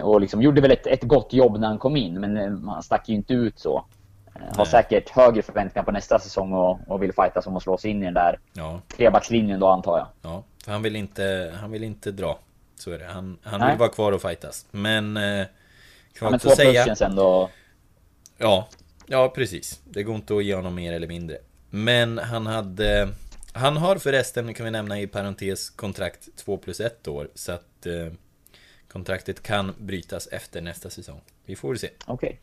Och 0.02 0.20
liksom 0.20 0.42
gjorde 0.42 0.60
väl 0.60 0.70
ett, 0.72 0.86
ett 0.86 1.02
gott 1.02 1.32
jobb 1.32 1.60
när 1.60 1.68
han 1.68 1.78
kom 1.78 1.96
in, 1.96 2.20
men 2.20 2.64
han 2.68 2.82
stack 2.82 3.08
ju 3.08 3.14
inte 3.14 3.34
ut 3.34 3.58
så. 3.58 3.84
Eh, 4.34 4.40
Har 4.42 4.56
Nej. 4.56 4.66
säkert 4.66 5.08
högre 5.10 5.42
förväntningar 5.42 5.84
på 5.84 5.92
nästa 5.92 6.18
säsong 6.18 6.52
och, 6.52 6.78
och 6.86 7.02
vill 7.02 7.12
fightas 7.12 7.46
om 7.46 7.56
att 7.56 7.62
slå 7.62 7.78
sig 7.78 7.90
in 7.90 8.02
i 8.02 8.04
den 8.04 8.14
där 8.14 8.38
Ja, 8.52 8.80
trebackslinjen 8.96 9.60
då 9.60 9.66
antar 9.68 9.98
jag. 9.98 10.06
ja. 10.22 10.44
För 10.64 10.72
han 10.72 10.82
vill 10.82 10.96
inte, 10.96 11.54
han 11.60 11.70
vill 11.70 11.84
inte 11.84 12.10
dra. 12.12 12.38
Så 12.76 12.90
är 12.90 12.98
det. 12.98 13.04
Han, 13.06 13.38
han 13.42 13.60
Nej. 13.60 13.68
vill 13.70 13.78
vara 13.78 13.88
kvar 13.88 14.12
och 14.12 14.22
fightas. 14.22 14.66
Men... 14.70 15.16
Eh, 15.16 15.22
kan 15.22 15.46
Ja, 16.14 16.24
man 16.24 16.30
men 16.30 16.40
två 16.40 16.50
säga... 16.50 16.72
plus 16.72 16.84
känns 16.86 17.02
ändå... 17.02 17.50
Ja, 18.38 18.68
ja 19.06 19.28
precis. 19.28 19.80
Det 19.84 20.02
går 20.02 20.14
inte 20.14 20.34
att 20.36 20.44
ge 20.44 20.54
honom 20.54 20.74
mer 20.74 20.92
eller 20.92 21.06
mindre. 21.06 21.38
Men 21.70 22.18
han 22.18 22.46
hade... 22.46 23.08
Han 23.52 23.76
har 23.76 23.96
förresten, 23.96 24.54
kan 24.54 24.64
vi 24.64 24.70
nämna 24.70 25.00
i 25.00 25.06
parentes, 25.06 25.70
kontrakt 25.70 26.28
2 26.36 26.56
plus 26.56 26.80
1 26.80 27.08
år. 27.08 27.28
Så 27.34 27.52
att 27.52 27.86
eh, 27.86 28.12
kontraktet 28.88 29.42
kan 29.42 29.74
brytas 29.78 30.26
efter 30.26 30.60
nästa 30.60 30.90
säsong. 30.90 31.20
Vi 31.44 31.56
får 31.56 31.74
se. 31.74 31.90
Okej. 32.06 32.40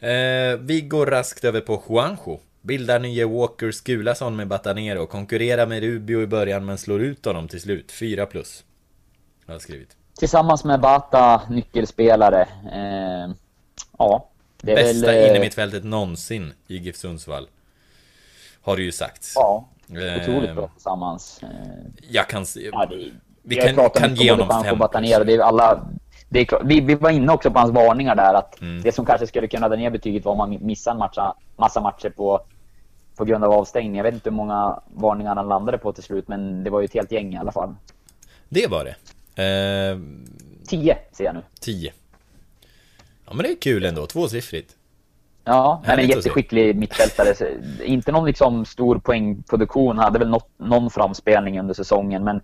Eh, 0.00 0.56
vi 0.60 0.80
går 0.80 1.06
raskt 1.06 1.44
över 1.44 1.60
på 1.60 1.82
Juanjo. 1.88 2.40
Bildar 2.62 2.98
nye 2.98 3.24
Walker 3.24 3.70
Skulason 3.70 4.36
med 4.36 4.48
Batanero. 4.48 5.06
Konkurrerar 5.06 5.66
med 5.66 5.82
Rubio 5.82 6.22
i 6.22 6.26
början 6.26 6.64
men 6.64 6.78
slår 6.78 7.00
ut 7.02 7.24
honom 7.24 7.48
till 7.48 7.60
slut. 7.60 7.92
4 7.92 8.26
plus. 8.26 8.64
Har 9.46 9.54
jag 9.54 9.62
skrivit. 9.62 9.96
Tillsammans 10.18 10.64
med 10.64 10.80
Bata, 10.80 11.42
nyckelspelare. 11.50 12.42
Eh, 12.72 13.34
ja, 13.98 14.28
det 14.62 14.72
är 14.72 14.76
Bästa 14.76 15.06
väl... 15.06 15.22
eh, 15.24 15.30
innermittfältet 15.30 15.84
någonsin 15.84 16.52
i 16.66 16.76
GIF 16.76 16.96
Sundsvall. 16.96 17.48
Har 18.62 18.76
det 18.76 18.82
ju 18.82 18.92
sagts. 18.92 19.32
Ja, 19.34 19.68
Eh, 19.90 20.22
otroligt 20.22 20.54
bra 20.54 20.68
tillsammans. 20.68 21.40
Eh, 21.42 21.48
Jag 22.10 22.28
kan. 22.28 22.46
Ja, 22.72 22.86
det, 22.86 23.10
Vi 23.42 23.56
kan, 23.56 23.90
kan 23.90 24.14
ge 24.14 24.30
om 24.32 24.40
honom 24.40 24.64
fem 24.64 24.78
Batanero. 24.78 25.24
Det 25.24 25.32
är 25.34 25.38
alla, 25.38 25.88
det 26.28 26.40
är 26.40 26.44
klart, 26.44 26.62
vi, 26.64 26.80
vi 26.80 26.94
var 26.94 27.10
inne 27.10 27.32
också 27.32 27.50
på 27.50 27.58
hans 27.58 27.70
varningar 27.70 28.14
där. 28.14 28.34
Att 28.34 28.60
Mm. 28.60 28.82
Det 28.82 28.92
som 28.92 29.06
kanske 29.06 29.26
skulle 29.26 29.48
kunna 29.48 29.68
dra 29.68 29.76
ner 29.76 29.90
betyget 29.90 30.24
var 30.24 30.32
om 30.32 30.38
man 30.38 30.58
missar 30.60 30.92
en 30.92 30.98
matcha, 30.98 31.34
massa 31.56 31.80
matcher 31.80 32.08
på, 32.08 32.40
på 33.16 33.24
grund 33.24 33.44
av 33.44 33.52
avstängning. 33.52 33.96
Jag 33.96 34.04
vet 34.04 34.14
inte 34.14 34.30
hur 34.30 34.36
många 34.36 34.80
varningar 34.94 35.36
han 35.36 35.48
landade 35.48 35.78
på 35.78 35.92
till 35.92 36.02
slut, 36.02 36.28
men 36.28 36.64
det 36.64 36.70
var 36.70 36.80
ju 36.80 36.84
ett 36.84 36.94
helt 36.94 37.12
gäng 37.12 37.34
i 37.34 37.38
alla 37.38 37.52
fall. 37.52 37.74
Det 38.48 38.66
var 38.66 38.84
det. 38.84 38.94
Eh, 39.42 39.98
Tio 40.66 40.98
ser 41.12 41.24
jag 41.24 41.34
nu. 41.34 41.42
10. 41.60 41.92
Ja 43.26 43.34
men 43.34 43.42
det 43.42 43.52
är 43.52 43.60
kul 43.60 43.84
ändå, 43.84 44.06
tvåsiffrigt. 44.06 44.76
Ja, 45.44 45.82
men 45.86 45.98
en 45.98 46.06
jätteskicklig 46.06 46.76
mittfältare. 46.76 47.34
Inte 47.84 48.12
någon 48.12 48.26
liksom 48.26 48.64
stor 48.64 48.98
poängproduktion. 48.98 49.98
Hade 49.98 50.18
väl 50.18 50.28
något, 50.28 50.48
någon 50.56 50.90
framspelning 50.90 51.60
under 51.60 51.74
säsongen. 51.74 52.24
Men, 52.24 52.40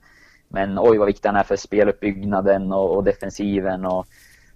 men 0.53 0.79
oj 0.79 0.99
vad 0.99 1.07
viktig 1.07 1.29
han 1.29 1.37
är 1.37 1.43
för 1.43 1.57
speluppbyggnaden 1.57 2.73
och, 2.73 2.97
och 2.97 3.05
defensiven. 3.05 3.85
Och, 3.85 4.07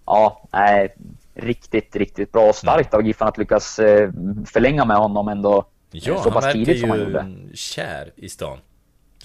ja, 0.07 0.49
nej, 0.53 0.95
riktigt, 1.35 1.97
riktigt 1.97 2.33
bra. 2.33 2.49
Och 2.49 2.55
starkt 2.55 2.95
av 2.95 3.07
Giffen 3.07 3.29
att 3.29 3.39
lyckas 3.39 3.79
eh, 3.79 4.11
förlänga 4.47 4.85
med 4.85 4.97
honom 4.97 5.29
ändå 5.29 5.67
Ja, 5.91 6.17
så 6.17 6.23
han 6.23 6.33
pass 6.33 6.45
verkar 6.45 6.59
tidigt 6.59 6.81
som 6.81 6.91
han 6.91 6.99
ju 6.99 7.05
gjorde. 7.05 7.37
kär 7.55 8.13
i 8.17 8.29
stan. 8.29 8.59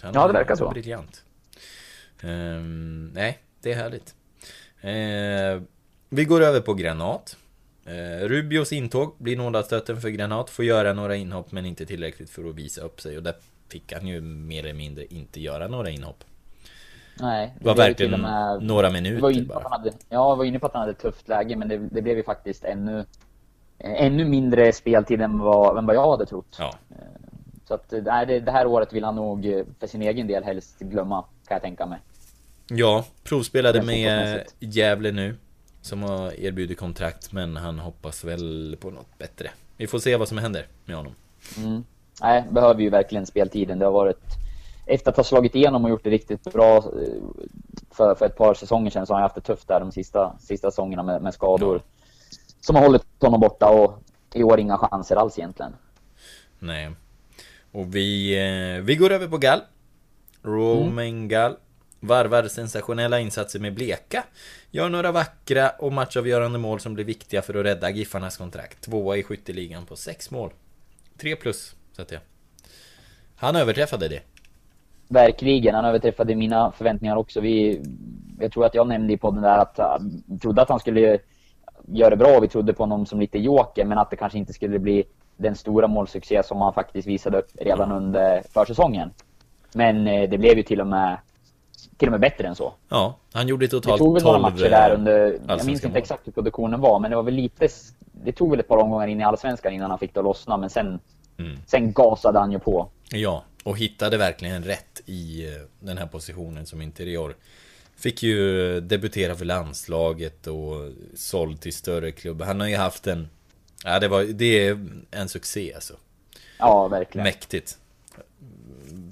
Han 0.02 0.12
Ja, 0.14 0.28
det 0.28 0.34
verkar 0.34 0.56
så. 0.56 0.70
Briljant. 0.70 1.24
Ehm, 2.22 3.12
nej, 3.14 3.40
det 3.62 3.72
är 3.72 3.76
härligt. 3.76 4.16
Ehm, 4.82 5.68
vi 6.10 6.26
går 6.26 6.42
över 6.42 6.62
på 6.62 6.74
Granat. 6.74 7.38
Uh, 7.88 8.28
Rubios 8.28 8.72
intåg 8.74 9.16
blir 9.18 9.38
nådastöten 9.38 10.02
för 10.02 10.10
Granat. 10.10 10.50
Får 10.50 10.66
göra 10.66 10.94
några 10.94 11.16
inhopp 11.16 11.52
men 11.52 11.66
inte 11.66 11.86
tillräckligt 11.86 12.30
för 12.30 12.50
att 12.50 12.56
visa 12.56 12.82
upp 12.82 13.02
sig. 13.02 13.18
Och 13.18 13.24
där 13.24 13.36
fick 13.70 13.94
han 13.94 14.08
ju 14.08 14.22
mer 14.22 14.60
eller 14.60 14.74
mindre 14.74 15.06
inte 15.06 15.42
göra 15.42 15.68
några 15.68 15.90
inhopp. 15.90 16.24
Nej, 17.22 17.54
Det 17.60 17.66
var 17.66 17.76
verkligen 17.76 18.22
med- 18.22 18.64
några 18.64 18.88
var 18.88 18.94
minuter 18.94 19.40
att 19.42 19.48
bara. 19.48 19.70
hade, 19.70 19.90
ja, 19.90 20.30
jag 20.30 20.36
var 20.36 20.46
inne 20.46 20.60
på 20.60 20.66
att 20.66 20.74
han 20.74 20.80
hade 20.80 20.92
ett 20.92 21.00
tufft 21.02 21.28
läge, 21.28 21.56
men 21.56 21.68
det, 21.70 21.78
det 21.78 22.02
blev 22.02 22.18
ju 22.18 22.24
faktiskt 22.24 22.64
ännu, 22.64 23.00
eh, 23.80 24.06
ännu 24.06 24.26
mindre 24.26 24.74
speltid 24.74 25.22
än 25.22 25.40
vad, 25.40 25.78
än 25.78 25.86
vad 25.86 25.96
jag 25.96 26.12
hade 26.12 26.26
trott. 26.26 26.56
Ja, 26.60 26.74
Så 27.68 27.74
att, 27.74 27.94
eh, 27.94 28.04
nej, 28.04 28.26
det, 28.26 28.40
det 28.40 28.52
här 28.52 28.66
året 28.68 28.94
vill 28.94 29.04
han 29.04 29.16
nog 29.16 29.46
eh, 29.46 29.66
för 29.80 29.88
sin 29.88 30.02
egen 30.02 30.28
del 30.28 30.44
helst 30.44 30.80
glömma, 30.80 31.22
kan 31.48 31.56
jag 31.56 31.62
tänka 31.62 31.86
mig. 31.86 32.00
Ja, 32.68 33.06
provspelade 33.24 33.82
med. 33.82 34.44
Gävle 34.60 35.12
nu. 35.12 35.36
Som 35.82 36.04
har 36.04 36.40
erbjudit 36.40 36.78
kontrakt, 36.80 37.32
men 37.32 37.58
han 37.58 37.80
hoppas 37.80 38.24
väl 38.24 38.78
på 38.82 38.90
något 38.90 39.18
bättre. 39.18 39.50
Vi 39.78 39.88
får 39.88 40.00
se 40.00 40.16
vad 40.18 40.28
som 40.28 40.38
händer 40.38 40.66
med 40.86 40.96
honom. 40.96 41.14
Mm. 41.58 41.84
Nej, 42.22 42.44
behöver 42.50 42.82
ju 42.82 42.90
verkligen 42.90 43.26
speltiden. 43.26 43.80
Det 43.80 43.86
har 43.86 43.92
varit 43.92 44.24
efter 44.86 45.12
att 45.12 45.18
ha 45.18 45.24
slagit 45.24 45.56
igenom 45.56 45.84
och 45.84 45.90
gjort 45.90 46.04
det 46.04 46.10
riktigt 46.10 46.44
bra 46.44 46.78
eh, 46.78 46.84
för, 47.92 48.16
för 48.16 48.26
ett 48.26 48.36
par 48.36 48.54
säsonger 48.54 48.92
sedan 48.92 49.08
så 49.08 49.14
har 49.14 49.20
han 49.20 49.24
haft 49.24 49.36
det 49.36 49.42
tufft 49.42 49.68
där 49.68 49.80
de 49.80 49.92
sista, 49.92 50.36
sista 50.40 50.72
säsongerna 50.72 51.04
med, 51.04 51.22
med 51.22 51.34
skador. 51.34 51.82
Som 52.62 52.76
har 52.76 52.84
hållit 52.84 53.06
honom 53.20 53.40
borta 53.40 53.70
och 53.70 54.04
i 54.34 54.44
år 54.44 54.60
inga 54.60 54.78
chanser 54.78 55.16
alls 55.16 55.40
egentligen. 55.40 55.74
Nej. 56.60 56.92
Och 57.72 57.96
vi, 57.96 58.38
eh, 58.78 58.84
vi 58.84 58.96
går 58.96 59.12
över 59.12 59.28
på 59.28 59.38
Gall. 59.38 59.60
Romain 60.44 61.16
mm. 61.16 61.28
Gall. 61.28 61.56
Varvar 62.00 62.48
sensationella 62.48 63.20
insatser 63.20 63.60
med 63.60 63.74
Bleka. 63.74 64.24
Gör 64.72 64.90
några 64.90 65.12
vackra 65.12 65.70
och 65.70 65.94
matchavgörande 65.94 66.60
mål 66.60 66.80
som 66.80 66.94
blir 66.94 67.06
viktiga 67.06 67.42
för 67.42 67.54
att 67.54 67.66
rädda 67.66 67.90
Giffarnas 67.90 68.38
kontrakt. 68.38 68.82
Tvåa 68.82 69.18
i 69.18 69.24
skytteligan 69.24 69.86
på 69.86 69.96
sex 69.96 70.32
mål. 70.32 70.54
Tre 71.18 71.36
plus, 71.36 71.76
sätter 71.96 72.14
jag. 72.14 72.22
Han 73.36 73.56
överträffade 73.56 74.08
det. 74.08 74.22
Verkligen, 75.12 75.76
han 75.76 75.86
överträffade 75.86 76.36
mina 76.36 76.72
förväntningar 76.72 77.16
också. 77.16 77.42
Vi, 77.42 77.82
jag 78.40 78.52
tror 78.52 78.66
att 78.66 78.76
jag 78.76 78.88
nämnde 78.88 79.14
i 79.14 79.18
podden 79.18 79.42
där 79.42 79.58
att 79.58 79.80
vi 80.28 80.40
trodde 80.40 80.62
att 80.62 80.70
han 80.70 80.80
skulle 80.80 81.20
göra 81.88 82.10
det 82.10 82.16
bra. 82.16 82.40
Vi 82.40 82.48
trodde 82.48 82.74
på 82.74 82.84
honom 82.84 83.06
som 83.06 83.20
lite 83.20 83.40
joker, 83.40 83.86
men 83.86 83.98
att 83.98 84.10
det 84.10 84.16
kanske 84.16 84.38
inte 84.38 84.54
skulle 84.54 84.80
bli 84.80 85.04
den 85.38 85.56
stora 85.56 85.88
målsuccé 85.88 86.44
som 86.44 86.62
han 86.62 86.74
faktiskt 86.74 87.08
visade 87.08 87.38
upp 87.38 87.48
redan 87.56 87.92
under 87.92 88.42
försäsongen. 88.54 89.10
Men 89.74 90.08
eh, 90.08 90.30
det 90.30 90.38
blev 90.38 90.58
ju 90.58 90.64
till 90.64 90.82
och 90.82 90.88
med 90.88 91.18
till 91.98 92.08
och 92.08 92.12
med 92.12 92.22
bättre 92.22 92.48
än 92.48 92.56
så. 92.56 92.74
Ja, 92.90 93.16
han 93.34 93.48
gjorde 93.48 93.68
totalt 93.68 93.98
12 93.98 93.98
Det 93.98 94.06
tog 94.06 94.14
väl 94.14 94.24
några 94.24 94.40
matcher 94.40 94.70
där 94.70 94.90
eh, 94.90 94.96
under, 94.96 95.40
jag 95.48 95.66
minns 95.66 95.84
inte 95.84 95.98
exakt 95.98 96.28
hur 96.28 96.32
produktionen 96.32 96.82
var, 96.82 97.00
men 97.00 97.10
det 97.10 97.16
var 97.16 97.24
väl 97.24 97.34
lite, 97.34 97.68
det 98.12 98.32
tog 98.32 98.50
väl 98.52 98.60
ett 98.60 98.68
par 98.68 98.78
omgångar 98.78 99.08
in 99.08 99.22
i 99.22 99.24
Allsvenskan 99.24 99.74
innan 99.74 99.90
han 99.90 100.00
fick 100.00 100.14
det 100.14 100.20
att 100.20 100.24
lossna, 100.24 100.58
men 100.58 100.70
sen, 100.70 101.00
mm. 101.38 101.58
sen 101.68 101.94
gasade 101.94 102.40
han 102.40 102.52
ju 102.52 102.60
på. 102.60 102.88
Ja, 103.12 103.44
och 103.64 103.78
hittade 103.78 104.18
verkligen 104.18 104.64
rätt 104.64 105.02
i 105.06 105.48
eh, 105.48 105.62
den 105.80 105.98
här 105.98 106.08
positionen 106.08 106.66
som 106.66 106.82
interior. 106.82 107.36
Fick 107.96 108.24
ju 108.24 108.80
debutera 108.82 109.36
för 109.36 109.46
landslaget 109.46 110.48
och 110.48 110.92
såld 111.16 111.62
till 111.62 111.74
större 111.74 112.12
klubbar. 112.12 112.46
Han 112.46 112.60
har 112.60 112.68
ju 112.68 112.76
haft 112.76 113.08
en... 113.08 113.30
Ja, 113.84 114.00
det, 114.00 114.08
var, 114.08 114.24
det 114.24 114.68
är 114.68 114.88
en 115.12 115.30
succé 115.30 115.74
alltså. 115.74 115.94
Ja, 116.60 116.88
verkligen. 116.88 117.24
Mäktigt. 117.24 117.78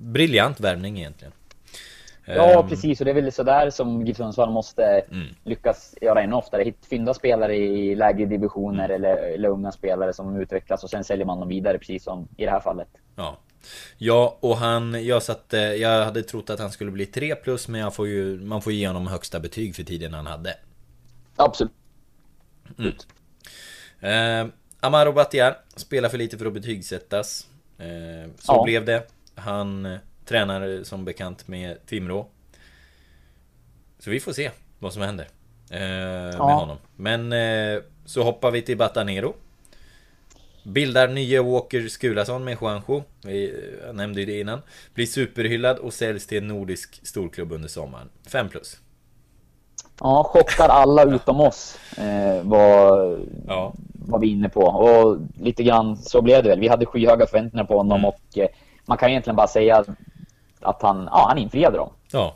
Briljant 0.01 0.59
värvning 0.59 0.97
egentligen. 0.97 1.33
Ja, 2.25 2.59
um, 2.59 2.69
precis. 2.69 3.01
Och 3.01 3.05
det 3.05 3.11
är 3.11 3.15
väl 3.15 3.31
sådär 3.31 3.69
som 3.69 4.05
GIF 4.05 4.17
Sundsvall 4.17 4.51
måste 4.51 4.83
mm. 4.83 5.27
lyckas 5.43 5.95
göra 6.01 6.21
ännu 6.21 6.35
oftare. 6.35 6.73
Fynda 6.89 7.13
spelare 7.13 7.55
i 7.55 7.95
lägre 7.95 8.25
divisioner 8.25 8.89
mm. 8.89 8.95
eller, 8.95 9.15
eller 9.15 9.49
unga 9.49 9.71
spelare 9.71 10.13
som 10.13 10.35
utvecklas 10.35 10.83
och 10.83 10.89
sen 10.89 11.03
säljer 11.03 11.25
man 11.25 11.39
dem 11.39 11.49
vidare, 11.49 11.77
precis 11.77 12.03
som 12.03 12.27
i 12.37 12.45
det 12.45 12.51
här 12.51 12.59
fallet. 12.59 12.87
Ja. 13.15 13.37
Ja, 13.97 14.37
och 14.39 14.57
han, 14.57 15.05
jag 15.05 15.23
satte, 15.23 15.57
jag 15.57 16.05
hade 16.05 16.23
trott 16.23 16.49
att 16.49 16.59
han 16.59 16.71
skulle 16.71 16.91
bli 16.91 17.05
3 17.05 17.35
plus, 17.35 17.67
men 17.67 17.81
jag 17.81 17.95
får 17.95 18.07
ju, 18.07 18.39
man 18.39 18.61
får 18.61 18.73
ge 18.73 18.87
honom 18.87 19.07
högsta 19.07 19.39
betyg 19.39 19.75
för 19.75 19.83
tiden 19.83 20.13
han 20.13 20.27
hade. 20.27 20.57
Absolut. 21.35 21.71
Mm. 22.77 22.93
Eh, 23.99 24.53
Amaro 24.79 25.11
Batiar 25.11 25.57
spelar 25.75 26.09
för 26.09 26.17
lite 26.17 26.37
för 26.37 26.45
att 26.45 26.53
betygsättas. 26.53 27.47
Eh, 27.77 28.31
så 28.39 28.53
ja. 28.53 28.63
blev 28.63 28.85
det. 28.85 29.07
Han 29.35 29.97
tränar 30.25 30.83
som 30.83 31.05
bekant 31.05 31.47
med 31.47 31.85
Timrå. 31.85 32.27
Så 33.99 34.09
vi 34.09 34.19
får 34.19 34.33
se 34.33 34.51
vad 34.79 34.93
som 34.93 35.01
händer 35.01 35.27
eh, 35.69 35.79
med 35.79 36.35
ja. 36.37 36.53
honom. 36.53 36.77
Men 36.95 37.33
eh, 37.33 37.81
så 38.05 38.23
hoppar 38.23 38.51
vi 38.51 38.61
till 38.61 38.77
Batanero. 38.77 39.35
Bildar 40.63 41.07
nye 41.07 41.41
Walker 41.41 41.87
Skulason 41.87 42.43
med 42.43 42.57
Juanjo. 42.61 43.03
Vi 43.23 43.53
nämnde 43.93 44.19
ju 44.19 44.25
det 44.25 44.39
innan. 44.39 44.61
Blir 44.93 45.05
superhyllad 45.05 45.77
och 45.77 45.93
säljs 45.93 46.27
till 46.27 46.37
en 46.37 46.47
nordisk 46.47 47.07
storklubb 47.07 47.51
under 47.51 47.67
sommaren. 47.67 48.09
5 48.27 48.49
plus. 48.49 48.77
Ja, 49.99 50.23
chockar 50.23 50.69
alla 50.69 51.03
utom 51.03 51.39
oss. 51.39 51.79
Eh, 51.97 52.43
var, 52.43 53.19
ja. 53.47 53.73
var 53.93 54.19
vi 54.19 54.27
inne 54.27 54.49
på. 54.49 54.61
Och 54.61 55.17
lite 55.39 55.63
grann 55.63 55.97
så 55.97 56.21
blev 56.21 56.43
det 56.43 56.49
väl. 56.49 56.59
Vi 56.59 56.67
hade 56.67 56.85
skyhöga 56.85 57.25
förväntningar 57.25 57.65
på 57.65 57.77
honom 57.77 57.99
mm. 57.99 58.05
och 58.05 58.37
eh, 58.37 58.47
man 58.85 58.97
kan 58.97 59.09
egentligen 59.09 59.35
bara 59.35 59.47
säga 59.47 59.85
att 60.61 60.81
han, 60.81 61.09
ja, 61.11 61.25
han 61.29 61.37
infriade 61.37 61.77
dem. 61.77 61.89
Ja. 62.11 62.35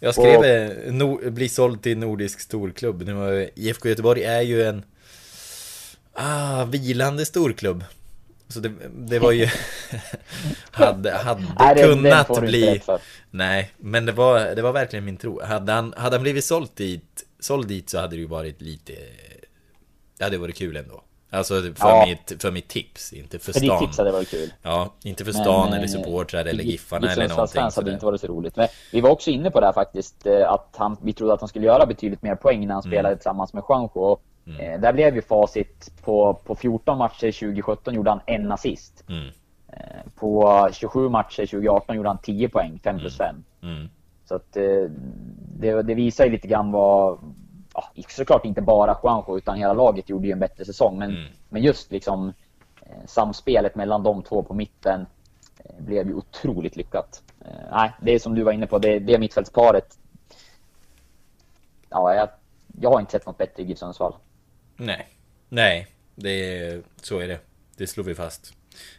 Jag 0.00 0.14
skrev 0.14 0.38
och, 0.38 0.46
eh, 0.46 0.92
no, 0.92 1.30
bli 1.30 1.48
såld 1.48 1.82
till 1.82 1.98
nordisk 1.98 2.40
storklubb. 2.40 3.02
Nu, 3.02 3.50
IFK 3.54 3.88
Göteborg 3.88 4.24
är 4.24 4.42
ju 4.42 4.62
en 4.62 4.84
ah, 6.18 6.64
vilande 6.64 7.26
storklubb. 7.26 7.84
Så 8.48 8.60
det, 8.60 8.72
det 8.94 9.18
var 9.18 9.32
ju 9.32 9.48
hade, 10.70 11.12
hade 11.12 11.44
nej, 11.58 11.82
kunnat 11.82 12.34
det 12.34 12.40
bli 12.40 12.82
Nej, 13.30 13.72
men 13.76 14.06
det 14.06 14.12
var, 14.12 14.40
det 14.54 14.62
var 14.62 14.72
verkligen 14.72 15.04
min 15.04 15.16
tro 15.16 15.42
Hade 15.42 15.72
han, 15.72 15.94
hade 15.96 16.16
han 16.16 16.22
blivit 16.22 16.44
såld 16.44 16.70
dit 16.74 17.24
Såld 17.40 17.68
dit 17.68 17.90
så 17.90 17.98
hade 17.98 18.16
det 18.16 18.20
ju 18.20 18.26
varit 18.26 18.60
lite 18.60 18.92
Det 20.18 20.24
hade 20.24 20.38
varit 20.38 20.56
kul 20.56 20.76
ändå 20.76 21.02
Alltså 21.30 21.54
för, 21.62 21.72
ja. 21.78 22.06
mitt, 22.06 22.42
för 22.42 22.50
mitt 22.50 22.68
tips, 22.68 23.12
inte 23.12 23.38
för, 23.38 23.52
för 23.52 23.60
stan. 23.60 23.68
För 23.68 23.74
ditt 23.74 23.88
tips 23.88 23.98
hade 23.98 24.12
varit 24.12 24.30
kul. 24.30 24.52
Ja, 24.62 24.94
inte 25.02 25.24
för 25.24 25.32
stan 25.32 25.72
eller 25.72 25.84
eh, 25.84 25.88
supportrar 25.88 26.44
eller 26.44 26.64
Giffarna 26.64 27.12
eller 27.12 27.28
någonting. 27.28 27.60
fans 27.60 27.76
hade 27.76 27.92
inte 27.92 28.06
varit 28.06 28.20
så 28.20 28.26
roligt. 28.26 28.56
Men 28.56 28.68
vi 28.92 29.00
var 29.00 29.10
också 29.10 29.30
inne 29.30 29.50
på 29.50 29.60
det 29.60 29.66
här 29.66 29.72
faktiskt, 29.72 30.26
eh, 30.26 30.52
att 30.52 30.74
han, 30.76 30.96
vi 31.02 31.12
trodde 31.12 31.34
att 31.34 31.40
han 31.40 31.48
skulle 31.48 31.66
göra 31.66 31.86
betydligt 31.86 32.22
mer 32.22 32.34
poäng 32.34 32.66
när 32.66 32.74
han 32.74 32.82
mm. 32.82 32.92
spelade 32.92 33.16
tillsammans 33.16 33.52
med 33.52 33.62
Juanjo. 33.68 34.18
Mm. 34.48 34.60
Eh, 34.60 34.80
där 34.80 34.92
blev 34.92 35.14
ju 35.14 35.22
facit 35.22 35.92
på, 36.02 36.34
på 36.34 36.54
14 36.54 36.98
matcher 36.98 37.32
2017 37.32 37.94
gjorde 37.94 38.10
han 38.10 38.20
en 38.26 38.52
assist. 38.52 39.04
Mm. 39.08 39.28
Eh, 39.72 40.10
på 40.14 40.68
27 40.72 41.08
matcher 41.08 41.46
2018 41.46 41.96
gjorde 41.96 42.08
han 42.08 42.18
10 42.18 42.48
poäng, 42.48 42.80
5 42.84 42.98
plus 42.98 43.16
5. 43.16 43.36
Mm. 43.62 43.76
mm. 43.76 43.88
Så 44.24 44.34
att 44.34 44.56
eh, 44.56 44.90
det, 45.58 45.82
det 45.82 45.94
visar 45.94 46.24
ju 46.24 46.30
lite 46.30 46.48
grann 46.48 46.72
vad, 46.72 47.18
ja, 47.74 47.84
såklart 48.08 48.44
inte 48.44 48.60
bara 48.60 48.98
Juanjo 49.02 49.38
utan 49.38 49.58
hela 49.58 49.72
laget 49.72 50.08
gjorde 50.08 50.26
ju 50.26 50.32
en 50.32 50.38
bättre 50.38 50.64
säsong. 50.64 50.98
Men, 50.98 51.10
mm. 51.10 51.32
men 51.48 51.62
just 51.62 51.92
liksom 51.92 52.32
samspelet 53.06 53.74
mellan 53.74 54.02
de 54.02 54.22
två 54.22 54.42
på 54.42 54.54
mitten 54.54 55.06
blev 55.78 56.06
ju 56.06 56.14
otroligt 56.14 56.76
lyckat. 56.76 57.22
Nej, 57.70 57.92
det 58.00 58.14
är 58.14 58.18
som 58.18 58.34
du 58.34 58.42
var 58.42 58.52
inne 58.52 58.66
på, 58.66 58.78
det, 58.78 58.98
det 58.98 59.18
mittfältsparet. 59.18 59.98
Ja, 61.90 62.14
jag, 62.14 62.28
jag 62.80 62.90
har 62.90 63.00
inte 63.00 63.12
sett 63.12 63.26
något 63.26 63.38
bättre 63.38 63.62
i 63.62 63.66
GIF 63.66 63.78
Sundsvall. 63.78 64.14
Nej, 64.80 65.08
nej, 65.48 65.86
det 66.14 66.30
är, 66.30 66.82
så 67.02 67.18
är 67.18 67.28
det. 67.28 67.38
Det 67.76 67.86
slår 67.86 68.04
vi 68.04 68.14
fast. 68.14 68.52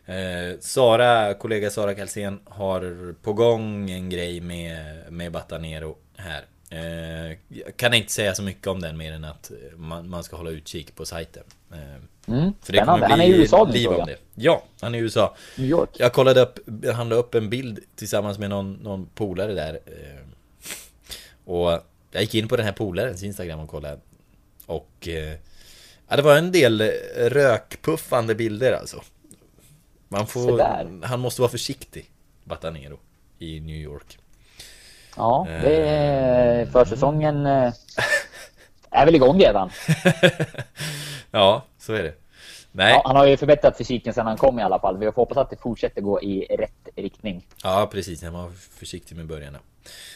Eh, 0.06 0.60
Sara, 0.60 1.34
kollega 1.34 1.70
Sara 1.70 1.96
Kalsén 1.96 2.40
har 2.46 3.14
på 3.14 3.34
gång 3.34 3.90
en 3.90 4.10
grej 4.10 4.42
med, 4.42 5.04
med 5.12 5.32
Batanero 5.32 5.98
här. 6.18 6.46
Eh, 6.70 7.38
jag 7.48 7.78
kan 7.78 7.94
inte 7.94 8.12
säga 8.12 8.36
så 8.36 8.44
mycket 8.44 8.68
om 8.68 8.82
den 8.82 8.98
mer 8.98 9.14
än 9.14 9.24
att 9.24 9.52
man, 9.76 10.10
man 10.10 10.24
ska 10.24 10.36
hålla 10.36 10.50
utkik 10.50 10.96
på 10.96 11.06
sajten. 11.06 11.44
Eh, 11.72 12.34
mm, 12.36 12.54
för 12.62 12.74
det 12.74 12.80
kommer 12.80 12.98
bli 12.98 13.08
han 13.08 13.22
är 13.22 13.26
i 13.26 13.38
USA 13.38 13.64
liv 13.64 13.90
om 13.90 14.06
det. 14.06 14.18
Ja, 14.36 14.64
han 14.82 14.96
är 14.96 15.00
i 15.00 15.02
USA. 15.02 15.36
New 15.58 15.70
York. 15.70 15.90
Jag 15.94 16.14
kollade 16.14 16.42
upp, 16.42 16.60
han 16.94 17.10
la 17.10 17.16
upp 17.16 17.36
en 17.36 17.50
bild 17.50 17.80
tillsammans 17.96 18.38
med 18.38 18.50
någon, 18.50 18.74
någon 18.74 19.06
polare 19.06 19.54
där. 19.54 19.80
Eh, 19.86 20.26
och 21.46 21.72
jag 22.12 22.22
gick 22.22 22.36
in 22.36 22.48
på 22.48 22.58
den 22.58 22.66
här 22.66 22.74
polarens 22.74 23.24
Instagram 23.24 23.60
och 23.60 23.70
kollade. 23.70 24.00
Och 24.66 25.08
eh, 25.08 25.34
ja, 26.10 26.16
det 26.16 26.22
var 26.22 26.38
en 26.38 26.52
del 26.52 26.82
rökpuffande 27.18 28.36
bilder 28.36 28.74
alltså. 28.74 29.02
Man 30.08 30.28
får, 30.28 30.60
han 31.06 31.20
måste 31.20 31.42
vara 31.42 31.52
försiktig, 31.52 32.12
Batanero, 32.44 33.00
i 33.40 33.60
New 33.60 33.76
York. 33.76 34.18
Ja, 35.18 35.48
det 35.62 35.76
är 35.76 36.62
eh. 36.62 36.68
försäsongen 36.68 37.46
eh, 37.46 37.74
är 38.92 39.06
väl 39.06 39.16
igång 39.16 39.40
redan. 39.40 39.70
ja, 41.32 41.66
så 41.78 41.94
är 41.94 42.04
det. 42.04 42.14
Nej. 42.72 42.94
Ja, 42.94 43.02
han 43.06 43.16
har 43.16 43.28
ju 43.28 43.38
förbättrat 43.38 43.78
fysiken 43.78 44.14
sedan 44.14 44.28
han 44.28 44.38
kom 44.38 44.60
i 44.60 44.62
alla 44.62 44.80
fall. 44.80 44.98
Vi 44.98 45.06
får 45.06 45.12
hoppas 45.12 45.38
att 45.38 45.50
det 45.50 45.58
fortsätter 45.58 46.02
gå 46.02 46.22
i 46.22 46.46
rätt 46.46 46.90
riktning. 46.96 47.46
Ja, 47.64 47.90
precis. 47.92 48.24
Han 48.24 48.34
var 48.34 48.50
försiktig 48.52 49.16
med 49.16 49.26
början. 49.28 49.58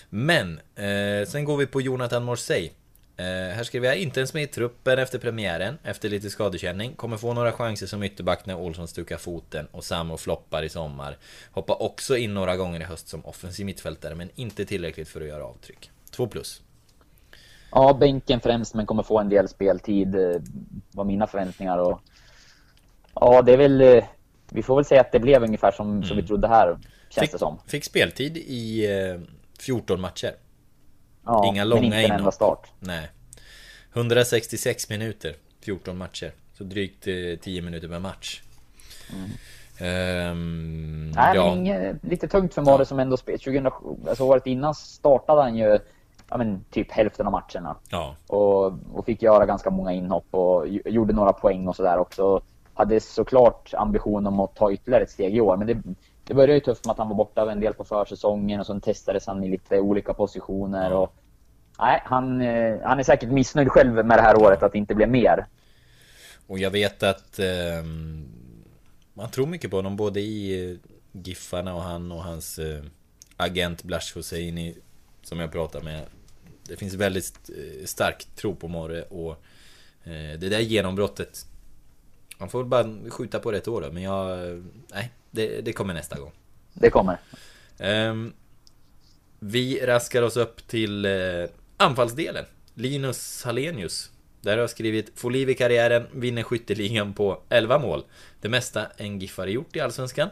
Men, 0.09 0.59
eh, 0.75 1.27
sen 1.27 1.45
går 1.45 1.57
vi 1.57 1.65
på 1.65 1.81
Jonathan 1.81 2.23
Morsey. 2.23 2.69
Eh, 3.17 3.55
här 3.55 3.63
skriver 3.63 3.87
jag 3.87 3.97
inte 3.97 4.19
ens 4.19 4.33
med 4.33 4.43
i 4.43 4.47
truppen 4.47 4.99
efter 4.99 5.19
premiären, 5.19 5.77
efter 5.83 6.09
lite 6.09 6.29
skadekänning. 6.29 6.93
Kommer 6.93 7.17
få 7.17 7.33
några 7.33 7.51
chanser 7.51 7.87
som 7.87 8.03
ytterback 8.03 8.45
när 8.45 8.55
Olsson 8.55 8.87
stukar 8.87 9.17
foten 9.17 9.67
och 9.71 9.83
Samo 9.83 10.17
floppar 10.17 10.63
i 10.63 10.69
sommar. 10.69 11.17
Hoppar 11.51 11.81
också 11.81 12.17
in 12.17 12.33
några 12.33 12.57
gånger 12.57 12.79
i 12.79 12.83
höst 12.83 13.07
som 13.07 13.25
offensiv 13.25 13.65
mittfältare, 13.65 14.15
men 14.15 14.29
inte 14.35 14.65
tillräckligt 14.65 15.07
för 15.07 15.21
att 15.21 15.27
göra 15.27 15.45
avtryck. 15.45 15.91
2 16.11 16.27
plus. 16.27 16.61
Ja, 17.71 17.97
bänken 17.99 18.39
främst, 18.39 18.75
men 18.75 18.85
kommer 18.85 19.03
få 19.03 19.19
en 19.19 19.29
del 19.29 19.47
speltid, 19.47 20.15
eh, 20.15 20.41
var 20.91 21.03
mina 21.03 21.27
förväntningar. 21.27 21.77
Och... 21.77 22.01
Ja, 23.13 23.41
det 23.41 23.53
är 23.53 23.57
väl... 23.57 23.81
Eh, 23.81 24.03
vi 24.49 24.63
får 24.63 24.75
väl 24.75 24.85
säga 24.85 25.01
att 25.01 25.11
det 25.11 25.19
blev 25.19 25.43
ungefär 25.43 25.71
som, 25.71 25.91
mm. 25.91 26.03
som 26.03 26.15
vi 26.15 26.21
mm. 26.21 26.27
trodde 26.27 26.47
här, 26.47 26.67
känns 27.09 27.21
fick, 27.21 27.31
det 27.31 27.37
som. 27.37 27.59
Fick 27.67 27.83
speltid 27.83 28.37
i 28.37 28.87
14 29.59 30.01
matcher. 30.01 30.35
Ja, 31.25 31.47
Inga 31.47 31.63
långa 31.63 31.81
men 31.81 31.93
inte 31.93 32.13
en 32.13 32.19
enda 32.19 32.31
start. 32.31 32.67
Nej. 32.79 33.09
166 33.93 34.89
minuter, 34.89 35.35
14 35.61 35.97
matcher. 35.97 36.31
Så 36.57 36.63
drygt 36.63 37.03
10 37.03 37.39
eh, 37.45 37.63
minuter 37.63 37.87
per 37.87 37.99
match. 37.99 38.41
Mm. 39.13 39.29
Um, 39.79 41.11
Nej, 41.11 41.35
ja. 41.35 41.49
men 41.49 41.57
inget, 41.57 42.03
lite 42.03 42.27
tungt 42.27 42.53
för 42.53 42.61
Mare 42.61 42.85
som 42.85 42.99
ändå 42.99 43.17
spelat 43.17 43.41
2007. 43.41 43.87
Alltså 44.07 44.23
året 44.23 44.47
innan 44.47 44.75
startade 44.75 45.41
han 45.41 45.55
ju 45.55 45.79
ja, 46.29 46.37
men, 46.37 46.65
typ 46.71 46.91
hälften 46.91 47.27
av 47.27 47.31
matcherna. 47.31 47.75
Ja. 47.89 48.15
Och, 48.27 48.65
och 48.93 49.05
fick 49.05 49.21
göra 49.21 49.45
ganska 49.45 49.69
många 49.69 49.93
inhopp 49.93 50.25
och 50.31 50.67
gjorde 50.67 51.13
några 51.13 51.33
poäng 51.33 51.67
och 51.67 51.75
sådär 51.75 51.97
också. 51.97 52.41
Hade 52.73 52.99
såklart 52.99 53.73
ambition 53.73 54.27
om 54.27 54.39
att 54.39 54.55
ta 54.55 54.71
ytterligare 54.71 55.03
ett 55.03 55.11
steg 55.11 55.35
i 55.35 55.41
år. 55.41 55.57
Men 55.57 55.67
det, 55.67 55.77
det 56.23 56.33
började 56.33 56.53
ju 56.53 56.59
tufft 56.59 56.85
med 56.85 56.91
att 56.91 56.97
han 56.97 57.09
var 57.09 57.15
borta 57.15 57.51
en 57.51 57.59
del 57.59 57.73
på 57.73 57.83
försäsongen 57.83 58.59
och 58.59 58.65
sen 58.65 58.81
testades 58.81 59.27
han 59.27 59.43
i 59.43 59.49
lite 59.49 59.79
olika 59.79 60.13
positioner. 60.13 60.93
Och, 60.93 61.13
nej, 61.79 62.01
han, 62.05 62.41
eh, 62.41 62.79
han 62.83 62.99
är 62.99 63.03
säkert 63.03 63.29
missnöjd 63.29 63.71
själv 63.71 64.05
med 64.05 64.17
det 64.17 64.21
här 64.21 64.41
året 64.41 64.63
att 64.63 64.71
det 64.71 64.77
inte 64.77 64.95
blev 64.95 65.09
mer. 65.09 65.45
Och 66.47 66.59
jag 66.59 66.71
vet 66.71 67.03
att 67.03 67.39
eh, 67.39 67.83
man 69.13 69.31
tror 69.31 69.47
mycket 69.47 69.71
på 69.71 69.75
honom 69.75 69.95
både 69.95 70.19
i 70.19 70.71
eh, 70.71 70.77
Giffarna 71.11 71.75
och 71.75 71.81
han 71.81 72.11
och 72.11 72.23
hans 72.23 72.59
eh, 72.59 72.83
agent 73.37 73.83
Blash 73.83 74.15
Hosseini 74.15 74.75
som 75.23 75.39
jag 75.39 75.51
pratar 75.51 75.81
med. 75.81 76.05
Det 76.67 76.75
finns 76.75 76.93
väldigt 76.93 77.49
eh, 77.49 77.85
stark 77.85 78.25
tro 78.35 78.55
på 78.55 78.67
Morre 78.67 79.01
och 79.01 79.31
eh, 80.03 80.39
det 80.39 80.49
där 80.49 80.59
genombrottet 80.59 81.45
man 82.37 82.49
får 82.49 82.63
bara 82.63 83.09
skjuta 83.09 83.39
på 83.39 83.51
rätt 83.51 83.67
år 83.67 83.81
då, 83.81 83.91
men 83.91 84.03
jag... 84.03 84.37
Nej, 84.93 85.11
det, 85.33 85.61
det 85.61 85.73
kommer 85.73 85.93
nästa 85.93 86.19
gång. 86.19 86.31
Det 86.73 86.89
kommer. 86.89 87.17
Um, 87.77 88.33
vi 89.39 89.85
raskar 89.85 90.21
oss 90.21 90.37
upp 90.37 90.67
till 90.67 91.05
uh, 91.05 91.47
anfallsdelen. 91.77 92.45
Linus 92.73 93.43
Hallenius. 93.43 94.11
Där 94.41 94.51
har 94.51 94.59
jag 94.59 94.69
skrivit 94.69 95.11
Får 95.15 95.31
liv 95.31 95.49
i 95.49 95.53
karriären, 95.53 96.07
vinner 96.11 96.43
skytteligan 96.43 97.13
på 97.13 97.41
11 97.49 97.79
mål. 97.79 98.03
Det 98.41 98.49
mesta 98.49 98.85
en 98.97 99.19
Giffare 99.19 99.51
gjort 99.51 99.75
i 99.75 99.79
Allsvenskan. 99.79 100.29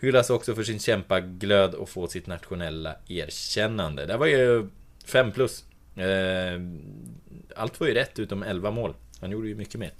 Hyllas 0.00 0.30
också 0.30 0.54
för 0.54 0.62
sin 0.62 0.78
kämpaglöd 0.78 1.74
och 1.74 1.88
få 1.88 2.06
sitt 2.06 2.26
nationella 2.26 2.96
erkännande. 3.08 4.06
Det 4.06 4.16
var 4.16 4.26
ju 4.26 4.68
5 5.04 5.32
plus. 5.32 5.64
Uh, 5.98 6.60
allt 7.56 7.80
var 7.80 7.86
ju 7.86 7.94
rätt 7.94 8.18
utom 8.18 8.42
11 8.42 8.70
mål. 8.70 8.94
Han 9.20 9.30
gjorde 9.30 9.48
ju 9.48 9.54
mycket 9.54 9.80
mer. 9.80 9.92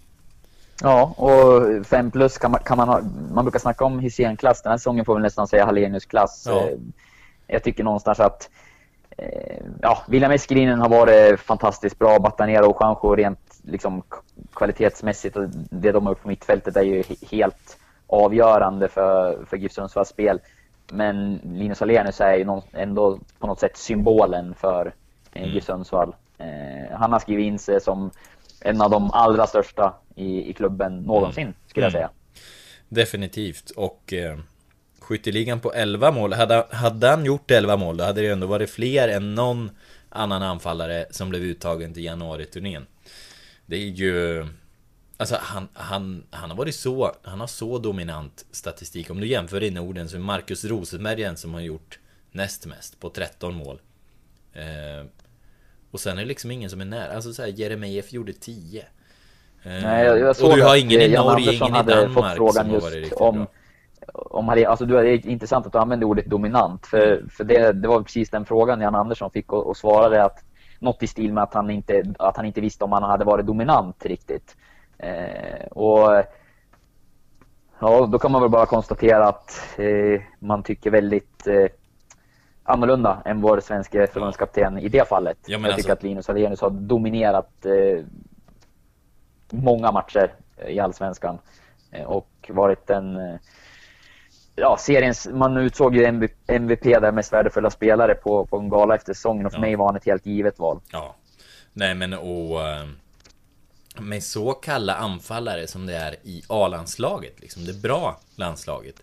Ja, 0.83 1.15
och 1.17 1.87
5 1.87 2.11
plus 2.11 2.39
kan 2.39 2.51
man, 2.51 2.61
kan 2.61 2.77
man 2.77 2.89
ha, 2.89 3.01
man 3.33 3.45
brukar 3.45 3.59
snacka 3.59 3.85
om 3.85 3.99
Hysén-klass. 3.99 4.63
Den 4.63 4.71
här 4.71 4.79
säsongen 4.79 5.05
får 5.05 5.17
vi 5.17 5.23
nästan 5.23 5.49
säga 5.49 5.65
Hallenius-klass. 5.65 6.45
Ja. 6.47 6.61
Eh, 6.61 6.79
jag 7.47 7.63
tycker 7.63 7.85
någonstans 7.85 8.21
att 8.21 8.51
eh, 9.19 9.63
ja, 9.83 9.99
William 10.09 10.33
Eskelinen 10.33 10.81
har 10.81 10.89
varit 10.89 11.41
fantastiskt 11.41 11.99
bra. 11.99 12.19
Batanero 12.19 12.71
och 12.71 12.77
Juanjo 12.81 13.15
rent 13.15 13.61
liksom, 13.63 14.03
kvalitetsmässigt 14.55 15.37
och 15.37 15.49
det 15.71 15.93
de 15.93 16.07
har 16.07 16.11
gjort 16.11 16.23
på 16.23 16.29
mittfältet 16.29 16.77
är 16.77 16.83
ju 16.83 17.03
helt 17.31 17.79
avgörande 18.07 18.89
för, 18.89 19.45
för 19.45 19.57
GIF 19.57 19.73
Sundsvalls 19.73 20.09
spel. 20.09 20.41
Men 20.93 21.41
Linus 21.45 21.83
Alenius 21.83 22.21
är 22.21 22.35
ju 22.35 22.61
ändå 22.73 23.19
på 23.39 23.47
något 23.47 23.61
sätt 23.61 23.77
symbolen 23.77 24.55
för 24.55 24.93
eh, 25.33 25.43
mm. 25.43 25.55
GIF 25.55 25.65
Sundsvall. 25.65 26.15
Eh, 26.39 26.97
han 26.99 27.13
har 27.13 27.19
skrivit 27.19 27.45
in 27.45 27.59
sig 27.59 27.81
som 27.81 28.11
en 28.61 28.81
av 28.81 28.91
de 28.91 29.11
allra 29.11 29.47
största 29.47 29.95
i, 30.17 30.51
i 30.51 30.53
klubben 30.53 31.03
någonsin, 31.03 31.43
mm. 31.43 31.55
skulle 31.67 31.87
jag 31.87 31.93
säga. 31.93 32.11
Definitivt, 32.89 33.71
och 33.71 34.13
eh, 34.13 34.39
skytteligan 34.99 35.61
på 35.61 35.73
11 35.73 36.11
mål, 36.11 36.33
hade, 36.33 36.67
hade 36.71 37.09
han 37.09 37.25
gjort 37.25 37.51
11 37.51 37.77
mål 37.77 37.97
då 37.97 38.05
hade 38.05 38.21
det 38.21 38.29
ändå 38.29 38.47
varit 38.47 38.71
fler 38.71 39.09
än 39.09 39.35
någon 39.35 39.71
annan 40.09 40.43
anfallare 40.43 41.07
som 41.11 41.29
blev 41.29 41.43
uttagen 41.43 41.95
till 41.95 42.05
januari-turnén. 42.05 42.87
Det 43.67 43.77
är 43.77 43.89
ju... 43.89 44.47
Alltså 45.19 45.37
han, 45.41 45.69
han, 45.73 46.25
han 46.31 46.51
har 46.51 46.57
varit 46.57 46.75
så, 46.75 47.13
han 47.23 47.41
har 47.41 47.47
så 47.47 47.79
dominant 47.79 48.47
statistik. 48.51 49.11
Om 49.11 49.21
du 49.21 49.27
jämför 49.27 49.63
i 49.63 49.71
Norden 49.71 50.09
så 50.09 50.17
är 50.17 50.21
Marcus 50.21 50.65
Rosenberg 50.65 51.23
den 51.23 51.37
som 51.37 51.55
har 51.55 51.61
gjort 51.61 51.99
näst 52.31 52.67
mest 52.67 53.01
på 53.01 53.11
13 53.11 53.55
mål. 53.55 53.81
Eh, 54.53 55.07
och 55.91 56.01
sen 56.01 56.19
är 56.19 56.23
det 56.23 56.29
liksom 56.29 56.51
ingen 56.51 56.71
som 56.71 56.81
är 56.81 56.85
nära. 56.85 57.13
Alltså 57.13 57.33
såhär 57.33 57.49
Jeremejeff 57.49 58.13
gjorde 58.13 58.33
10. 58.33 58.87
Nej, 59.65 60.07
jag, 60.07 60.19
jag 60.19 60.37
såg 60.37 60.51
och 60.51 60.57
du 60.57 60.63
har 60.63 60.77
ingen 60.77 61.01
i 61.01 61.09
Norge, 61.09 61.53
ingen 61.53 61.77
i 61.77 61.83
Danmark 61.83 62.15
fått 62.15 62.35
frågan 62.37 62.71
just 62.71 63.13
om, 63.13 63.47
om 64.15 64.49
hade, 64.49 64.69
alltså 64.69 64.85
det 64.85 65.11
är 65.11 65.27
intressant 65.27 65.67
att 65.67 65.73
du 65.73 65.79
använder 65.79 66.07
ordet 66.07 66.27
dominant. 66.27 66.87
För, 66.87 67.25
för 67.31 67.45
det, 67.45 67.73
det 67.73 67.89
var 67.89 68.03
precis 68.03 68.31
den 68.31 68.45
frågan 68.45 68.81
Jan 68.81 68.95
Andersson 68.95 69.31
fick 69.31 69.53
och, 69.53 69.67
och 69.67 69.77
svarade 69.77 70.25
att 70.25 70.45
något 70.79 71.03
i 71.03 71.07
stil 71.07 71.33
med 71.33 71.43
att 71.43 71.55
han 71.55 71.71
inte, 71.71 72.03
att 72.19 72.37
han 72.37 72.47
inte 72.47 72.61
visste 72.61 72.85
om 72.85 72.93
han 72.93 73.03
hade 73.03 73.25
varit 73.25 73.47
dominant 73.47 74.07
riktigt. 74.07 74.57
Eh, 74.99 75.67
och 75.71 76.25
ja, 77.81 78.07
då 78.07 78.19
kan 78.19 78.33
man 78.33 78.41
väl 78.41 78.51
bara 78.51 78.67
konstatera 78.67 79.29
att 79.29 79.61
eh, 79.79 80.23
man 80.39 80.63
tycker 80.63 80.91
väldigt 80.91 81.47
eh, 81.47 81.67
annorlunda 82.63 83.23
än 83.25 83.41
vår 83.41 83.61
svenska 83.61 84.07
förbundskapten 84.07 84.79
i 84.79 84.89
det 84.89 85.09
fallet. 85.09 85.39
Ja, 85.47 85.53
jag 85.53 85.63
tycker 85.63 85.75
alltså... 85.75 85.93
att 85.93 86.03
Linus 86.03 86.31
Alenius 86.31 86.61
har 86.61 86.71
dominerat 86.71 87.67
eh, 87.67 88.05
många 89.53 89.93
matcher 89.93 90.35
i 90.67 90.81
Allsvenskan 90.81 91.39
eh, 91.91 92.05
och 92.05 92.29
varit 92.49 92.91
en 92.91 93.17
eh, 93.17 93.37
ja, 94.55 94.77
seriens, 94.77 95.29
man 95.33 95.57
utsåg 95.57 95.97
ju 95.97 96.05
MVP 96.47 96.83
där 96.83 97.13
mest 97.13 97.33
värdefulla 97.33 97.71
spelare 97.71 98.15
på, 98.15 98.47
på 98.47 98.59
en 98.59 98.69
gala 98.69 98.95
efter 98.95 99.15
säsongen 99.15 99.47
och 99.47 99.53
för 99.53 99.59
ja. 99.59 99.61
mig 99.61 99.77
var 99.77 99.87
han 99.87 99.97
ett 99.97 100.07
helt 100.07 100.27
givet 100.27 100.59
val. 100.59 100.81
Ja. 100.93 101.15
Nej 101.73 101.95
men 101.95 102.13
och 102.13 102.69
eh, 102.69 102.87
med 103.99 104.23
så 104.23 104.53
kalla 104.53 104.95
anfallare 104.95 105.67
som 105.67 105.87
det 105.87 105.97
är 105.97 106.17
i 106.23 106.43
A-landslaget, 106.49 107.41
liksom 107.41 107.65
det 107.65 107.83
bra 107.83 108.21
landslaget. 108.37 109.03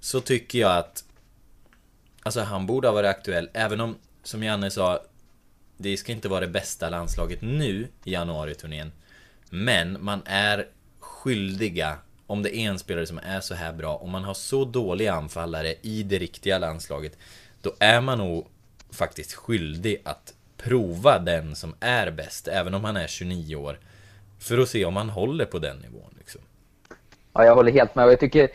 Så 0.00 0.20
tycker 0.20 0.58
jag 0.58 0.76
att 0.76 1.04
Alltså 2.22 2.40
han 2.40 2.66
borde 2.66 2.88
ha 2.88 2.94
varit 2.94 3.08
aktuell, 3.08 3.50
även 3.52 3.80
om, 3.80 3.96
som 4.22 4.42
Janne 4.42 4.70
sa, 4.70 5.00
det 5.76 5.96
ska 5.96 6.12
inte 6.12 6.28
vara 6.28 6.40
det 6.40 6.48
bästa 6.48 6.88
landslaget 6.88 7.42
nu 7.42 7.88
i 8.04 8.12
januari-turnén. 8.12 8.92
Men 9.50 10.04
man 10.04 10.22
är 10.24 10.66
skyldiga, 11.00 11.96
om 12.26 12.42
det 12.42 12.56
är 12.56 12.70
en 12.70 12.78
spelare 12.78 13.06
som 13.06 13.18
är 13.18 13.40
så 13.40 13.54
här 13.54 13.72
bra, 13.72 13.96
om 13.96 14.10
man 14.10 14.24
har 14.24 14.34
så 14.34 14.64
dåliga 14.64 15.12
anfallare 15.12 15.74
i 15.82 16.02
det 16.02 16.18
riktiga 16.18 16.58
landslaget, 16.58 17.18
då 17.62 17.72
är 17.78 18.00
man 18.00 18.18
nog 18.18 18.46
faktiskt 18.92 19.34
skyldig 19.34 20.02
att 20.04 20.34
prova 20.56 21.18
den 21.18 21.56
som 21.56 21.74
är 21.80 22.10
bäst, 22.10 22.48
även 22.48 22.74
om 22.74 22.84
han 22.84 22.96
är 22.96 23.06
29 23.06 23.56
år. 23.56 23.78
För 24.38 24.58
att 24.58 24.68
se 24.68 24.84
om 24.84 24.96
han 24.96 25.10
håller 25.10 25.44
på 25.44 25.58
den 25.58 25.76
nivån. 25.76 26.14
Liksom. 26.18 26.40
Ja, 27.32 27.44
jag 27.44 27.54
håller 27.54 27.72
helt 27.72 27.94
med. 27.94 28.08
Jag 28.08 28.20
tycker 28.20 28.48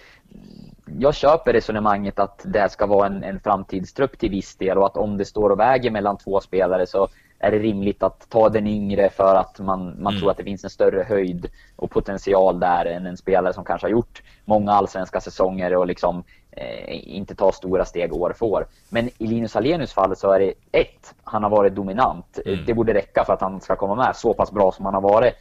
jag 1.00 1.16
köper 1.16 1.54
resonemanget 1.54 2.20
att 2.20 2.42
det 2.46 2.70
ska 2.70 2.86
vara 2.86 3.08
en, 3.08 3.24
en 3.24 3.40
framtidstrupp 3.40 4.20
till 4.20 4.30
viss 4.30 4.56
del 4.56 4.78
och 4.78 4.86
att 4.86 4.98
om 4.98 5.18
det 5.18 5.26
står 5.26 5.50
och 5.50 5.60
väger 5.60 5.92
mellan 5.92 6.18
två 6.18 6.42
spelare 6.42 6.88
så 6.88 7.10
är 7.40 7.52
det 7.52 7.60
rimligt 7.60 8.04
att 8.04 8.30
ta 8.30 8.50
den 8.50 8.68
yngre 8.68 9.10
för 9.10 9.36
att 9.36 9.60
man, 9.60 9.86
man 9.86 10.14
mm. 10.14 10.20
tror 10.20 10.32
att 10.32 10.38
det 10.38 10.44
finns 10.44 10.64
en 10.64 10.70
större 10.70 11.04
höjd 11.04 11.48
och 11.76 11.92
potential 11.92 12.60
där 12.60 12.86
än 12.86 13.06
en 13.06 13.18
spelare 13.18 13.54
som 13.54 13.66
kanske 13.66 13.88
har 13.88 13.92
gjort 13.92 14.24
många 14.46 14.72
allsvenska 14.72 15.22
säsonger 15.22 15.76
och 15.76 15.88
liksom 15.88 16.24
eh, 16.52 17.16
inte 17.16 17.36
tar 17.36 17.52
stora 17.52 17.86
steg 17.86 18.14
år 18.14 18.34
för 18.40 18.46
år. 18.46 18.68
Men 18.90 19.10
i 19.18 19.28
Linus 19.28 19.56
Alenius 19.56 19.94
fall 19.94 20.16
så 20.16 20.32
är 20.32 20.40
det 20.40 20.54
ett, 20.72 21.16
han 21.24 21.44
har 21.44 21.50
varit 21.50 21.76
dominant. 21.76 22.40
Mm. 22.46 22.66
Det 22.66 22.74
borde 22.74 22.94
räcka 22.94 23.24
för 23.26 23.34
att 23.34 23.42
han 23.42 23.62
ska 23.62 23.76
komma 23.76 23.96
med 23.96 24.16
så 24.16 24.34
pass 24.34 24.52
bra 24.52 24.72
som 24.72 24.86
han 24.86 24.94
har 24.94 25.02
varit. 25.02 25.34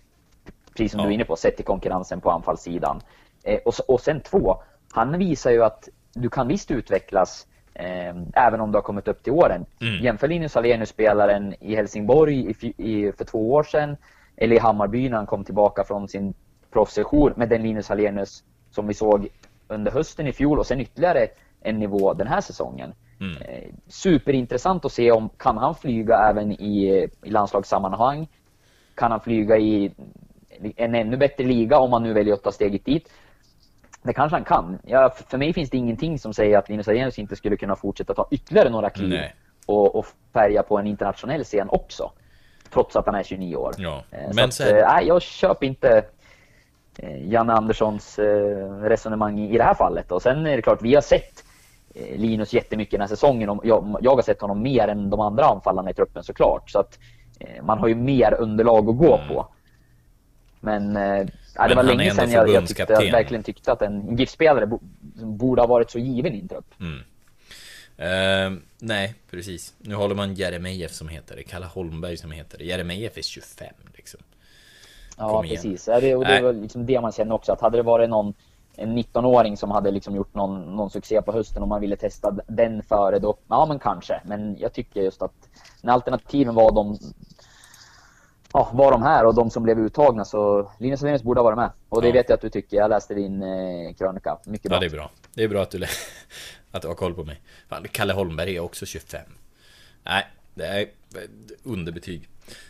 Precis 0.76 0.92
som 0.92 1.01
ja. 1.01 1.07
du 1.07 1.12
är 1.12 1.14
inne 1.14 1.24
på, 1.24 1.36
sett 1.36 1.57
till 1.57 1.64
konkurrensen 1.64 2.20
på 2.20 2.30
anfallssidan. 2.30 3.01
Eh, 3.42 3.59
och, 3.64 3.74
och 3.88 4.01
sen 4.01 4.20
två, 4.20 4.62
han 4.92 5.18
visar 5.18 5.51
ju 5.51 5.64
att 5.64 5.88
du 6.14 6.28
kan 6.28 6.49
visst 6.49 6.70
utvecklas 6.70 7.47
eh, 7.47 7.54
även 8.35 8.61
om 8.61 8.72
du 8.72 8.77
har 8.77 8.83
kommit 8.83 9.09
upp 9.09 9.22
till 9.22 9.33
åren. 9.33 9.66
Mm. 9.81 10.05
Jämför 10.05 10.29
Linus 10.29 10.57
Alenius-spelaren 10.57 11.55
i 11.61 11.75
Helsingborg 11.75 12.51
i, 12.51 12.75
i, 12.77 13.12
för 13.12 13.25
två 13.25 13.53
år 13.53 13.62
sedan 13.62 13.97
eller 14.37 14.57
i 14.57 14.59
Hammarby 14.59 15.09
när 15.09 15.16
han 15.16 15.27
kom 15.27 15.45
tillbaka 15.45 15.85
från 15.85 16.09
sin 16.09 16.35
proffssession 16.72 17.33
med 17.37 17.49
den 17.49 17.62
Linus 17.62 17.91
Alenius 17.91 18.45
som 18.70 18.87
vi 18.87 18.95
såg 18.95 19.29
under 19.68 19.93
hösten 19.93 20.27
i 20.27 20.33
fjol 20.33 20.59
och 20.59 20.66
sen 20.66 20.81
ytterligare 20.81 21.27
en 21.61 21.79
nivå 21.79 22.14
den 22.14 22.27
här 22.27 22.41
säsongen. 22.41 22.95
Mm. 23.20 23.37
Eh, 23.43 23.70
superintressant 23.89 24.85
att 24.85 24.93
se 24.93 25.12
om 25.12 25.29
kan 25.37 25.59
han 25.59 25.75
flyga 25.75 26.16
även 26.31 26.53
i, 26.53 27.09
i 27.22 27.31
landslagssammanhang? 27.31 28.29
Kan 28.95 29.11
han 29.11 29.20
flyga 29.20 29.57
i 29.57 29.93
en 30.77 30.95
ännu 30.95 31.16
bättre 31.16 31.45
liga 31.45 31.79
om 31.79 31.93
han 31.93 32.03
nu 32.03 32.12
väljer 32.12 32.35
att 32.35 32.43
ta 32.43 32.53
steget 32.53 32.85
dit? 32.85 33.12
Det 34.05 34.13
kanske 34.13 34.37
han 34.37 34.45
kan. 34.45 34.79
Ja, 34.87 35.15
för 35.29 35.39
mig 35.39 35.53
finns 35.53 35.71
det 35.71 35.77
ingenting 35.77 36.19
som 36.19 36.35
säger 36.35 36.59
att 36.59 36.69
Linus 36.69 36.89
Arrhenius 36.89 37.19
inte 37.19 37.37
skulle 37.37 37.57
kunna 37.57 37.77
fortsätta 37.77 38.15
ta 38.15 38.29
ytterligare 38.31 38.71
några 38.71 38.91
kliv 38.91 39.21
och, 39.67 39.97
och, 39.97 40.07
färga 40.33 40.63
på 40.63 40.79
en 40.79 40.87
internationell 40.87 41.45
scen 41.45 41.69
också. 41.71 42.11
Trots 42.71 42.97
att 42.97 43.07
han 43.07 43.15
är 43.15 43.23
29 43.23 43.57
år. 43.57 43.75
Ja. 43.79 44.05
Eh, 44.11 44.31
så 44.31 44.37
Men 44.37 44.45
att, 44.45 44.61
äh, 44.61 45.09
jag 45.09 45.23
köper 45.23 45.67
inte 45.67 46.05
eh, 46.99 47.29
Janne 47.29 47.53
Anderssons 47.53 48.19
resonemang 48.83 49.41
i 49.41 49.59
det 49.59 49.65
här 49.65 49.75
fallet. 49.75 50.13
Och 50.13 50.23
sen 50.23 50.47
är 50.47 50.57
det 50.57 50.63
klart, 50.63 50.83
vi 50.83 50.95
har 50.95 51.03
sett 51.03 51.45
Linus 52.17 52.53
jättemycket 52.53 52.91
den 52.91 53.01
här 53.01 53.09
säsongen. 53.09 53.49
Och 53.49 53.67
jag, 53.67 53.99
jag 54.01 54.15
har 54.15 54.23
sett 54.23 54.41
honom 54.41 54.63
mer 54.63 54.89
än 54.89 55.11
de 55.11 55.21
andra 55.21 55.45
anfallarna 55.45 55.91
i 55.91 55.95
truppen 55.95 56.25
såklart. 56.25 56.71
Så 56.71 56.79
att 56.79 56.99
man 57.63 57.79
har 57.79 57.89
ju 57.89 57.95
mer 57.95 58.35
underlag 58.35 58.89
att 58.89 58.99
gå 58.99 59.17
mm. 59.17 59.29
på. 59.29 59.47
Men, 60.61 60.99
ja, 61.55 61.69
det 61.69 61.75
var 61.75 61.83
länge 61.83 62.11
sedan 62.11 62.31
jag, 62.31 62.49
jag 62.49 62.67
tyckte, 62.67 62.87
jag 62.89 63.13
verkligen 63.13 63.43
tyckte 63.43 63.73
att 63.73 63.83
en 63.83 64.17
GIF-spelare 64.17 64.67
bo, 64.67 64.79
borde 65.15 65.63
ha 65.63 65.67
varit 65.67 65.91
så 65.91 65.99
given 65.99 66.35
i 66.35 66.41
en 66.41 66.49
trupp. 66.49 66.75
Mm. 66.81 67.01
Eh, 67.97 68.63
nej, 68.79 69.15
precis. 69.31 69.75
Nu 69.79 69.95
håller 69.95 70.15
man 70.15 70.35
Jeremejeff 70.35 70.93
som 70.93 71.09
heter 71.09 71.37
det. 71.37 71.43
Kalle 71.43 71.67
Holmberg 71.67 72.17
som 72.17 72.31
heter 72.31 72.59
det. 72.59 72.65
Jeremejeff 72.65 73.19
är 73.19 73.23
25 73.23 73.69
liksom. 73.95 74.21
Ja, 75.19 75.45
igen. 75.45 75.57
precis. 75.57 75.89
Ja, 75.89 76.01
det, 76.01 76.15
och 76.15 76.25
det 76.25 76.41
var 76.41 76.53
liksom 76.53 76.87
det 76.87 77.01
man 77.01 77.13
känner 77.13 77.35
också, 77.35 77.53
att 77.53 77.61
hade 77.61 77.77
det 77.77 77.83
varit 77.83 78.11
någon 78.11 78.35
en 78.77 78.99
19-åring 78.99 79.57
som 79.57 79.71
hade 79.71 79.91
liksom 79.91 80.17
gjort 80.17 80.35
någon, 80.35 80.77
någon 80.77 80.91
succé 80.91 81.23
på 81.23 81.33
hösten 81.33 81.63
och 81.63 81.69
man 81.69 81.81
ville 81.81 81.97
testa 81.97 82.37
den 82.47 82.83
före 82.83 83.19
då, 83.19 83.37
ja 83.49 83.67
men 83.67 83.79
kanske. 83.79 84.21
Men 84.25 84.57
jag 84.59 84.73
tycker 84.73 85.03
just 85.03 85.23
att 85.23 85.49
när 85.83 85.93
alternativen 85.93 86.55
var 86.55 86.73
de 86.73 86.99
Ja, 88.57 88.71
var 88.75 88.91
de 88.93 89.03
här 89.03 89.27
och 89.27 89.35
de 89.35 89.51
som 89.51 89.63
blev 89.63 89.79
uttagna 89.79 90.25
så 90.25 90.71
Linus 90.79 91.03
Alenius 91.03 91.23
borde 91.23 91.41
ha 91.41 91.45
varit 91.45 91.57
med. 91.57 91.71
Och 91.89 92.03
det 92.03 92.09
Ja. 92.09 92.13
vet 92.15 92.29
jag 92.29 92.35
att 92.37 92.41
du 92.43 92.51
tycker. 92.51 92.77
Jag 92.77 92.89
läste 92.91 93.15
din 93.15 93.43
eh, 93.43 93.95
krönika. 93.99 94.39
Mycket 94.47 94.69
bra. 94.69 94.77
Ja, 94.77 94.81
det 94.81 94.87
är 94.87 94.91
bra. 94.91 95.11
Det 95.35 95.43
är 95.45 95.49
bra 95.49 95.63
att 95.63 95.71
du, 95.71 95.85
att 96.71 96.83
du 96.83 96.89
har 96.89 96.95
koll 96.95 97.15
på 97.15 97.25
mig. 97.25 97.41
Fan, 97.69 97.87
Kalle 97.93 98.13
Holmberg 98.13 98.57
är 98.57 98.61
också 98.61 98.87
25. 98.87 99.21
Nej, 100.03 100.27
det 100.55 100.67
är 100.67 100.87
underbetyg. 101.63 102.29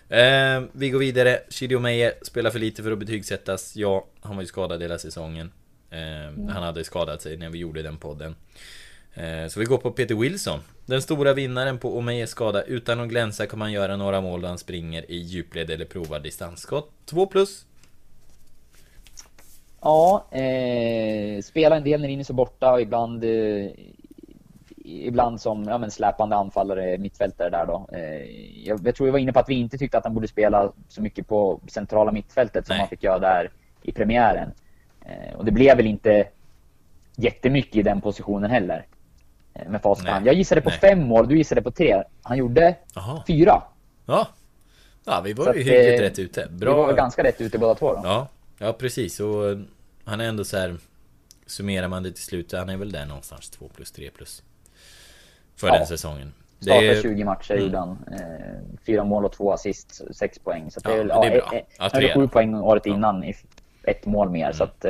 Eh, 0.08 0.62
vi 0.72 0.90
går 0.90 0.98
vidare. 0.98 1.38
Chidio 1.48 1.78
Meyer 1.78 2.12
spelar 2.22 2.50
för 2.50 2.58
lite 2.58 2.82
för 2.82 2.92
att 2.92 2.98
betygsättas. 2.98 3.76
Ja, 3.76 4.06
han 4.20 4.36
var 4.36 4.42
ju 4.42 4.46
skadad 4.46 4.82
hela 4.82 4.98
säsongen. 4.98 5.52
Eh, 5.90 6.52
Han 6.54 6.62
hade 6.62 6.84
skadat 6.84 7.22
sig 7.22 7.36
när 7.36 7.50
vi 7.50 7.58
gjorde 7.58 7.82
den 7.82 7.96
podden. 7.96 8.34
Eh, 9.14 9.48
så 9.48 9.60
vi 9.60 9.66
går 9.66 9.78
på 9.78 9.90
Peter 9.90 10.14
Wilson. 10.14 10.60
Den 10.86 11.02
stora 11.02 11.32
vinnaren 11.32 11.78
på 11.78 11.98
Omeyes 11.98 12.30
skada. 12.30 12.62
Utan 12.62 13.00
att 13.00 13.08
glänsa 13.08 13.46
kommer 13.46 13.64
han 13.64 13.72
göra 13.72 13.96
några 13.96 14.20
mål 14.20 14.40
då 14.40 14.48
han 14.48 14.58
springer 14.58 15.10
i 15.10 15.16
djupled 15.16 15.70
eller 15.70 15.84
provar 15.84 16.20
distansskott. 16.20 16.90
2 17.06 17.26
plus. 17.26 17.66
Ja, 19.80 20.24
eh, 20.30 21.42
spelar 21.42 21.76
en 21.76 21.84
del 21.84 22.00
när 22.00 22.08
Rinus 22.08 22.30
är 22.30 22.34
borta 22.34 22.72
och 22.72 22.80
ibland 22.80 23.24
eh, 23.24 23.70
Ibland 24.86 25.40
som 25.40 25.64
ja, 25.64 25.78
men 25.78 25.90
släpande 25.90 26.36
anfallare, 26.36 26.98
mittfältare 26.98 27.50
där 27.50 27.66
då. 27.66 27.88
Eh, 27.92 28.24
jag, 28.66 28.80
jag 28.86 28.94
tror 28.94 29.08
jag 29.08 29.12
var 29.12 29.18
inne 29.18 29.32
på 29.32 29.38
att 29.38 29.48
vi 29.48 29.54
inte 29.54 29.78
tyckte 29.78 29.98
att 29.98 30.04
han 30.04 30.14
borde 30.14 30.28
spela 30.28 30.72
så 30.88 31.02
mycket 31.02 31.28
på 31.28 31.60
centrala 31.68 32.12
mittfältet 32.12 32.66
som 32.66 32.74
Nej. 32.74 32.80
han 32.80 32.88
fick 32.88 33.02
göra 33.02 33.18
där 33.18 33.50
i 33.82 33.92
premiären. 33.92 34.50
Eh, 35.00 35.36
och 35.36 35.44
det 35.44 35.50
blev 35.50 35.76
väl 35.76 35.86
inte 35.86 36.28
jättemycket 37.16 37.76
i 37.76 37.82
den 37.82 38.00
positionen 38.00 38.50
heller. 38.50 38.86
Eh, 39.54 39.68
med 39.68 39.82
facit 39.82 40.04
Nej. 40.04 40.22
Jag 40.24 40.34
gissade 40.34 40.60
på 40.60 40.68
Nej. 40.70 40.78
fem 40.78 41.02
mål, 41.02 41.28
du 41.28 41.36
gissade 41.36 41.62
på 41.62 41.70
tre. 41.70 42.02
Han 42.22 42.36
gjorde 42.38 42.76
Jaha. 42.94 43.22
fyra. 43.26 43.62
Ja. 44.06 44.28
Ja, 45.04 45.20
vi 45.24 45.32
var 45.32 45.44
Så 45.44 45.52
ju 45.52 45.60
att, 45.60 45.66
hyggligt 45.66 46.00
eh, 46.00 46.02
rätt 46.04 46.18
ute. 46.18 46.48
Vi 46.50 46.64
var 46.66 46.74
Bra. 46.74 46.86
väl 46.86 46.96
ganska 46.96 47.22
rätt 47.24 47.40
ute 47.40 47.58
båda 47.58 47.74
två 47.74 47.92
då. 47.94 48.00
Ja, 48.04 48.28
ja 48.58 48.72
precis. 48.72 49.20
Och 49.20 49.50
eh, 49.50 49.58
han 50.04 50.20
är 50.20 50.24
ändå 50.28 50.44
så 50.44 50.56
här 50.56 50.76
Summerar 51.46 51.88
man 51.88 52.02
det 52.02 52.12
till 52.12 52.22
slut, 52.24 52.52
han 52.52 52.68
är 52.68 52.76
väl 52.76 52.92
där 52.92 53.06
någonstans 53.06 53.50
2 53.50 53.68
plus 53.76 53.92
3 53.92 54.10
plus. 54.10 54.42
För 55.56 55.66
Ja. 55.66 55.78
den 55.78 55.86
säsongen. 55.86 56.32
Det 56.58 56.64
Startade 56.64 56.98
är, 56.98 57.02
20 57.02 57.24
matcher 57.24 57.52
Mm. 57.54 57.64
gjorde 57.64 57.96
fyra 58.86 59.04
mål 59.04 59.24
och 59.24 59.32
två 59.32 59.52
assist, 59.52 60.00
sex 60.16 60.38
poäng. 60.38 60.70
Så 60.70 60.80
det 60.80 60.88
Ja, 60.90 60.94
är, 60.94 60.98
väl- 60.98 61.08
det 61.08 61.26
är 61.26 61.30
bra. 61.50 61.60
Ja, 61.78 61.90
tre 61.90 62.14
sju 62.14 62.28
poäng 62.28 62.54
året 62.54 62.86
innan, 62.86 63.24
ett 63.82 64.06
mål 64.06 64.30
mer. 64.30 64.52
Så 64.52 64.64
att, 64.64 64.84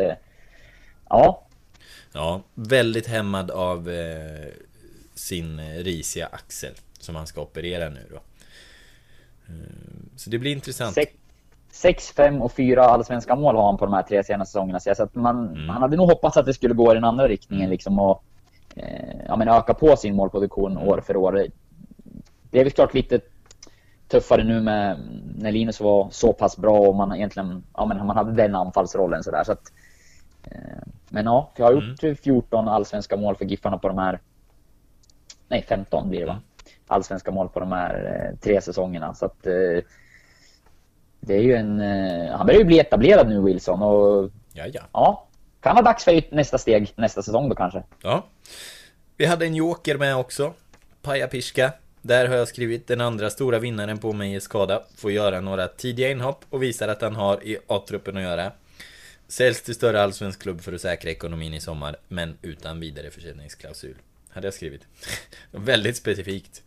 ja, 1.09 1.44
ja, 2.15 2.41
väldigt 2.55 3.07
hämmad 3.07 3.51
av 3.51 3.91
eh, 3.91 4.49
sin 5.15 5.61
risiga 5.61 6.27
axel. 6.27 6.73
Som 6.99 7.15
han 7.15 7.27
ska 7.27 7.41
operera 7.41 7.89
nu 7.89 8.07
då. 8.11 8.17
Eh, 9.47 9.53
Så 10.17 10.31
det 10.31 10.39
blir 10.39 10.53
intressant. 10.53 10.95
sex, 10.95 11.12
sex, 11.71 12.11
fem 12.12 12.43
och 12.43 12.53
fyra 12.53 12.85
allsvenska 12.85 13.37
mål 13.37 13.57
har 13.57 13.67
han 13.67 13.77
på 13.77 13.85
de 13.85 13.95
här 13.95 14.03
tre 14.03 14.25
senaste 14.25 14.53
säsongerna. 14.53 14.81
Så 14.81 15.03
att 15.03 15.15
man, 15.15 15.49
Mm. 15.49 15.67
man 15.67 15.83
hade 15.83 15.97
nog 15.97 16.09
hoppats 16.09 16.37
att 16.37 16.47
det 16.47 16.55
skulle 16.55 16.75
gå 16.75 16.93
i 16.93 16.95
den 16.95 17.05
andra 17.05 17.29
riktningen 17.29 17.71
liksom 17.71 17.99
och 17.99 18.25
eh, 18.77 19.17
ja, 19.29 19.37
men 19.37 19.49
öka 19.49 19.75
på 19.75 19.97
sin 19.97 20.15
målproduktion 20.15 20.73
Mm. 20.73 20.89
år 20.89 21.01
för 21.07 21.17
år. 21.17 21.47
Det 22.51 22.61
är 22.61 22.65
väl 22.65 22.73
klart 22.73 22.95
lite 22.95 23.21
tuffare 24.09 24.45
nu 24.45 24.61
med 24.61 25.01
när 25.39 25.53
Linus 25.53 25.81
var 25.81 26.09
så 26.11 26.33
pass 26.33 26.57
bra 26.57 26.79
och 26.79 26.95
man 26.95 27.15
egentligen, 27.17 27.62
ja 27.75 27.87
men 27.87 28.07
man 28.07 28.17
hade 28.17 28.33
den 28.33 28.55
anfallsrollen 28.55 29.23
sådär 29.25 29.45
så 29.45 29.53
att 29.53 29.62
eh, 29.69 29.84
Men 31.09 31.25
ja, 31.25 31.53
jag 31.57 31.65
har 31.65 31.73
gjort 31.73 32.03
Mm. 32.03 32.17
14 32.17 32.69
allsvenska 32.69 33.17
mål 33.17 33.37
för 33.37 33.45
Giffarna 33.45 33.79
på 33.79 33.89
de 33.89 33.99
här 33.99 34.21
Nej 35.49 35.65
15 35.69 36.11
blir 36.11 36.21
det 36.21 36.27
va? 36.27 36.33
Mm. 36.33 36.43
Allsvenska 36.87 37.31
mål 37.31 37.49
på 37.49 37.61
de 37.61 37.73
här 37.73 38.29
eh, 38.31 38.39
tre 38.39 38.61
säsongerna 38.61 39.15
så 39.15 39.27
att 39.27 39.47
eh, 39.47 39.53
Det 41.21 41.35
är 41.35 41.43
ju 41.43 41.55
en, 41.55 41.81
eh, 41.81 42.37
han 42.37 42.47
börjar 42.47 42.59
ju 42.59 42.65
bli 42.67 42.79
etablerad 42.79 43.29
nu 43.29 43.41
Wilson 43.43 43.83
och 43.83 44.31
Ja, 44.53 44.67
ja. 44.73 44.81
ja 44.93 45.27
Kan 45.61 45.75
vara 45.75 45.85
dags 45.85 46.05
för 46.05 46.35
nästa 46.35 46.59
steg 46.59 46.93
nästa 46.97 47.23
säsong 47.23 47.49
då 47.49 47.55
kanske 47.55 47.83
Ja. 48.03 48.25
Vi 49.17 49.27
hade 49.27 49.47
en 49.47 49.55
joker 49.55 49.99
med 49.99 50.17
också. 50.17 50.53
Paja 51.03 51.27
Piska. 51.27 51.73
Där 52.03 52.29
har 52.29 52.37
jag 52.37 52.49
skrivit 52.49 52.87
den 52.89 53.01
andra 53.01 53.31
stora 53.31 53.59
vinnaren 53.59 53.99
på 53.99 54.13
mig 54.13 54.35
i 54.35 54.41
skada. 54.41 54.83
Får 54.97 55.13
göra 55.13 55.41
några 55.41 55.69
tidiga 55.69 56.11
inhopp 56.11 56.45
och 56.51 56.63
visar 56.63 56.89
att 56.89 57.03
han 57.03 57.17
har 57.17 57.45
i 57.45 57.59
A-truppen 57.69 58.17
att 58.17 58.23
göra. 58.23 58.53
Säljs 59.29 59.62
till 59.62 59.75
större 59.75 60.03
allsvensk 60.03 60.43
klubb 60.43 60.61
för 60.61 60.72
att 60.72 60.81
säkra 60.81 61.11
ekonomin 61.11 61.55
i 61.55 61.61
sommar, 61.61 61.97
men 62.09 62.39
utan 62.43 62.81
vidare 62.81 63.11
försäljningsklausul. 63.11 63.95
Hade 64.31 64.47
jag 64.47 64.55
skrivit. 64.55 64.83
Väldigt 65.51 65.97
specifikt. 65.97 66.62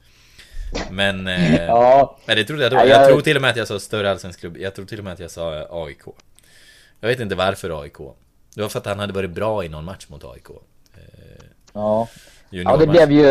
Men... 0.92 1.28
Eh, 1.28 1.66
Ja 1.66 2.18
men 2.26 2.36
det 2.38 2.44
trodde 2.44 2.64
jag 2.64 2.72
då. 2.72 2.78
Ja, 2.78 2.86
Jag 2.86 3.02
jag- 3.02 3.08
tror 3.10 3.22
till 3.22 3.36
och 3.36 3.42
med 3.42 3.52
att 3.52 3.58
jag 3.58 3.68
sa 3.68 3.80
större 3.80 4.12
allsvensk 4.12 4.40
klubb. 4.40 4.58
Jag 4.58 4.76
tror 4.76 4.86
till 4.86 4.98
och 4.98 5.04
med 5.04 5.14
att 5.14 5.20
jag 5.20 5.32
sa 5.32 5.56
eh, 5.60 5.66
AIK. 5.70 6.02
Jag 7.00 7.08
vet 7.10 7.20
inte 7.20 7.36
varför 7.36 7.82
AIK. 7.82 7.98
Det 8.56 8.62
var 8.62 8.70
för 8.70 8.80
att 8.80 8.86
han 8.86 9.00
hade 9.00 9.14
varit 9.14 9.32
bra 9.32 9.66
i 9.66 9.70
någon 9.70 9.86
match 9.86 10.06
mot 10.10 10.24
AIK. 10.26 10.48
Ja 11.74 12.08
Ja, 12.50 12.78
det 12.78 12.88
blev 12.88 13.12
ju... 13.12 13.24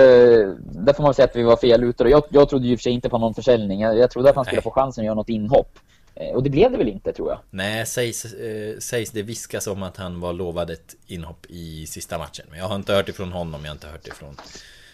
Där 0.61 0.93
får 0.93 1.03
man 1.03 1.14
säga 1.14 1.27
att 1.27 1.37
vi 1.37 1.43
var 1.43 1.57
fel 1.57 1.85
ute. 1.85 2.05
Jag, 2.05 2.24
jag 2.31 2.49
trodde 2.49 2.66
ju 2.66 2.77
för 2.77 2.83
sig 2.83 2.93
inte 2.93 3.09
på 3.09 3.18
någon 3.18 3.35
försäljning. 3.35 3.81
Jag, 3.81 3.99
jag 3.99 4.11
trodde 4.11 4.31
att 4.31 4.37
han 4.37 4.45
skulle 4.45 4.57
Nej. 4.57 4.62
få 4.62 4.70
chansen 4.70 5.03
att 5.03 5.07
göra 5.07 5.14
något 5.14 5.29
inhopp. 5.29 5.79
Eh, 6.17 6.35
Och 6.35 6.43
det 6.43 6.51
blev 6.51 6.71
det 6.73 6.79
väl 6.79 6.89
inte, 6.89 7.12
tror 7.12 7.31
jag. 7.31 7.39
Nej, 7.51 7.87
sägs, 7.87 8.25
eh, 8.25 8.79
sägs 8.79 9.11
det 9.11 9.23
viskas 9.23 9.67
om 9.67 9.83
att 9.83 9.97
han 9.97 10.21
var 10.21 10.33
lovad 10.33 10.71
ett 10.71 10.95
inhopp 11.07 11.47
i 11.49 11.87
sista 11.87 12.19
matchen. 12.19 12.47
Men 12.51 12.59
jag 12.59 12.67
har 12.69 12.77
inte 12.77 12.93
hört 12.95 13.09
ifrån 13.09 13.33
honom, 13.33 13.61
jag 13.64 13.69
har 13.71 13.75
inte 13.75 13.89
hört 13.89 14.07
ifrån 14.07 14.37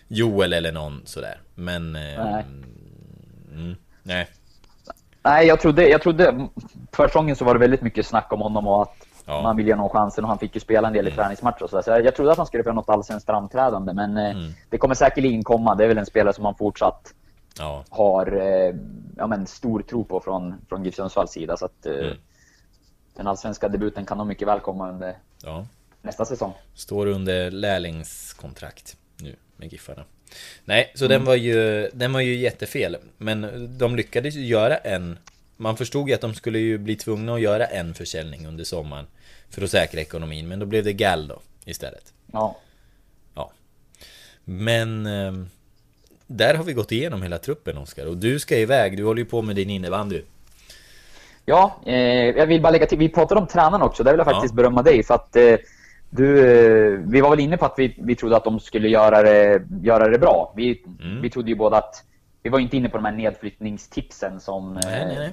Joel 0.09 0.53
eller 0.53 0.73
någon 0.73 1.03
sådär. 1.05 1.41
Men... 1.55 1.97
Eh, 1.97 2.03
Nej. 2.25 2.45
Mm, 3.53 3.77
nej. 4.03 4.29
Nej, 5.23 5.47
jag 5.47 5.61
trodde... 5.61 5.89
Jag 5.89 6.03
trodde 6.03 6.49
för 6.93 7.07
säsongen 7.09 7.37
så 7.37 7.45
var 7.45 7.55
det 7.55 7.61
väldigt 7.61 7.83
mycket 7.83 8.07
snack 8.07 8.33
om 8.33 8.41
honom 8.41 8.67
och 8.67 8.83
att 8.83 8.95
Ja. 9.27 9.33
Mm. 9.33 9.43
man 9.43 9.57
ville 9.57 9.69
ge 9.69 9.75
honom 9.75 9.91
chansen 9.91 10.25
och 10.25 10.29
han 10.31 10.39
fick 10.39 10.55
ju 10.55 10.61
spela 10.61 10.89
en 10.89 10.95
del 10.95 11.09
i 11.09 11.11
träningsmatcher 11.11 11.63
och 11.63 11.71
sådär. 11.71 11.83
Så 11.83 11.91
jag, 11.91 12.17
trodde 12.17 12.33
att 12.33 12.37
han 12.39 12.47
skulle 12.47 12.65
få 12.65 12.73
något 12.73 12.89
allsvenskt 12.89 13.27
framträdande, 13.27 13.93
men 13.93 14.17
Mm. 14.17 14.53
det 14.71 14.79
kommer 14.79 14.95
säkerligen 14.95 15.45
komma. 15.45 15.75
Det 15.75 15.85
är 15.85 15.89
väl 15.89 15.99
en 15.99 16.07
spelare 16.07 16.35
som 16.35 16.43
man 16.43 16.55
fortsatt 16.55 17.15
Ja. 17.59 17.85
har 17.89 18.33
eh, 18.41 18.75
ja, 19.17 19.27
men 19.27 19.47
stor 19.47 19.83
tro 19.83 20.05
på 20.05 20.21
från, 20.21 20.55
från 20.69 20.85
GIF 20.85 20.95
Sundsvalls 20.95 21.31
sida. 21.31 21.57
Så 21.57 21.65
att 21.65 21.87
eh, 21.87 21.93
Mm. 21.95 22.17
den 23.17 23.27
allsvenska 23.27 23.69
debuten 23.69 24.07
kan 24.07 24.19
nog 24.19 24.27
mycket 24.27 24.49
väl 24.49 24.61
komma 24.61 24.89
under 24.91 25.19
Ja. 25.45 25.67
nästa 26.03 26.25
säsong. 26.25 26.53
Står 26.75 27.07
under 27.07 27.51
lärlingskontrakt 27.51 28.97
nu 29.17 29.37
med 29.57 29.73
Giffarna. 29.73 30.05
Nej, 30.65 30.93
så 30.95 31.07
den 31.07 31.25
var 31.25 31.35
ju 31.35 31.89
Den 31.93 32.13
var 32.13 32.21
ju 32.21 32.35
jättefel 32.35 32.97
Men 33.19 33.69
de 33.79 33.97
lyckades 33.97 34.35
ju 34.35 34.47
göra 34.47 34.77
en 34.77 35.19
Man 35.57 35.77
förstod 35.77 36.09
ju 36.09 36.15
att 36.15 36.21
de 36.21 36.35
skulle 36.35 36.59
ju 36.59 36.79
bli 36.79 36.97
tvungna 36.97 37.35
att 37.35 37.41
göra 37.41 37.67
en 37.67 37.95
försäljning 37.95 38.47
under 38.47 38.65
sommaren 38.65 39.07
För 39.51 39.63
att 39.63 39.71
säkra 39.71 40.01
ekonomin 40.01 40.49
Men 40.49 40.59
då 40.59 40.67
blev 40.67 40.85
det 40.85 40.93
Gal 40.93 41.29
då 41.29 41.41
istället 41.65 42.13
Ja. 42.33 42.57
Ja 43.35 43.51
Men 44.45 45.07
ehm, 45.07 45.49
Där 46.37 46.55
har 46.55 46.65
vi 46.65 46.73
gått 46.73 46.93
igenom 46.93 47.23
hela 47.23 47.39
truppen 47.39 47.79
Oskar 47.79 48.07
Och 48.07 48.17
du 48.17 48.39
ska 48.39 48.57
iväg, 48.57 48.97
du 48.97 49.05
håller 49.05 49.19
ju 49.23 49.25
på 49.29 49.43
med 49.43 49.57
din 49.57 49.71
innebandy 49.71 50.23
Ja, 51.45 51.77
eh, 51.87 51.95
jag 52.37 52.47
vill 52.47 52.63
bara 52.63 52.71
lägga 52.71 52.87
till, 52.87 52.99
vi 52.99 53.09
pratade 53.09 53.41
om 53.41 53.47
tränarna 53.47 53.85
också, 53.85 54.03
där 54.05 54.11
vill 54.13 54.19
jag 54.19 54.27
Ja. 54.29 54.33
faktiskt 54.33 54.55
berömma 54.55 54.83
dig 54.83 55.03
för 55.03 55.15
att 55.15 55.37
eh, 55.37 55.55
du, 56.11 56.39
eh, 56.39 57.01
vi 57.07 57.21
var 57.21 57.31
väl 57.31 57.41
inne 57.41 57.57
på 57.57 57.65
att 57.67 57.75
vi, 57.77 57.95
vi 57.99 58.15
trodde 58.17 58.37
att 58.37 58.45
de 58.45 58.61
skulle 58.61 58.89
göra 58.89 59.23
det, 59.23 59.63
göra 59.83 60.09
det 60.09 60.19
bra. 60.19 60.53
Vi, 60.57 60.83
Mm. 61.01 61.23
vi 61.23 61.31
trodde 61.31 61.49
ju 61.51 61.57
båda 61.57 61.77
att, 61.77 62.05
vi 62.43 62.51
var 62.51 62.59
inte 62.59 62.77
inne 62.77 62.89
på 62.89 62.97
de 62.97 63.05
här 63.05 63.13
nedflyttningstipsen 63.13 64.41
som 64.41 64.75
Nej, 64.75 64.83
nej, 65.07 65.17
nej. 65.17 65.27
eh, 65.27 65.33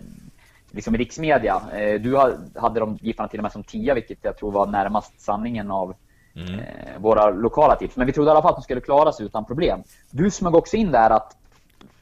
liksom 0.71 0.95
i 0.95 0.97
riksmedia. 0.97 1.61
Eh, 1.77 2.01
du 2.01 2.15
ha- 2.15 2.33
hade 2.55 2.79
de 2.79 2.97
Giffarna 3.01 3.29
till 3.29 3.39
och 3.39 3.43
med 3.43 3.51
som 3.51 3.63
tia, 3.63 3.93
vilket 3.93 4.17
jag 4.21 4.37
tror 4.37 4.51
var 4.51 4.67
närmast 4.67 5.21
sanningen 5.21 5.71
av 5.71 5.95
Mm. 6.35 6.59
eh, 6.59 6.65
våra 6.99 7.29
lokala 7.29 7.75
tips. 7.75 7.95
Men 7.95 8.07
vi 8.07 8.13
trodde 8.13 8.29
i 8.29 8.31
alla 8.31 8.41
fall 8.41 8.51
att 8.51 8.57
de 8.57 8.63
skulle 8.63 8.81
klara 8.81 9.11
sig 9.11 9.25
utan 9.25 9.45
problem. 9.45 9.83
Du 10.11 10.31
smög 10.31 10.55
också 10.55 10.77
in 10.77 10.91
där 10.91 11.09
att 11.09 11.37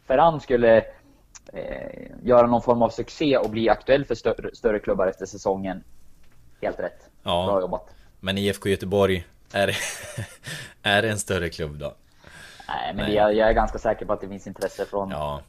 Ferran 0.08 0.42
skulle 0.42 0.78
eh, 1.54 2.12
göra 2.24 2.48
någon 2.48 2.62
form 2.62 2.82
av 2.82 2.90
succé 2.90 3.38
och 3.38 3.50
bli 3.50 3.70
aktuell 3.70 4.06
för 4.06 4.16
större, 4.16 4.56
större 4.56 4.80
klubbar 4.80 5.08
efter 5.08 5.26
säsongen. 5.26 5.84
Helt 6.62 6.80
rätt. 6.80 7.10
Ja. 7.24 7.46
Bra 7.46 7.62
jobbat. 7.62 7.90
Men 8.20 8.38
IFK 8.38 8.70
Göteborg 8.70 9.26
Är, 9.54 9.78
är 10.84 11.04
en 11.04 11.20
större 11.20 11.50
klubb 11.50 11.78
då? 11.78 11.94
Nej, 12.68 12.94
men 12.94 13.06
Nej. 13.06 13.16
Jag, 13.16 13.36
jag 13.36 13.50
är 13.50 13.54
ganska 13.54 13.80
säker 13.80 14.06
på 14.06 14.14
att 14.14 14.22
det 14.22 14.28
finns 14.28 14.48
intresse 14.48 14.86
från... 14.86 15.10
Ja 15.10 15.42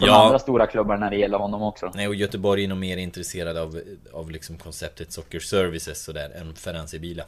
från 0.00 0.08
Ja. 0.08 0.24
andra 0.24 0.38
stora 0.38 0.66
klubbar 0.66 0.96
när 0.96 1.10
det 1.10 1.16
gäller 1.16 1.38
honom 1.38 1.62
också. 1.62 1.92
Nej, 1.94 2.08
och 2.08 2.14
Göteborg 2.14 2.64
är 2.64 2.68
nog 2.68 2.78
mer 2.78 2.96
intresserad 2.96 3.56
av, 3.56 3.80
av 4.12 4.30
liksom 4.30 4.58
konceptet 4.58 5.12
Soccer 5.12 5.40
Services 5.40 6.04
sådär 6.04 6.30
än 6.30 6.54
Ferranzi 6.54 6.98
Bila. 6.98 7.24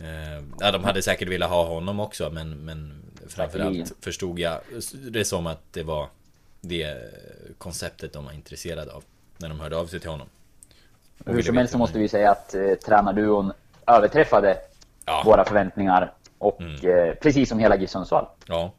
Eh, 0.00 0.44
ja, 0.60 0.70
de 0.72 0.84
hade 0.84 1.02
säkert 1.02 1.28
velat 1.28 1.50
ha 1.50 1.64
honom 1.66 2.00
också, 2.00 2.30
men, 2.30 2.50
men 2.64 3.02
framförallt 3.28 3.92
förstod 4.00 4.38
jag 4.38 4.60
det 4.92 5.24
som 5.24 5.46
att 5.46 5.72
det 5.72 5.82
var 5.82 6.08
det 6.60 6.96
konceptet 7.58 8.12
de 8.12 8.24
var 8.24 8.32
intresserade 8.32 8.92
av 8.92 9.04
när 9.38 9.48
de 9.48 9.60
hörde 9.60 9.76
av 9.76 9.86
sig 9.86 10.00
till 10.00 10.10
honom. 10.10 10.26
Och 11.24 11.34
Hur 11.34 11.42
som 11.42 11.56
helst 11.56 11.72
så 11.72 11.78
måste 11.78 11.98
vi 11.98 12.08
säga 12.08 12.30
att 12.30 12.54
eh, 12.54 12.74
tränarduon 12.74 13.52
överträffade 13.86 14.56
Ja. 15.04 15.22
våra 15.26 15.44
förväntningar. 15.44 16.12
Och 16.38 16.60
Mm. 16.60 16.74
eh, 17.08 17.14
precis 17.14 17.48
som 17.48 17.58
hela 17.58 17.76
GIF 17.76 17.90
Sundsvall. 17.90 18.26
Ja. 18.46 18.72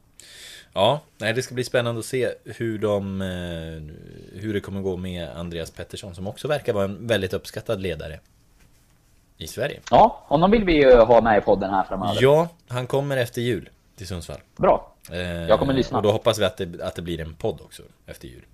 Ja, 0.74 1.02
nej, 1.18 1.34
det 1.34 1.42
ska 1.42 1.56
bli 1.56 1.64
spännande 1.64 2.00
att 2.00 2.06
se 2.06 2.32
hur 2.46 2.78
de... 2.80 3.22
eh, 3.22 4.40
Hur 4.42 4.54
det 4.54 4.60
kommer 4.60 4.82
gå 4.82 4.98
med 4.98 5.30
Andreas 5.30 5.72
Pettersson 5.72 6.16
som 6.16 6.28
också 6.28 6.48
verkar 6.48 6.74
vara 6.74 6.86
en 6.86 7.08
väldigt 7.08 7.34
uppskattad 7.34 7.82
ledare. 7.82 8.20
I 9.42 9.48
Sverige. 9.48 9.80
Ja, 9.92 10.20
honom 10.28 10.52
vill 10.52 10.64
vi 10.64 10.74
ju 10.74 10.98
ha 11.00 11.22
med 11.22 11.38
i 11.38 11.42
podden 11.42 11.70
här 11.74 11.84
framöver. 11.84 12.18
Ja, 12.22 12.48
han 12.68 12.88
kommer 12.88 13.18
efter 13.18 13.42
jul 13.42 13.70
till 13.96 14.08
Sundsvall. 14.08 14.38
Bra. 14.58 14.94
Eh, 15.12 15.18
Jag 15.20 15.60
kommer 15.60 15.74
lyssna. 15.74 15.98
Och 15.98 16.04
då 16.04 16.12
hoppas 16.12 16.40
vi 16.40 16.46
att 16.46 16.58
det, 16.58 16.82
att 16.84 16.96
det 16.96 17.02
blir 17.02 17.20
en 17.22 17.34
podd 17.36 17.62
också 17.62 17.84
efter 18.06 18.28
jul. 18.28 18.46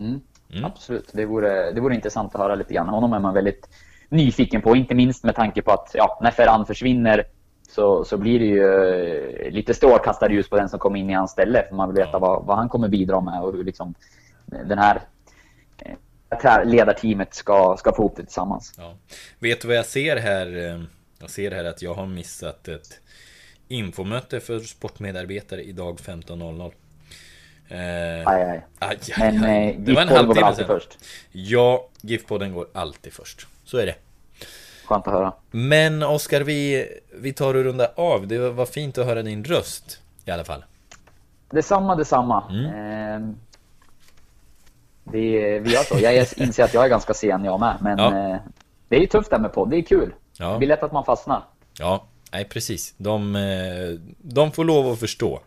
Mm. 0.00 0.20
Mm. 0.52 0.64
Absolut. 0.64 1.08
Det 1.12 1.24
vore, 1.26 1.72
det 1.72 1.80
vore 1.80 1.94
intressant 1.94 2.34
att 2.34 2.40
höra 2.40 2.54
lite 2.54 2.74
grann. 2.74 2.88
Honom 2.88 3.12
är 3.12 3.18
man 3.18 3.34
väldigt 3.34 3.68
nyfiken 4.08 4.62
på. 4.62 4.76
Inte 4.76 4.94
minst 4.94 5.24
med 5.24 5.34
tanke 5.34 5.62
på 5.62 5.70
att 5.72 5.90
ja, 5.94 6.18
när 6.22 6.30
Ferran 6.30 6.66
försvinner 6.66 7.24
så, 7.68 8.04
så 8.04 8.16
blir 8.16 8.38
det 8.38 8.44
ju 8.44 8.64
eh, 9.46 9.50
lite 9.50 9.74
strålkastare 9.74 10.32
ljus 10.32 10.48
på 10.48 10.56
den 10.56 10.68
som 10.68 10.78
kommer 10.78 10.98
in 10.98 11.10
i 11.10 11.14
hans 11.14 11.30
ställe. 11.30 11.64
För 11.68 11.76
man 11.76 11.88
vill 11.88 11.96
veta 11.96 12.10
Ja. 12.12 12.18
vad, 12.18 12.44
vad 12.44 12.56
han 12.56 12.68
kommer 12.68 12.88
bidra 12.88 13.20
med 13.20 13.42
och 13.42 13.52
hur 13.52 13.64
liksom 13.64 13.94
den 14.46 14.78
här 14.78 15.00
ledarteamet 16.64 17.34
ska, 17.34 17.76
ska 17.78 17.92
få 17.92 18.02
ihop 18.02 18.16
det 18.16 18.22
tillsammans. 18.22 18.74
Ja. 18.78 18.94
Vet 19.38 19.60
du 19.60 19.68
vad 19.68 19.76
jag 19.76 19.86
ser 19.86 20.16
här? 20.16 20.56
Eh, 20.74 20.82
Jag 21.18 21.30
ser 21.30 21.50
här 21.50 21.64
att 21.64 21.82
jag 21.82 21.94
har 21.94 22.06
missat 22.06 22.68
ett 22.68 23.00
infomöte 23.68 24.40
för 24.40 24.60
sportmedarbetare 24.60 25.62
idag 25.62 25.98
15.00. 25.98 26.72
Eh, 27.68 28.28
Aj, 28.28 28.42
aj. 28.42 28.62
aj, 28.78 28.98
aj, 29.16 29.32
Men 29.32 29.44
aj. 29.44 29.68
eh, 29.68 29.74
Det 29.78 29.92
var 29.92 30.02
en 30.02 30.26
går 30.26 30.42
alltid 30.42 30.66
först. 30.66 30.98
Ja, 31.32 31.88
GIF-podden 32.00 32.52
går 32.52 32.66
alltid 32.72 33.12
först. 33.12 33.46
Så 33.64 33.78
är 33.78 33.86
det. 33.86 33.94
Skönt 34.84 35.06
att 35.06 35.12
höra. 35.12 35.32
Men 35.50 36.02
Oskar, 36.02 36.40
vi, 36.40 36.88
vi 37.14 37.32
tar 37.32 37.54
och 37.54 37.64
rundar 37.64 37.88
av. 37.96 38.26
Det 38.26 38.38
var 38.50 38.66
fint 38.66 38.98
att 38.98 39.06
höra 39.06 39.22
din 39.22 39.44
röst. 39.44 40.00
I 40.24 40.30
alla 40.30 40.44
fall. 40.44 40.64
Detsamma, 41.50 41.94
detsamma. 41.96 42.44
Mm. 42.50 42.64
Eh, 43.30 43.34
det, 45.12 45.58
vi 45.58 45.72
gör 45.72 45.82
så. 45.82 45.98
Jag 45.98 46.26
inser 46.36 46.64
att 46.64 46.74
jag 46.74 46.84
är 46.84 46.88
ganska 46.88 47.14
sen 47.14 47.44
jag 47.44 47.60
med. 47.60 47.76
Men 47.80 47.98
Ja. 47.98 48.30
eh, 48.34 48.36
det 48.88 48.96
är 48.96 49.00
ju 49.00 49.06
tufft 49.06 49.30
det 49.30 49.36
här 49.36 49.42
med 49.42 49.52
podd. 49.52 49.70
Det 49.70 49.76
är 49.76 49.82
kul. 49.82 50.14
Ja. 50.38 50.52
Det 50.52 50.58
blir 50.58 50.68
lätt 50.68 50.82
att 50.82 50.92
man 50.92 51.04
fastnar. 51.04 51.42
Ja, 51.78 52.04
nej 52.32 52.44
precis. 52.44 52.94
De, 52.96 53.36
eh, 53.36 54.00
de 54.18 54.52
får 54.52 54.64
lov 54.64 54.92
att 54.92 54.98
förstå. 55.00 55.40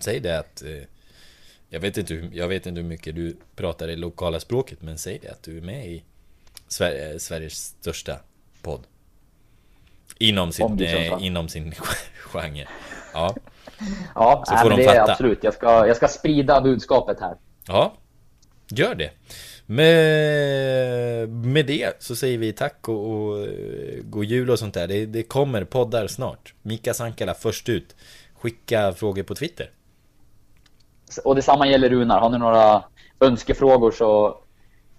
Säg 0.00 0.20
det 0.20 0.38
att... 0.38 0.62
eh, 0.62 0.68
Jag 1.68 1.80
vet, 1.80 1.96
inte 1.98 2.14
hur, 2.14 2.30
jag 2.32 2.48
vet 2.48 2.66
inte 2.66 2.80
hur 2.80 2.88
mycket 2.88 3.14
du 3.14 3.36
pratar 3.56 3.86
det 3.86 3.96
lokala 3.96 4.40
språket, 4.40 4.82
men 4.82 4.98
säg 4.98 5.18
det 5.22 5.28
att 5.30 5.42
du 5.42 5.56
är 5.58 5.62
med 5.62 5.86
i 5.86 6.04
Sver 6.68 7.18
Sveriges 7.18 7.58
största 7.80 8.16
podd. 8.62 8.80
Inom 10.18 10.52
sin, 10.52 10.80
eh, 10.80 11.12
inom 11.20 11.48
sin 11.48 11.72
genre. 12.32 12.66
Ja, 13.14 13.34
Ja, 14.14 14.44
Så 14.46 14.54
nej, 14.54 14.62
får 14.62 14.70
de 14.70 14.76
det 14.76 14.84
är 14.84 14.98
fatta. 15.00 15.12
absolut. 15.12 15.44
Jag 15.44 15.54
ska, 15.54 15.86
jag 15.86 15.96
ska 15.96 16.08
sprida 16.08 16.60
budskapet 16.60 17.20
här. 17.20 17.34
ja. 17.66 17.92
Gör 18.70 18.94
det. 18.94 19.10
Med, 19.66 21.28
med 21.28 21.66
det 21.66 22.02
så 22.02 22.16
säger 22.16 22.38
vi 22.38 22.52
tack 22.52 22.88
och, 22.88 23.10
och 23.10 23.38
eh, 23.42 23.48
god 24.04 24.24
jul 24.24 24.50
och 24.50 24.58
sånt 24.58 24.74
där. 24.74 24.86
Det, 24.88 25.06
det 25.06 25.22
kommer 25.22 25.64
poddar 25.64 26.06
snart. 26.06 26.54
Mika 26.62 26.94
Sankala 26.94 27.34
först 27.34 27.68
ut. 27.68 27.96
Skicka 28.34 28.92
frågor 28.92 29.22
på 29.22 29.34
Twitter. 29.34 29.70
Och 31.24 31.34
detsamma 31.34 31.66
gäller 31.68 31.88
Runar. 31.90 32.20
Har 32.20 32.30
ni 32.30 32.38
några 32.38 32.84
önskefrågor 33.20 33.90
så 33.90 34.38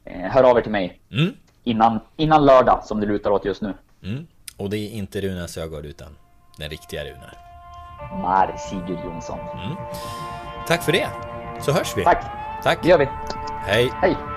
eh, 0.06 0.22
hör 0.22 0.44
av 0.44 0.58
er 0.58 0.62
till 0.62 0.72
mig 0.72 1.00
Mm. 1.12 1.34
innan, 1.64 2.00
innan 2.16 2.46
lördag 2.46 2.84
som 2.86 3.00
det 3.00 3.06
lutar 3.08 3.30
åt 3.32 3.46
just 3.46 3.62
nu. 3.62 3.74
Mm. 4.04 4.28
Och 4.58 4.70
det 4.70 4.78
är 4.78 4.90
inte 4.90 5.22
Runar 5.22 5.48
Sögaard 5.48 5.86
utan 5.86 6.16
den 6.58 6.70
riktiga 6.70 7.04
Runar. 7.06 7.38
Mar 8.22 8.56
Sigurd 8.70 9.00
Jonsson. 9.06 9.40
Tack 10.68 10.84
för 10.84 10.92
det! 10.92 11.08
Så 11.62 11.72
hörs 11.72 11.94
vi! 11.98 12.04
Tack, 12.04 12.26
Tack! 12.64 12.80
det 12.84 12.90
gör 12.90 12.98
vi. 12.98 13.08
Hej! 13.68 13.92
Hej! 14.02 14.37